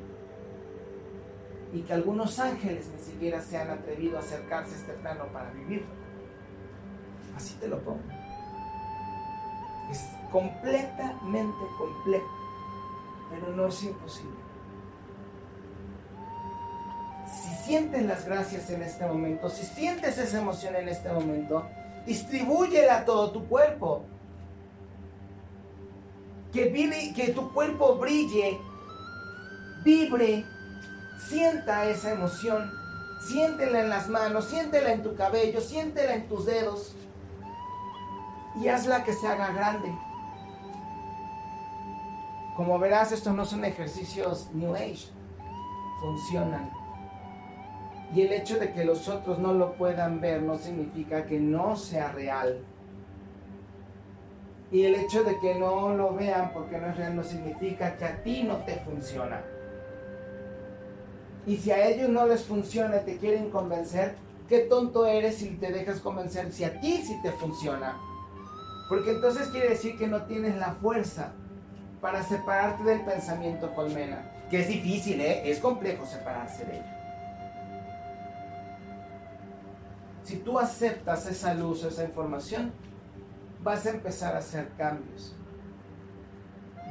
Y 1.74 1.82
que 1.84 1.94
algunos 1.94 2.38
ángeles 2.38 2.90
ni 2.94 3.02
siquiera 3.02 3.42
se 3.42 3.58
han 3.58 3.70
atrevido 3.70 4.18
a 4.18 4.20
acercarse 4.20 4.76
a 4.76 4.78
este 4.78 4.94
plano 4.94 5.26
para 5.32 5.52
vivir. 5.52 5.86
Así 7.36 7.56
te 7.56 7.70
lo 7.70 7.80
pongo. 7.80 8.02
Es 9.90 10.06
completamente 10.30 11.66
complejo. 11.78 12.30
Pero 13.30 13.56
no 13.56 13.68
es 13.68 13.82
imposible. 13.84 14.36
Si 17.26 17.56
sientes 17.64 18.04
las 18.04 18.26
gracias 18.26 18.70
en 18.70 18.82
este 18.82 19.06
momento, 19.06 19.50
si 19.50 19.66
sientes 19.66 20.18
esa 20.18 20.40
emoción 20.40 20.76
en 20.76 20.90
este 20.90 21.10
momento, 21.10 21.66
distribúyela 22.06 22.98
a 22.98 23.06
todo 23.06 23.32
tu 23.32 23.48
cuerpo. 23.48 24.06
Que, 26.52 27.14
que 27.16 27.32
tu 27.32 27.52
cuerpo 27.54 27.96
brille, 27.96 28.60
vibre, 29.84 30.46
sienta 31.30 31.86
esa 31.86 32.12
emoción, 32.12 32.70
siéntela 33.28 33.80
en 33.80 33.90
las 33.90 34.10
manos, 34.10 34.46
siéntela 34.46 34.92
en 34.92 35.04
tu 35.04 35.16
cabello, 35.16 35.62
siéntela 35.62 36.16
en 36.16 36.28
tus 36.28 36.46
dedos 36.46 36.96
y 38.60 38.68
hazla 38.68 39.04
que 39.04 39.14
se 39.14 39.28
haga 39.28 39.52
grande. 39.52 39.94
Como 42.56 42.78
verás, 42.80 43.12
estos 43.12 43.34
no 43.34 43.46
son 43.46 43.64
ejercicios 43.64 44.50
New 44.54 44.76
Age, 44.76 45.08
funcionan. 46.00 46.70
Y 48.14 48.22
el 48.22 48.34
hecho 48.34 48.60
de 48.60 48.74
que 48.74 48.84
los 48.84 49.08
otros 49.08 49.40
no 49.40 49.54
lo 49.54 49.74
puedan 49.78 50.20
ver 50.20 50.42
no 50.42 50.58
significa 50.58 51.26
que 51.26 51.40
no 51.40 51.78
sea 51.78 52.12
real. 52.12 52.62
Y 54.72 54.86
el 54.86 54.96
hecho 54.96 55.24
de 55.24 55.38
que 55.40 55.56
no 55.56 55.96
lo 55.96 56.14
vean 56.14 56.52
porque 56.54 56.78
no 56.78 56.88
es 56.88 56.98
real 56.98 57.16
no 57.16 57.24
significa 57.24 57.98
que 57.98 58.06
a 58.06 58.24
ti 58.24 58.44
no 58.44 58.58
te 58.64 58.76
funciona. 58.78 59.42
Y 61.46 61.58
si 61.58 61.72
a 61.72 61.88
ellos 61.88 62.10
no 62.10 62.26
les 62.26 62.44
funciona 62.44 62.98
y 62.98 63.06
te 63.06 63.18
quieren 63.18 63.50
convencer, 63.50 64.16
qué 64.48 64.60
tonto 64.60 65.06
eres 65.06 65.36
si 65.36 65.50
te 65.50 65.72
dejas 65.72 66.00
convencer 66.00 66.52
si 66.52 66.64
a 66.64 66.80
ti 66.80 67.04
sí 67.06 67.18
te 67.22 67.32
funciona. 67.32 67.98
Porque 68.88 69.12
entonces 69.12 69.48
quiere 69.48 69.70
decir 69.70 69.98
que 69.98 70.08
no 70.08 70.24
tienes 70.24 70.56
la 70.58 70.74
fuerza 70.74 71.34
para 72.00 72.24
separarte 72.24 72.84
del 72.84 73.02
pensamiento 73.02 73.74
colmena. 73.74 74.32
Que 74.50 74.62
es 74.62 74.68
difícil, 74.68 75.22
¿eh? 75.22 75.50
Es 75.50 75.60
complejo 75.60 76.06
separarse 76.06 76.66
de 76.66 76.76
ello. 76.76 77.02
Si 80.24 80.38
tú 80.38 80.60
aceptas 80.60 81.26
esa 81.26 81.54
luz, 81.54 81.84
esa 81.84 82.04
información, 82.04 82.74
vas 83.64 83.86
a 83.86 83.92
empezar 83.92 84.36
a 84.36 84.40
hacer 84.40 84.70
cambios. 84.78 85.36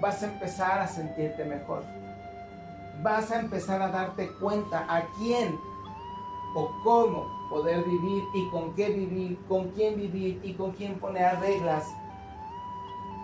Vas 0.01 0.23
a 0.23 0.27
empezar 0.27 0.79
a 0.79 0.87
sentirte 0.87 1.45
mejor. 1.45 1.85
Vas 3.03 3.31
a 3.31 3.41
empezar 3.41 3.83
a 3.83 3.89
darte 3.89 4.31
cuenta 4.41 4.87
a 4.89 5.05
quién 5.19 5.59
o 6.55 6.71
cómo 6.83 7.27
poder 7.49 7.85
vivir 7.85 8.23
y 8.35 8.49
con 8.51 8.75
qué 8.75 8.91
vivir, 8.91 9.39
con 9.49 9.71
quién 9.71 9.97
vivir 9.97 10.41
y 10.43 10.55
con 10.55 10.73
quién 10.73 10.99
poner 10.99 11.39
reglas 11.41 11.85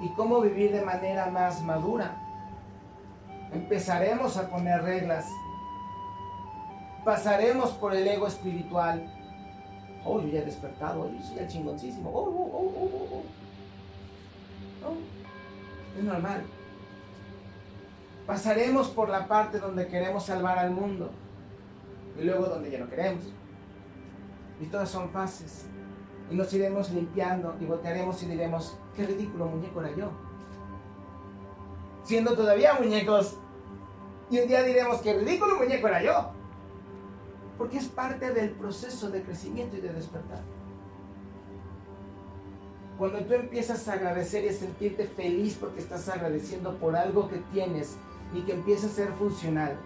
y 0.03 0.09
cómo 0.11 0.41
vivir 0.41 0.73
de 0.73 0.83
manera 0.83 1.27
más 1.27 1.63
madura. 1.63 2.17
Empezaremos 3.53 4.37
a 4.37 4.51
poner 4.51 4.83
reglas. 4.83 5.27
Pasaremos 7.05 7.71
por 7.73 7.95
el 7.95 8.07
ego 8.07 8.27
espiritual 8.27 9.16
Oh, 10.07 10.21
yo 10.21 10.29
ya 10.29 10.41
he 10.41 10.45
despertado, 10.45 11.11
yo 11.11 11.23
soy 11.23 11.39
el 11.39 11.49
chingoncísimo. 11.49 12.11
Oh, 12.11 12.23
oh, 12.23 12.51
oh, 12.53 12.73
oh, 12.77 13.09
oh. 13.13 13.23
oh. 14.89 15.99
Es 15.99 16.05
normal. 16.05 16.45
Pasaremos 18.27 18.89
por 18.89 19.09
la 19.09 19.27
parte 19.27 19.59
donde 19.59 19.89
queremos 19.89 20.25
salvar 20.25 20.59
al 20.59 20.71
mundo 20.71 21.11
y 22.19 22.25
luego 22.25 22.47
donde 22.47 22.71
ya 22.71 22.79
no 22.79 22.89
queremos. 22.89 23.25
Y 24.61 24.67
todas 24.67 24.89
son 24.89 25.11
fases. 25.11 25.67
Y 26.31 26.35
nos 26.35 26.53
iremos 26.53 26.91
limpiando 26.91 27.57
y 27.61 27.65
voltearemos 27.65 28.23
y 28.23 28.27
diremos, 28.27 28.77
qué 28.95 29.07
ridículo 29.07 29.47
muñeco 29.47 29.81
era 29.81 29.95
yo. 29.97 30.11
Siendo 32.05 32.35
todavía 32.35 32.75
muñecos. 32.75 33.37
Y 34.31 34.41
un 34.41 34.49
día 34.49 34.63
diremos, 34.63 35.01
qué 35.03 35.15
ridículo 35.15 35.57
muñeco 35.57 35.89
era 35.89 36.03
yo. 36.03 36.33
Porque 37.59 37.79
es 37.79 37.87
parte 37.89 38.33
del 38.33 38.51
proceso 38.51 39.11
de 39.11 39.23
crecimiento 39.23 39.77
y 39.77 39.81
de 39.81 39.93
despertar. 39.93 40.43
Cuando 42.99 43.19
tú 43.21 43.35
empiezas 43.35 43.87
a 43.89 43.95
agradecer 43.95 44.45
y 44.45 44.49
a 44.49 44.53
sentirte 44.53 45.07
feliz 45.07 45.57
porque 45.61 45.81
estás 45.81 46.09
agradeciendo 46.09 46.77
por 46.79 46.97
algo 46.97 47.29
que 47.29 47.39
tienes 47.53 47.97
y 48.35 48.41
que 48.43 48.53
empieza 48.53 48.87
a 48.87 48.91
ser 48.91 49.13
funcional, 49.13 49.77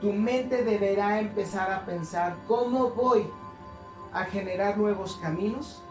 tu 0.00 0.12
mente 0.12 0.64
deberá 0.64 1.20
empezar 1.20 1.70
a 1.70 1.84
pensar 1.84 2.36
cómo 2.46 2.90
voy 2.90 3.26
a 4.12 4.24
generar 4.24 4.78
nuevos 4.78 5.16
caminos 5.16 5.82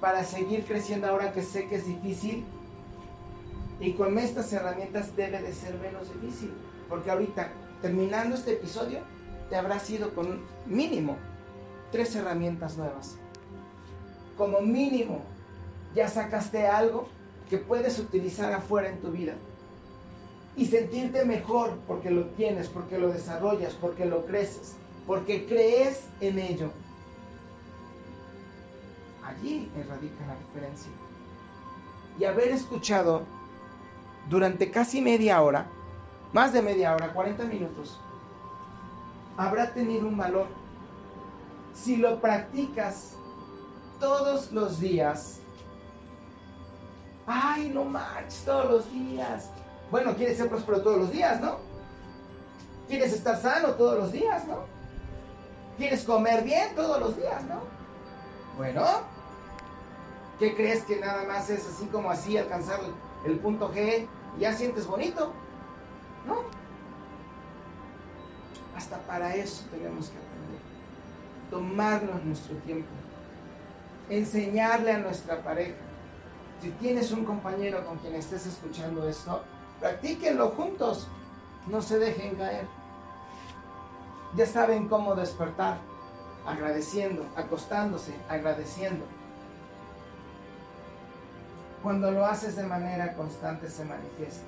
para 0.00 0.24
seguir 0.24 0.64
creciendo 0.64 1.06
ahora 1.06 1.32
que 1.32 1.42
sé 1.42 1.68
que 1.68 1.76
es 1.76 1.86
difícil. 1.86 2.44
Y 3.78 3.92
con 3.92 4.18
estas 4.18 4.52
herramientas 4.52 5.14
debe 5.14 5.40
de 5.40 5.52
ser 5.52 5.78
menos 5.78 6.12
difícil. 6.12 6.52
Porque 6.88 7.10
ahorita, 7.10 7.52
terminando 7.80 8.34
este 8.34 8.54
episodio, 8.54 9.00
te 9.50 9.56
habrás 9.56 9.90
ido 9.90 10.14
con 10.14 10.40
mínimo 10.66 11.16
tres 11.90 12.14
herramientas 12.14 12.78
nuevas. 12.78 13.16
Como 14.38 14.60
mínimo, 14.60 15.22
ya 15.94 16.08
sacaste 16.08 16.66
algo 16.66 17.08
que 17.50 17.58
puedes 17.58 17.98
utilizar 17.98 18.52
afuera 18.52 18.88
en 18.88 19.00
tu 19.00 19.10
vida 19.10 19.34
y 20.56 20.66
sentirte 20.66 21.24
mejor 21.24 21.78
porque 21.86 22.10
lo 22.10 22.26
tienes, 22.26 22.68
porque 22.68 22.98
lo 22.98 23.08
desarrollas, 23.08 23.74
porque 23.74 24.06
lo 24.06 24.24
creces, 24.24 24.76
porque 25.06 25.46
crees 25.46 26.04
en 26.20 26.38
ello. 26.38 26.70
Allí 29.24 29.70
radica 29.88 30.26
la 30.26 30.36
diferencia. 30.36 30.90
Y 32.18 32.24
haber 32.24 32.48
escuchado 32.48 33.22
durante 34.28 34.70
casi 34.70 35.00
media 35.00 35.42
hora, 35.42 35.66
más 36.32 36.52
de 36.52 36.62
media 36.62 36.94
hora, 36.94 37.12
40 37.12 37.44
minutos, 37.44 37.98
habrá 39.40 39.72
tenido 39.72 40.06
un 40.06 40.18
valor. 40.18 40.48
Si 41.72 41.96
lo 41.96 42.20
practicas 42.20 43.12
todos 43.98 44.52
los 44.52 44.80
días, 44.80 45.38
ay, 47.26 47.70
no 47.72 47.84
marches 47.84 48.44
todos 48.44 48.70
los 48.70 48.92
días, 48.92 49.50
bueno, 49.90 50.14
quieres 50.14 50.36
ser 50.36 50.50
próspero 50.50 50.82
todos 50.82 50.98
los 50.98 51.10
días, 51.10 51.40
¿no? 51.40 51.56
Quieres 52.86 53.14
estar 53.14 53.40
sano 53.40 53.70
todos 53.74 53.98
los 53.98 54.12
días, 54.12 54.46
¿no? 54.46 54.64
Quieres 55.78 56.04
comer 56.04 56.44
bien 56.44 56.74
todos 56.74 57.00
los 57.00 57.16
días, 57.16 57.42
¿no? 57.44 57.62
Bueno, 58.58 58.84
¿qué 60.38 60.54
crees 60.54 60.84
que 60.84 61.00
nada 61.00 61.24
más 61.24 61.48
es 61.48 61.66
así 61.66 61.86
como 61.86 62.10
así 62.10 62.36
alcanzar 62.36 62.80
el 63.24 63.38
punto 63.38 63.72
G 63.72 64.06
y 64.36 64.40
ya 64.40 64.52
sientes 64.52 64.86
bonito? 64.86 65.32
¿No? 66.26 66.59
Hasta 68.76 68.98
para 68.98 69.34
eso 69.34 69.64
tenemos 69.70 70.08
que 70.08 70.18
aprender. 70.18 70.60
Tomarnos 71.50 72.24
nuestro 72.24 72.56
tiempo. 72.58 72.88
Enseñarle 74.08 74.92
a 74.92 74.98
nuestra 74.98 75.42
pareja. 75.42 75.76
Si 76.60 76.70
tienes 76.72 77.10
un 77.12 77.24
compañero 77.24 77.84
con 77.86 77.98
quien 77.98 78.14
estés 78.14 78.46
escuchando 78.46 79.08
esto, 79.08 79.42
Practíquenlo 79.80 80.50
juntos. 80.50 81.08
No 81.66 81.80
se 81.80 81.98
dejen 81.98 82.36
caer. 82.36 82.66
Ya 84.36 84.46
saben 84.46 84.88
cómo 84.88 85.14
despertar. 85.14 85.78
Agradeciendo, 86.46 87.26
acostándose, 87.34 88.14
agradeciendo. 88.28 89.04
Cuando 91.82 92.10
lo 92.10 92.26
haces 92.26 92.56
de 92.56 92.64
manera 92.64 93.14
constante 93.14 93.70
se 93.70 93.84
manifiesta. 93.84 94.44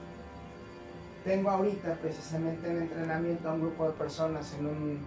Tengo 1.25 1.51
ahorita 1.51 1.95
precisamente 1.95 2.69
en 2.69 2.83
entrenamiento 2.83 3.49
a 3.49 3.53
un 3.53 3.61
grupo 3.61 3.87
de 3.87 3.93
personas 3.93 4.53
en 4.59 4.67
un 4.67 5.07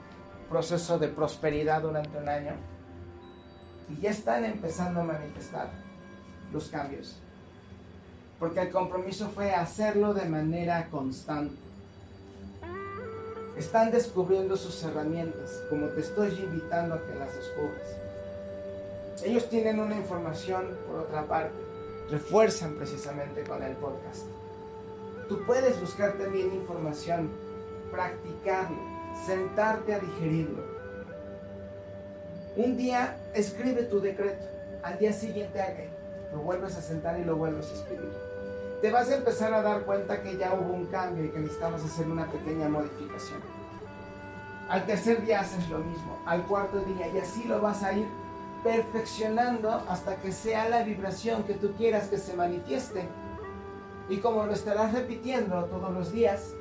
proceso 0.49 0.97
de 0.97 1.09
prosperidad 1.09 1.81
durante 1.81 2.17
un 2.17 2.29
año 2.29 2.53
y 3.89 4.01
ya 4.01 4.11
están 4.11 4.45
empezando 4.45 5.01
a 5.01 5.03
manifestar 5.03 5.69
los 6.53 6.69
cambios 6.69 7.19
porque 8.39 8.61
el 8.61 8.71
compromiso 8.71 9.29
fue 9.29 9.51
hacerlo 9.51 10.13
de 10.13 10.25
manera 10.25 10.87
constante. 10.89 11.55
Están 13.57 13.91
descubriendo 13.91 14.57
sus 14.57 14.83
herramientas, 14.83 15.63
como 15.69 15.87
te 15.87 16.01
estoy 16.01 16.27
invitando 16.27 16.95
a 16.95 17.05
que 17.05 17.15
las 17.15 17.33
descubras. 17.33 17.87
Ellos 19.23 19.49
tienen 19.49 19.79
una 19.79 19.95
información, 19.95 20.77
por 20.87 20.99
otra 20.99 21.25
parte, 21.25 21.55
refuerzan 22.11 22.75
precisamente 22.75 23.43
con 23.43 23.63
el 23.63 23.73
podcast. 23.77 24.25
Tú 25.27 25.43
puedes 25.45 25.79
buscar 25.79 26.13
también 26.13 26.53
información, 26.53 27.31
practicarlo, 27.91 28.77
sentarte 29.25 29.93
a 29.93 29.99
digerirlo. 29.99 30.63
Un 32.55 32.77
día 32.77 33.17
escribe 33.33 33.83
tu 33.83 33.99
decreto, 33.99 34.45
al 34.83 34.97
día 34.97 35.13
siguiente 35.13 35.89
lo 36.31 36.39
vuelves 36.39 36.75
a 36.77 36.81
sentar 36.81 37.19
y 37.19 37.23
lo 37.23 37.35
vuelves 37.35 37.69
a 37.71 37.73
escribir 37.73 38.25
te 38.85 38.91
vas 38.91 39.09
a 39.09 39.15
empezar 39.15 39.51
a 39.51 39.63
dar 39.63 39.81
cuenta 39.81 40.21
que 40.21 40.37
ya 40.37 40.53
hubo 40.53 40.71
un 40.71 40.85
cambio 40.85 41.25
y 41.25 41.29
que 41.29 41.39
necesitamos 41.39 41.83
hacer 41.83 42.07
una 42.07 42.27
pequeña 42.27 42.69
modificación. 42.69 43.39
Al 44.69 44.85
tercer 44.85 45.25
día 45.25 45.39
haces 45.39 45.67
lo 45.69 45.79
mismo, 45.79 46.19
al 46.25 46.43
cuarto 46.43 46.79
día 46.81 47.07
y 47.07 47.17
así 47.17 47.45
lo 47.45 47.61
vas 47.61 47.81
a 47.81 47.93
ir 47.93 48.05
perfeccionando 48.63 49.71
hasta 49.89 50.17
que 50.17 50.31
sea 50.31 50.69
la 50.69 50.83
vibración 50.83 51.45
que 51.45 51.55
tú 51.55 51.73
quieras 51.73 52.09
que 52.09 52.19
se 52.19 52.35
manifieste. 52.35 53.07
Y 54.09 54.17
como 54.17 54.45
lo 54.45 54.53
estarás 54.53 54.93
repitiendo 54.93 55.65
todos 55.65 55.91
los 55.91 56.11
días, 56.11 56.53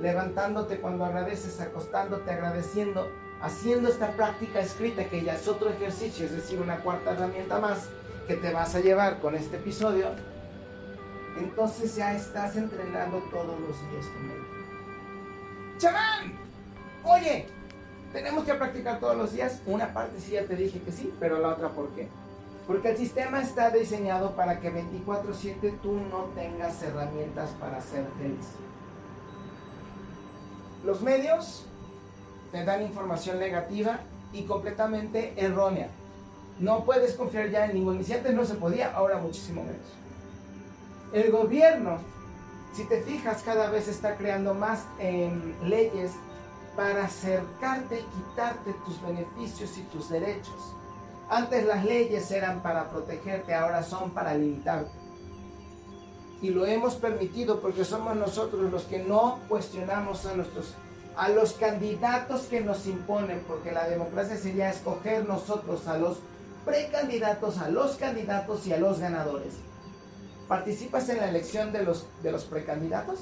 levantándote 0.00 0.78
cuando 0.78 1.04
agradeces, 1.04 1.60
acostándote 1.60 2.30
agradeciendo, 2.30 3.10
haciendo 3.40 3.88
esta 3.88 4.12
práctica 4.12 4.60
escrita 4.60 5.04
que 5.04 5.22
ya 5.22 5.34
es 5.34 5.48
otro 5.48 5.70
ejercicio, 5.70 6.26
es 6.26 6.32
decir, 6.32 6.60
una 6.60 6.78
cuarta 6.78 7.12
herramienta 7.12 7.58
más 7.58 7.88
que 8.26 8.34
te 8.34 8.52
vas 8.52 8.74
a 8.74 8.80
llevar 8.80 9.20
con 9.20 9.34
este 9.34 9.56
episodio, 9.56 10.08
entonces 11.38 11.96
ya 11.96 12.14
estás 12.14 12.56
entrenando 12.56 13.18
todos 13.30 13.58
los 13.60 13.90
días 13.90 14.06
tu 14.06 14.18
mente. 14.20 14.56
¡Chamán! 15.78 16.32
Oye, 17.04 17.46
¿tenemos 18.12 18.44
que 18.44 18.54
practicar 18.54 18.98
todos 18.98 19.16
los 19.16 19.32
días? 19.32 19.60
Una 19.66 19.92
parte 19.92 20.18
sí 20.20 20.32
ya 20.32 20.44
te 20.44 20.56
dije 20.56 20.80
que 20.80 20.92
sí, 20.92 21.12
pero 21.20 21.38
la 21.38 21.50
otra 21.50 21.68
¿por 21.68 21.88
qué? 21.90 22.08
Porque 22.66 22.90
el 22.90 22.96
sistema 22.96 23.40
está 23.40 23.70
diseñado 23.70 24.34
para 24.34 24.58
que 24.58 24.70
24/7 24.70 25.78
tú 25.82 25.92
no 26.10 26.24
tengas 26.34 26.82
herramientas 26.82 27.50
para 27.60 27.80
ser 27.80 28.06
feliz. 28.18 28.46
Los 30.84 31.00
medios 31.00 31.66
te 32.50 32.64
dan 32.64 32.82
información 32.82 33.38
negativa 33.38 34.00
y 34.32 34.42
completamente 34.44 35.34
errónea. 35.36 35.88
No 36.58 36.84
puedes 36.84 37.14
confiar 37.14 37.50
ya 37.50 37.66
en 37.66 37.74
ningún. 37.74 38.02
Si 38.02 38.12
antes 38.12 38.34
no 38.34 38.44
se 38.44 38.54
podía, 38.54 38.92
ahora 38.94 39.18
muchísimo 39.18 39.62
menos. 39.62 39.86
El 41.12 41.30
gobierno, 41.30 41.98
si 42.74 42.84
te 42.84 43.02
fijas, 43.02 43.42
cada 43.42 43.70
vez 43.70 43.88
está 43.88 44.16
creando 44.16 44.54
más 44.54 44.84
em, 44.98 45.54
leyes 45.64 46.12
para 46.74 47.04
acercarte 47.04 48.00
y 48.00 48.04
quitarte 48.04 48.74
tus 48.84 49.00
beneficios 49.02 49.78
y 49.78 49.82
tus 49.82 50.08
derechos. 50.08 50.74
Antes 51.28 51.66
las 51.66 51.84
leyes 51.84 52.30
eran 52.30 52.62
para 52.62 52.90
protegerte, 52.90 53.54
ahora 53.54 53.82
son 53.82 54.10
para 54.10 54.34
limitarte. 54.34 54.90
Y 56.42 56.50
lo 56.50 56.66
hemos 56.66 56.96
permitido 56.96 57.60
porque 57.60 57.84
somos 57.84 58.14
nosotros 58.14 58.70
los 58.70 58.84
que 58.84 58.98
no 59.00 59.40
cuestionamos 59.48 60.26
a 60.26 60.34
nuestros 60.34 60.74
a 61.16 61.30
los 61.30 61.54
candidatos 61.54 62.42
que 62.42 62.60
nos 62.60 62.86
imponen, 62.86 63.42
porque 63.48 63.72
la 63.72 63.88
democracia 63.88 64.36
sería 64.36 64.68
escoger 64.68 65.26
nosotros 65.26 65.88
a 65.88 65.96
los 65.96 66.18
precandidatos, 66.66 67.58
a 67.58 67.70
los 67.70 67.96
candidatos 67.96 68.66
y 68.66 68.74
a 68.74 68.78
los 68.78 69.00
ganadores. 69.00 69.54
¿Participas 70.46 71.08
en 71.08 71.18
la 71.18 71.28
elección 71.28 71.72
de 71.72 71.82
los, 71.84 72.06
de 72.22 72.32
los 72.32 72.44
precandidatos? 72.44 73.20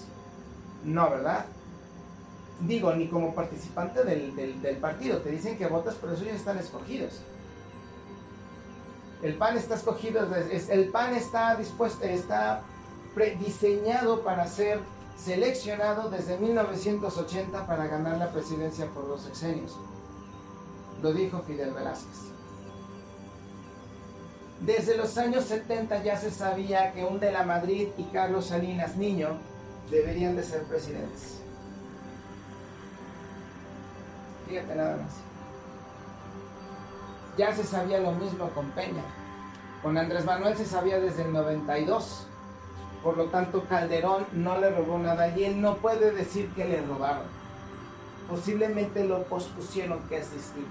No, 0.84 1.08
¿verdad? 1.08 1.46
Digo, 2.60 2.92
ni 2.92 3.08
como 3.08 3.34
participante 3.34 4.02
del, 4.02 4.76
partido. 4.80 5.18
Te 5.18 5.30
dicen 5.30 5.56
que 5.56 5.66
votas, 5.66 5.94
pero 6.00 6.14
ellos 6.14 6.34
están 6.34 6.58
escogidos. 6.58 7.20
El 9.22 9.36
PAN 9.36 9.56
está 9.56 9.74
escogido, 9.74 10.28
el 10.70 10.88
PAN 10.90 11.14
está 11.14 11.56
dispuesto, 11.56 12.04
está 12.04 12.62
diseñado 13.38 14.22
para 14.22 14.46
ser 14.46 14.80
seleccionado 15.16 16.10
desde 16.10 16.36
1980 16.38 17.66
para 17.66 17.86
ganar 17.86 18.18
la 18.18 18.30
presidencia 18.30 18.86
por 18.88 19.06
dos 19.08 19.22
sexenios. 19.22 19.78
Lo 21.02 21.12
dijo 21.12 21.40
Fidel 21.42 21.72
Velázquez. 21.72 22.34
Desde 24.60 24.96
los 24.96 25.16
años 25.18 25.44
70 25.44 26.02
ya 26.02 26.16
se 26.16 26.30
sabía 26.30 26.92
que 26.92 27.04
un 27.04 27.20
de 27.20 27.32
la 27.32 27.42
Madrid 27.42 27.88
y 27.98 28.04
Carlos 28.04 28.46
Salinas 28.46 28.96
Niño 28.96 29.38
deberían 29.90 30.36
de 30.36 30.42
ser 30.42 30.62
presidentes. 30.62 31.40
Fíjate 34.48 34.74
nada 34.74 34.96
más. 34.96 35.33
Ya 37.36 37.52
se 37.52 37.64
sabía 37.64 37.98
lo 38.00 38.12
mismo 38.12 38.48
con 38.50 38.70
Peña. 38.70 39.02
Con 39.82 39.98
Andrés 39.98 40.24
Manuel 40.24 40.56
se 40.56 40.66
sabía 40.66 41.00
desde 41.00 41.22
el 41.22 41.32
92. 41.32 42.26
Por 43.02 43.16
lo 43.16 43.26
tanto, 43.26 43.64
Calderón 43.68 44.26
no 44.32 44.58
le 44.58 44.70
robó 44.70 44.98
nada 44.98 45.28
y 45.36 45.44
él 45.44 45.60
no 45.60 45.76
puede 45.76 46.12
decir 46.12 46.48
que 46.54 46.64
le 46.64 46.80
robaron. 46.86 47.26
Posiblemente 48.30 49.04
lo 49.04 49.24
pospusieron, 49.24 50.00
que 50.08 50.18
es 50.18 50.32
distinto. 50.32 50.70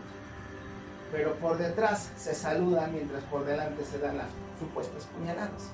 Pero 1.11 1.35
por 1.35 1.57
detrás 1.57 2.11
se 2.17 2.33
saludan 2.33 2.91
mientras 2.91 3.23
por 3.25 3.45
delante 3.45 3.85
se 3.85 3.99
dan 3.99 4.17
las 4.17 4.27
supuestas 4.59 5.05
puñaladas. 5.05 5.71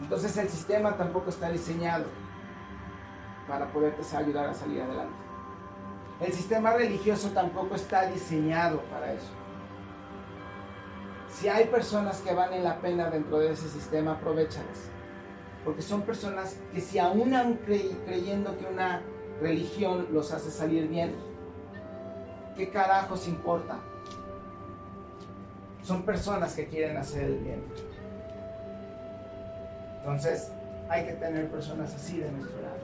Entonces 0.00 0.34
el 0.38 0.48
sistema 0.48 0.96
tampoco 0.96 1.28
está 1.28 1.50
diseñado 1.50 2.06
para 3.46 3.66
poderte 3.66 4.16
ayudar 4.16 4.48
a 4.48 4.54
salir 4.54 4.80
adelante. 4.80 5.12
El 6.20 6.32
sistema 6.32 6.72
religioso 6.72 7.28
tampoco 7.30 7.74
está 7.74 8.06
diseñado 8.06 8.80
para 8.82 9.12
eso. 9.12 9.39
Si 11.32 11.48
hay 11.48 11.66
personas 11.66 12.20
que 12.20 12.34
valen 12.34 12.64
la 12.64 12.80
pena 12.80 13.08
dentro 13.10 13.38
de 13.38 13.52
ese 13.52 13.68
sistema, 13.68 14.12
aprovechalas. 14.12 14.90
Porque 15.64 15.82
son 15.82 16.02
personas 16.02 16.56
que 16.72 16.80
si 16.80 16.98
aún 16.98 17.34
han 17.34 17.54
creyendo 17.56 18.58
que 18.58 18.66
una 18.66 19.02
religión 19.40 20.08
los 20.12 20.32
hace 20.32 20.50
salir 20.50 20.88
bien, 20.88 21.14
¿qué 22.56 22.70
carajos 22.70 23.28
importa? 23.28 23.78
Son 25.82 26.02
personas 26.02 26.54
que 26.54 26.66
quieren 26.66 26.96
hacer 26.96 27.24
el 27.24 27.38
bien. 27.38 27.62
Entonces, 29.98 30.50
hay 30.88 31.06
que 31.06 31.12
tener 31.12 31.50
personas 31.50 31.94
así 31.94 32.18
de 32.18 32.30
nuestro 32.32 32.60
lado. 32.60 32.80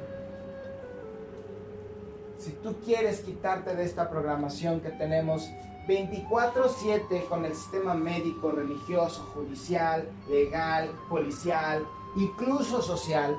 Si 2.39 2.53
tú 2.53 2.77
quieres 2.85 3.21
quitarte 3.21 3.75
de 3.75 3.85
esta 3.85 4.09
programación 4.09 4.81
que 4.81 4.91
tenemos 4.91 5.51
24/7 5.87 7.27
con 7.29 7.45
el 7.45 7.55
sistema 7.55 7.95
médico, 7.95 8.51
religioso, 8.51 9.23
judicial, 9.35 10.09
legal, 10.29 10.91
policial, 11.09 11.87
incluso 12.17 12.83
social. 12.83 13.37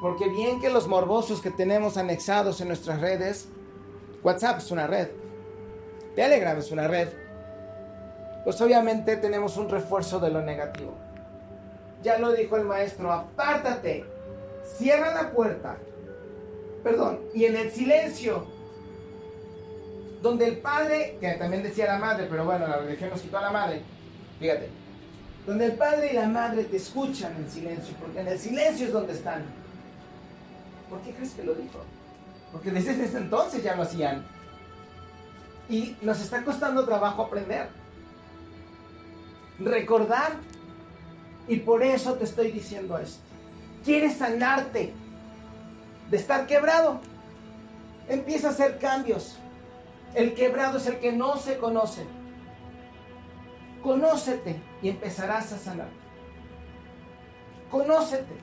Porque 0.00 0.28
bien 0.28 0.60
que 0.60 0.70
los 0.70 0.88
morbosos 0.88 1.40
que 1.40 1.50
tenemos 1.50 1.96
anexados 1.96 2.60
en 2.60 2.68
nuestras 2.68 3.00
redes, 3.00 3.48
WhatsApp 4.22 4.58
es 4.58 4.70
una 4.70 4.86
red, 4.86 5.08
Telegram 6.14 6.58
es 6.58 6.70
una 6.70 6.88
red, 6.88 7.08
pues 8.44 8.60
obviamente 8.60 9.16
tenemos 9.16 9.56
un 9.56 9.68
refuerzo 9.68 10.18
de 10.18 10.30
lo 10.30 10.40
negativo. 10.40 10.94
Ya 12.02 12.18
lo 12.18 12.32
dijo 12.32 12.56
el 12.56 12.64
maestro, 12.64 13.12
apártate, 13.12 14.04
cierra 14.78 15.14
la 15.14 15.32
puerta, 15.32 15.76
perdón, 16.82 17.20
y 17.34 17.46
en 17.46 17.56
el 17.56 17.70
silencio, 17.70 18.46
donde 20.26 20.48
el 20.48 20.58
padre, 20.58 21.16
que 21.20 21.32
también 21.34 21.62
decía 21.62 21.86
la 21.86 21.98
madre, 21.98 22.26
pero 22.28 22.44
bueno, 22.44 22.66
la 22.66 22.78
religión 22.78 23.10
nos 23.10 23.20
quitó 23.20 23.38
a 23.38 23.42
la 23.42 23.50
madre, 23.50 23.80
fíjate, 24.40 24.68
donde 25.46 25.66
el 25.66 25.72
padre 25.72 26.10
y 26.10 26.14
la 26.14 26.26
madre 26.26 26.64
te 26.64 26.78
escuchan 26.78 27.36
en 27.36 27.48
silencio, 27.48 27.94
porque 28.00 28.20
en 28.20 28.26
el 28.26 28.38
silencio 28.38 28.86
es 28.86 28.92
donde 28.92 29.12
están. 29.12 29.44
¿Por 30.90 31.00
qué 31.02 31.12
crees 31.12 31.32
que 31.32 31.44
lo 31.44 31.54
dijo? 31.54 31.78
Porque 32.50 32.72
desde 32.72 33.04
ese 33.04 33.18
entonces 33.18 33.62
ya 33.62 33.76
lo 33.76 33.82
hacían. 33.82 34.26
Y 35.68 35.96
nos 36.02 36.20
está 36.20 36.42
costando 36.44 36.84
trabajo 36.84 37.22
aprender. 37.22 37.68
Recordar. 39.60 40.32
Y 41.48 41.56
por 41.56 41.82
eso 41.82 42.14
te 42.14 42.24
estoy 42.24 42.50
diciendo 42.50 42.98
esto. 42.98 43.22
¿Quieres 43.84 44.16
sanarte 44.16 44.92
de 46.10 46.16
estar 46.16 46.46
quebrado? 46.46 47.00
Empieza 48.08 48.48
a 48.48 48.50
hacer 48.50 48.78
cambios. 48.78 49.38
El 50.14 50.34
quebrado 50.34 50.78
es 50.78 50.86
el 50.86 50.98
que 50.98 51.12
no 51.12 51.36
se 51.36 51.58
conoce. 51.58 52.06
Conócete 53.82 54.60
y 54.82 54.88
empezarás 54.88 55.52
a 55.52 55.58
sanar. 55.58 55.88
Conócete 57.70 58.34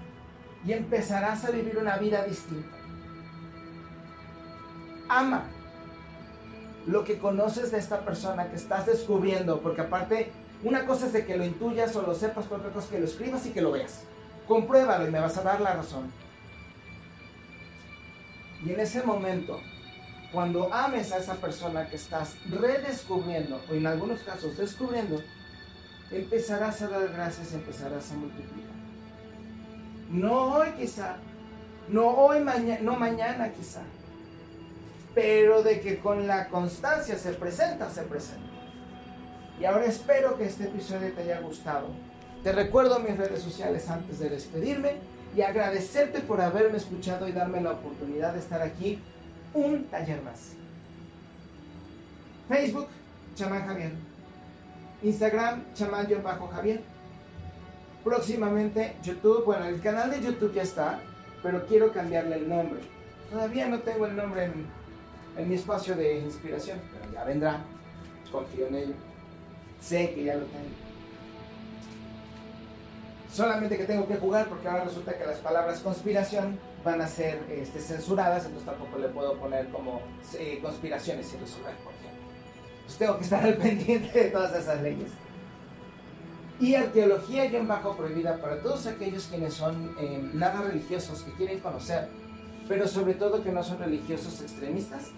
y 0.65 0.73
empezarás 0.73 1.43
a 1.45 1.51
vivir 1.51 1.77
una 1.77 1.97
vida 1.97 2.23
distinta. 2.23 2.77
Ama 5.09 5.49
lo 6.85 7.03
que 7.03 7.17
conoces 7.17 7.71
de 7.71 7.79
esta 7.79 8.01
persona 8.01 8.49
que 8.49 8.55
estás 8.55 8.85
descubriendo, 8.85 9.61
porque 9.61 9.81
aparte, 9.81 10.31
una 10.63 10.85
cosa 10.85 11.07
es 11.07 11.13
de 11.13 11.25
que 11.25 11.37
lo 11.37 11.45
intuyas 11.45 11.95
o 11.95 12.01
lo 12.01 12.13
sepas, 12.13 12.45
otra 12.45 12.71
cosa 12.71 12.85
es 12.85 12.91
que 12.91 12.99
lo 12.99 13.05
escribas 13.05 13.45
y 13.45 13.51
que 13.51 13.61
lo 13.61 13.71
veas. 13.71 14.03
Compruébalo 14.47 15.07
y 15.07 15.11
me 15.11 15.19
vas 15.19 15.37
a 15.37 15.43
dar 15.43 15.61
la 15.61 15.73
razón. 15.73 16.11
Y 18.65 18.71
en 18.71 18.79
ese 18.79 19.03
momento, 19.03 19.61
cuando 20.33 20.73
ames 20.73 21.11
a 21.11 21.19
esa 21.19 21.35
persona 21.35 21.87
que 21.87 21.95
estás 21.95 22.35
redescubriendo, 22.49 23.61
o 23.69 23.73
en 23.75 23.85
algunos 23.85 24.21
casos 24.21 24.57
descubriendo, 24.57 25.21
empezarás 26.09 26.81
a 26.81 26.87
dar 26.87 27.07
gracias 27.09 27.53
empezarás 27.53 28.11
a 28.11 28.15
multiplicar. 28.15 28.73
No 30.09 30.55
hoy 30.55 30.71
quizá, 30.71 31.17
no 31.87 32.07
hoy, 32.09 32.39
mañana, 32.39 32.81
no 32.81 32.95
mañana 32.95 33.53
quizá, 33.53 33.83
pero 35.13 35.61
de 35.61 35.79
que 35.81 35.99
con 35.99 36.25
la 36.25 36.49
constancia 36.49 37.15
se 37.17 37.33
presenta, 37.33 37.91
se 37.91 38.01
presenta. 38.01 38.49
Y 39.59 39.65
ahora 39.65 39.85
espero 39.85 40.35
que 40.35 40.45
este 40.45 40.63
episodio 40.63 41.13
te 41.13 41.21
haya 41.21 41.41
gustado. 41.41 41.89
Te 42.43 42.51
recuerdo 42.51 42.99
mis 42.99 43.15
redes 43.17 43.41
sociales 43.41 43.87
antes 43.87 44.17
de 44.17 44.29
despedirme 44.29 44.95
y 45.35 45.41
agradecerte 45.41 46.21
por 46.21 46.41
haberme 46.41 46.77
escuchado 46.77 47.27
y 47.27 47.31
darme 47.31 47.61
la 47.61 47.71
oportunidad 47.71 48.33
de 48.33 48.39
estar 48.39 48.61
aquí 48.61 48.99
un 49.53 49.85
taller 49.85 50.21
más. 50.23 50.53
Facebook, 52.47 52.87
Chamán 53.35 53.65
Javier. 53.65 53.91
Instagram, 55.01 55.63
Bajo 56.23 56.47
javier 56.47 56.81
Próximamente 58.03 58.95
YouTube, 59.03 59.45
bueno, 59.45 59.65
el 59.65 59.81
canal 59.81 60.11
de 60.11 60.21
YouTube 60.21 60.53
ya 60.53 60.63
está, 60.63 60.99
pero 61.41 61.65
quiero 61.65 61.91
cambiarle 61.91 62.35
el 62.35 62.49
nombre. 62.49 62.81
Todavía 63.29 63.67
no 63.67 63.79
tengo 63.79 64.05
el 64.05 64.15
nombre 64.15 64.51
en 65.37 65.49
mi 65.49 65.55
espacio 65.55 65.95
de 65.95 66.19
inspiración, 66.19 66.79
pero 66.91 67.13
ya 67.13 67.23
vendrá. 67.23 67.61
Confío 68.29 68.67
en 68.67 68.75
ello. 68.75 68.93
Sé 69.79 70.13
que 70.13 70.25
ya 70.25 70.35
lo 70.35 70.45
tengo. 70.45 70.69
Solamente 73.31 73.77
que 73.77 73.85
tengo 73.85 74.07
que 74.07 74.17
jugar 74.17 74.47
porque 74.47 74.67
ahora 74.67 74.83
resulta 74.83 75.17
que 75.17 75.25
las 75.25 75.37
palabras 75.37 75.79
conspiración 75.79 76.59
van 76.83 77.01
a 77.01 77.07
ser 77.07 77.41
este, 77.49 77.79
censuradas, 77.79 78.45
entonces 78.45 78.65
tampoco 78.65 78.97
le 78.97 79.07
puedo 79.09 79.37
poner 79.37 79.69
como 79.69 80.01
eh, 80.37 80.59
conspiraciones 80.61 81.33
y 81.33 81.37
resolver, 81.37 81.75
por 81.77 81.93
ejemplo. 81.93 82.21
Pues 82.85 82.97
tengo 82.97 83.17
que 83.17 83.23
estar 83.23 83.43
al 83.43 83.57
pendiente 83.57 84.23
de 84.23 84.29
todas 84.29 84.55
esas 84.55 84.81
leyes. 84.81 85.09
Y 86.59 86.75
arqueología 86.75 87.45
en 87.45 87.67
bajo 87.67 87.95
prohibida 87.95 88.37
para 88.37 88.61
todos 88.61 88.85
aquellos 88.85 89.25
quienes 89.25 89.53
son 89.53 89.95
eh, 89.99 90.29
nada 90.33 90.61
religiosos, 90.61 91.23
que 91.23 91.33
quieren 91.33 91.59
conocer, 91.59 92.09
pero 92.67 92.87
sobre 92.87 93.15
todo 93.15 93.43
que 93.43 93.51
no 93.51 93.63
son 93.63 93.79
religiosos 93.79 94.41
extremistas, 94.41 95.11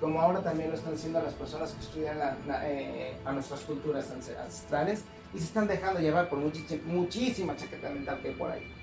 como 0.00 0.20
ahora 0.20 0.40
también 0.42 0.70
lo 0.70 0.76
están 0.76 0.94
haciendo 0.94 1.22
las 1.22 1.34
personas 1.34 1.72
que 1.72 1.80
estudian 1.80 2.18
eh, 2.64 3.16
a 3.24 3.32
nuestras 3.32 3.60
culturas 3.60 4.10
ancestrales 4.10 5.04
y 5.34 5.38
se 5.38 5.44
están 5.44 5.68
dejando 5.68 6.00
llevar 6.00 6.28
por 6.28 6.38
muchísima 6.38 7.54
chaqueta 7.56 7.90
mental 7.90 8.18
que 8.20 8.28
hay 8.28 8.34
por 8.34 8.50
ahí. 8.50 8.79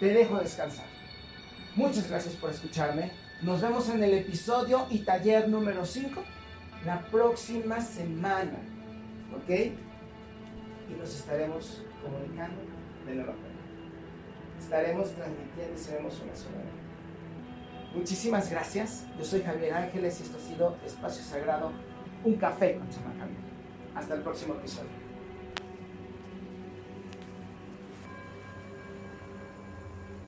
Te 0.00 0.06
dejo 0.06 0.38
descansar. 0.38 0.86
Muchas 1.74 2.08
gracias 2.08 2.34
por 2.34 2.50
escucharme. 2.50 3.10
Nos 3.42 3.60
vemos 3.60 3.88
en 3.88 4.02
el 4.02 4.14
episodio 4.14 4.86
y 4.90 5.00
taller 5.00 5.48
número 5.48 5.84
5 5.84 6.22
la 6.84 7.00
próxima 7.06 7.80
semana. 7.80 8.58
¿Ok? 9.36 9.50
Y 9.50 10.94
nos 10.98 11.14
estaremos 11.14 11.82
comunicando 12.02 12.60
de 13.06 13.14
nueva 13.14 13.32
cuenta. 13.32 13.48
Estaremos 14.60 15.10
transmitiendo 15.12 15.74
y 15.74 15.78
seremos 15.78 16.20
una 16.20 16.34
sola 16.34 16.56
Muchísimas 17.94 18.50
gracias. 18.50 19.06
Yo 19.18 19.24
soy 19.24 19.42
Javier 19.42 19.74
Ángeles 19.74 20.20
y 20.20 20.22
esto 20.24 20.36
ha 20.36 20.40
sido 20.40 20.76
Espacio 20.86 21.24
Sagrado, 21.24 21.72
un 22.24 22.34
café 22.36 22.76
con 22.76 22.88
Chama 22.90 23.14
Javier. 23.18 23.40
Hasta 23.94 24.14
el 24.14 24.22
próximo 24.22 24.54
episodio. 24.54 25.07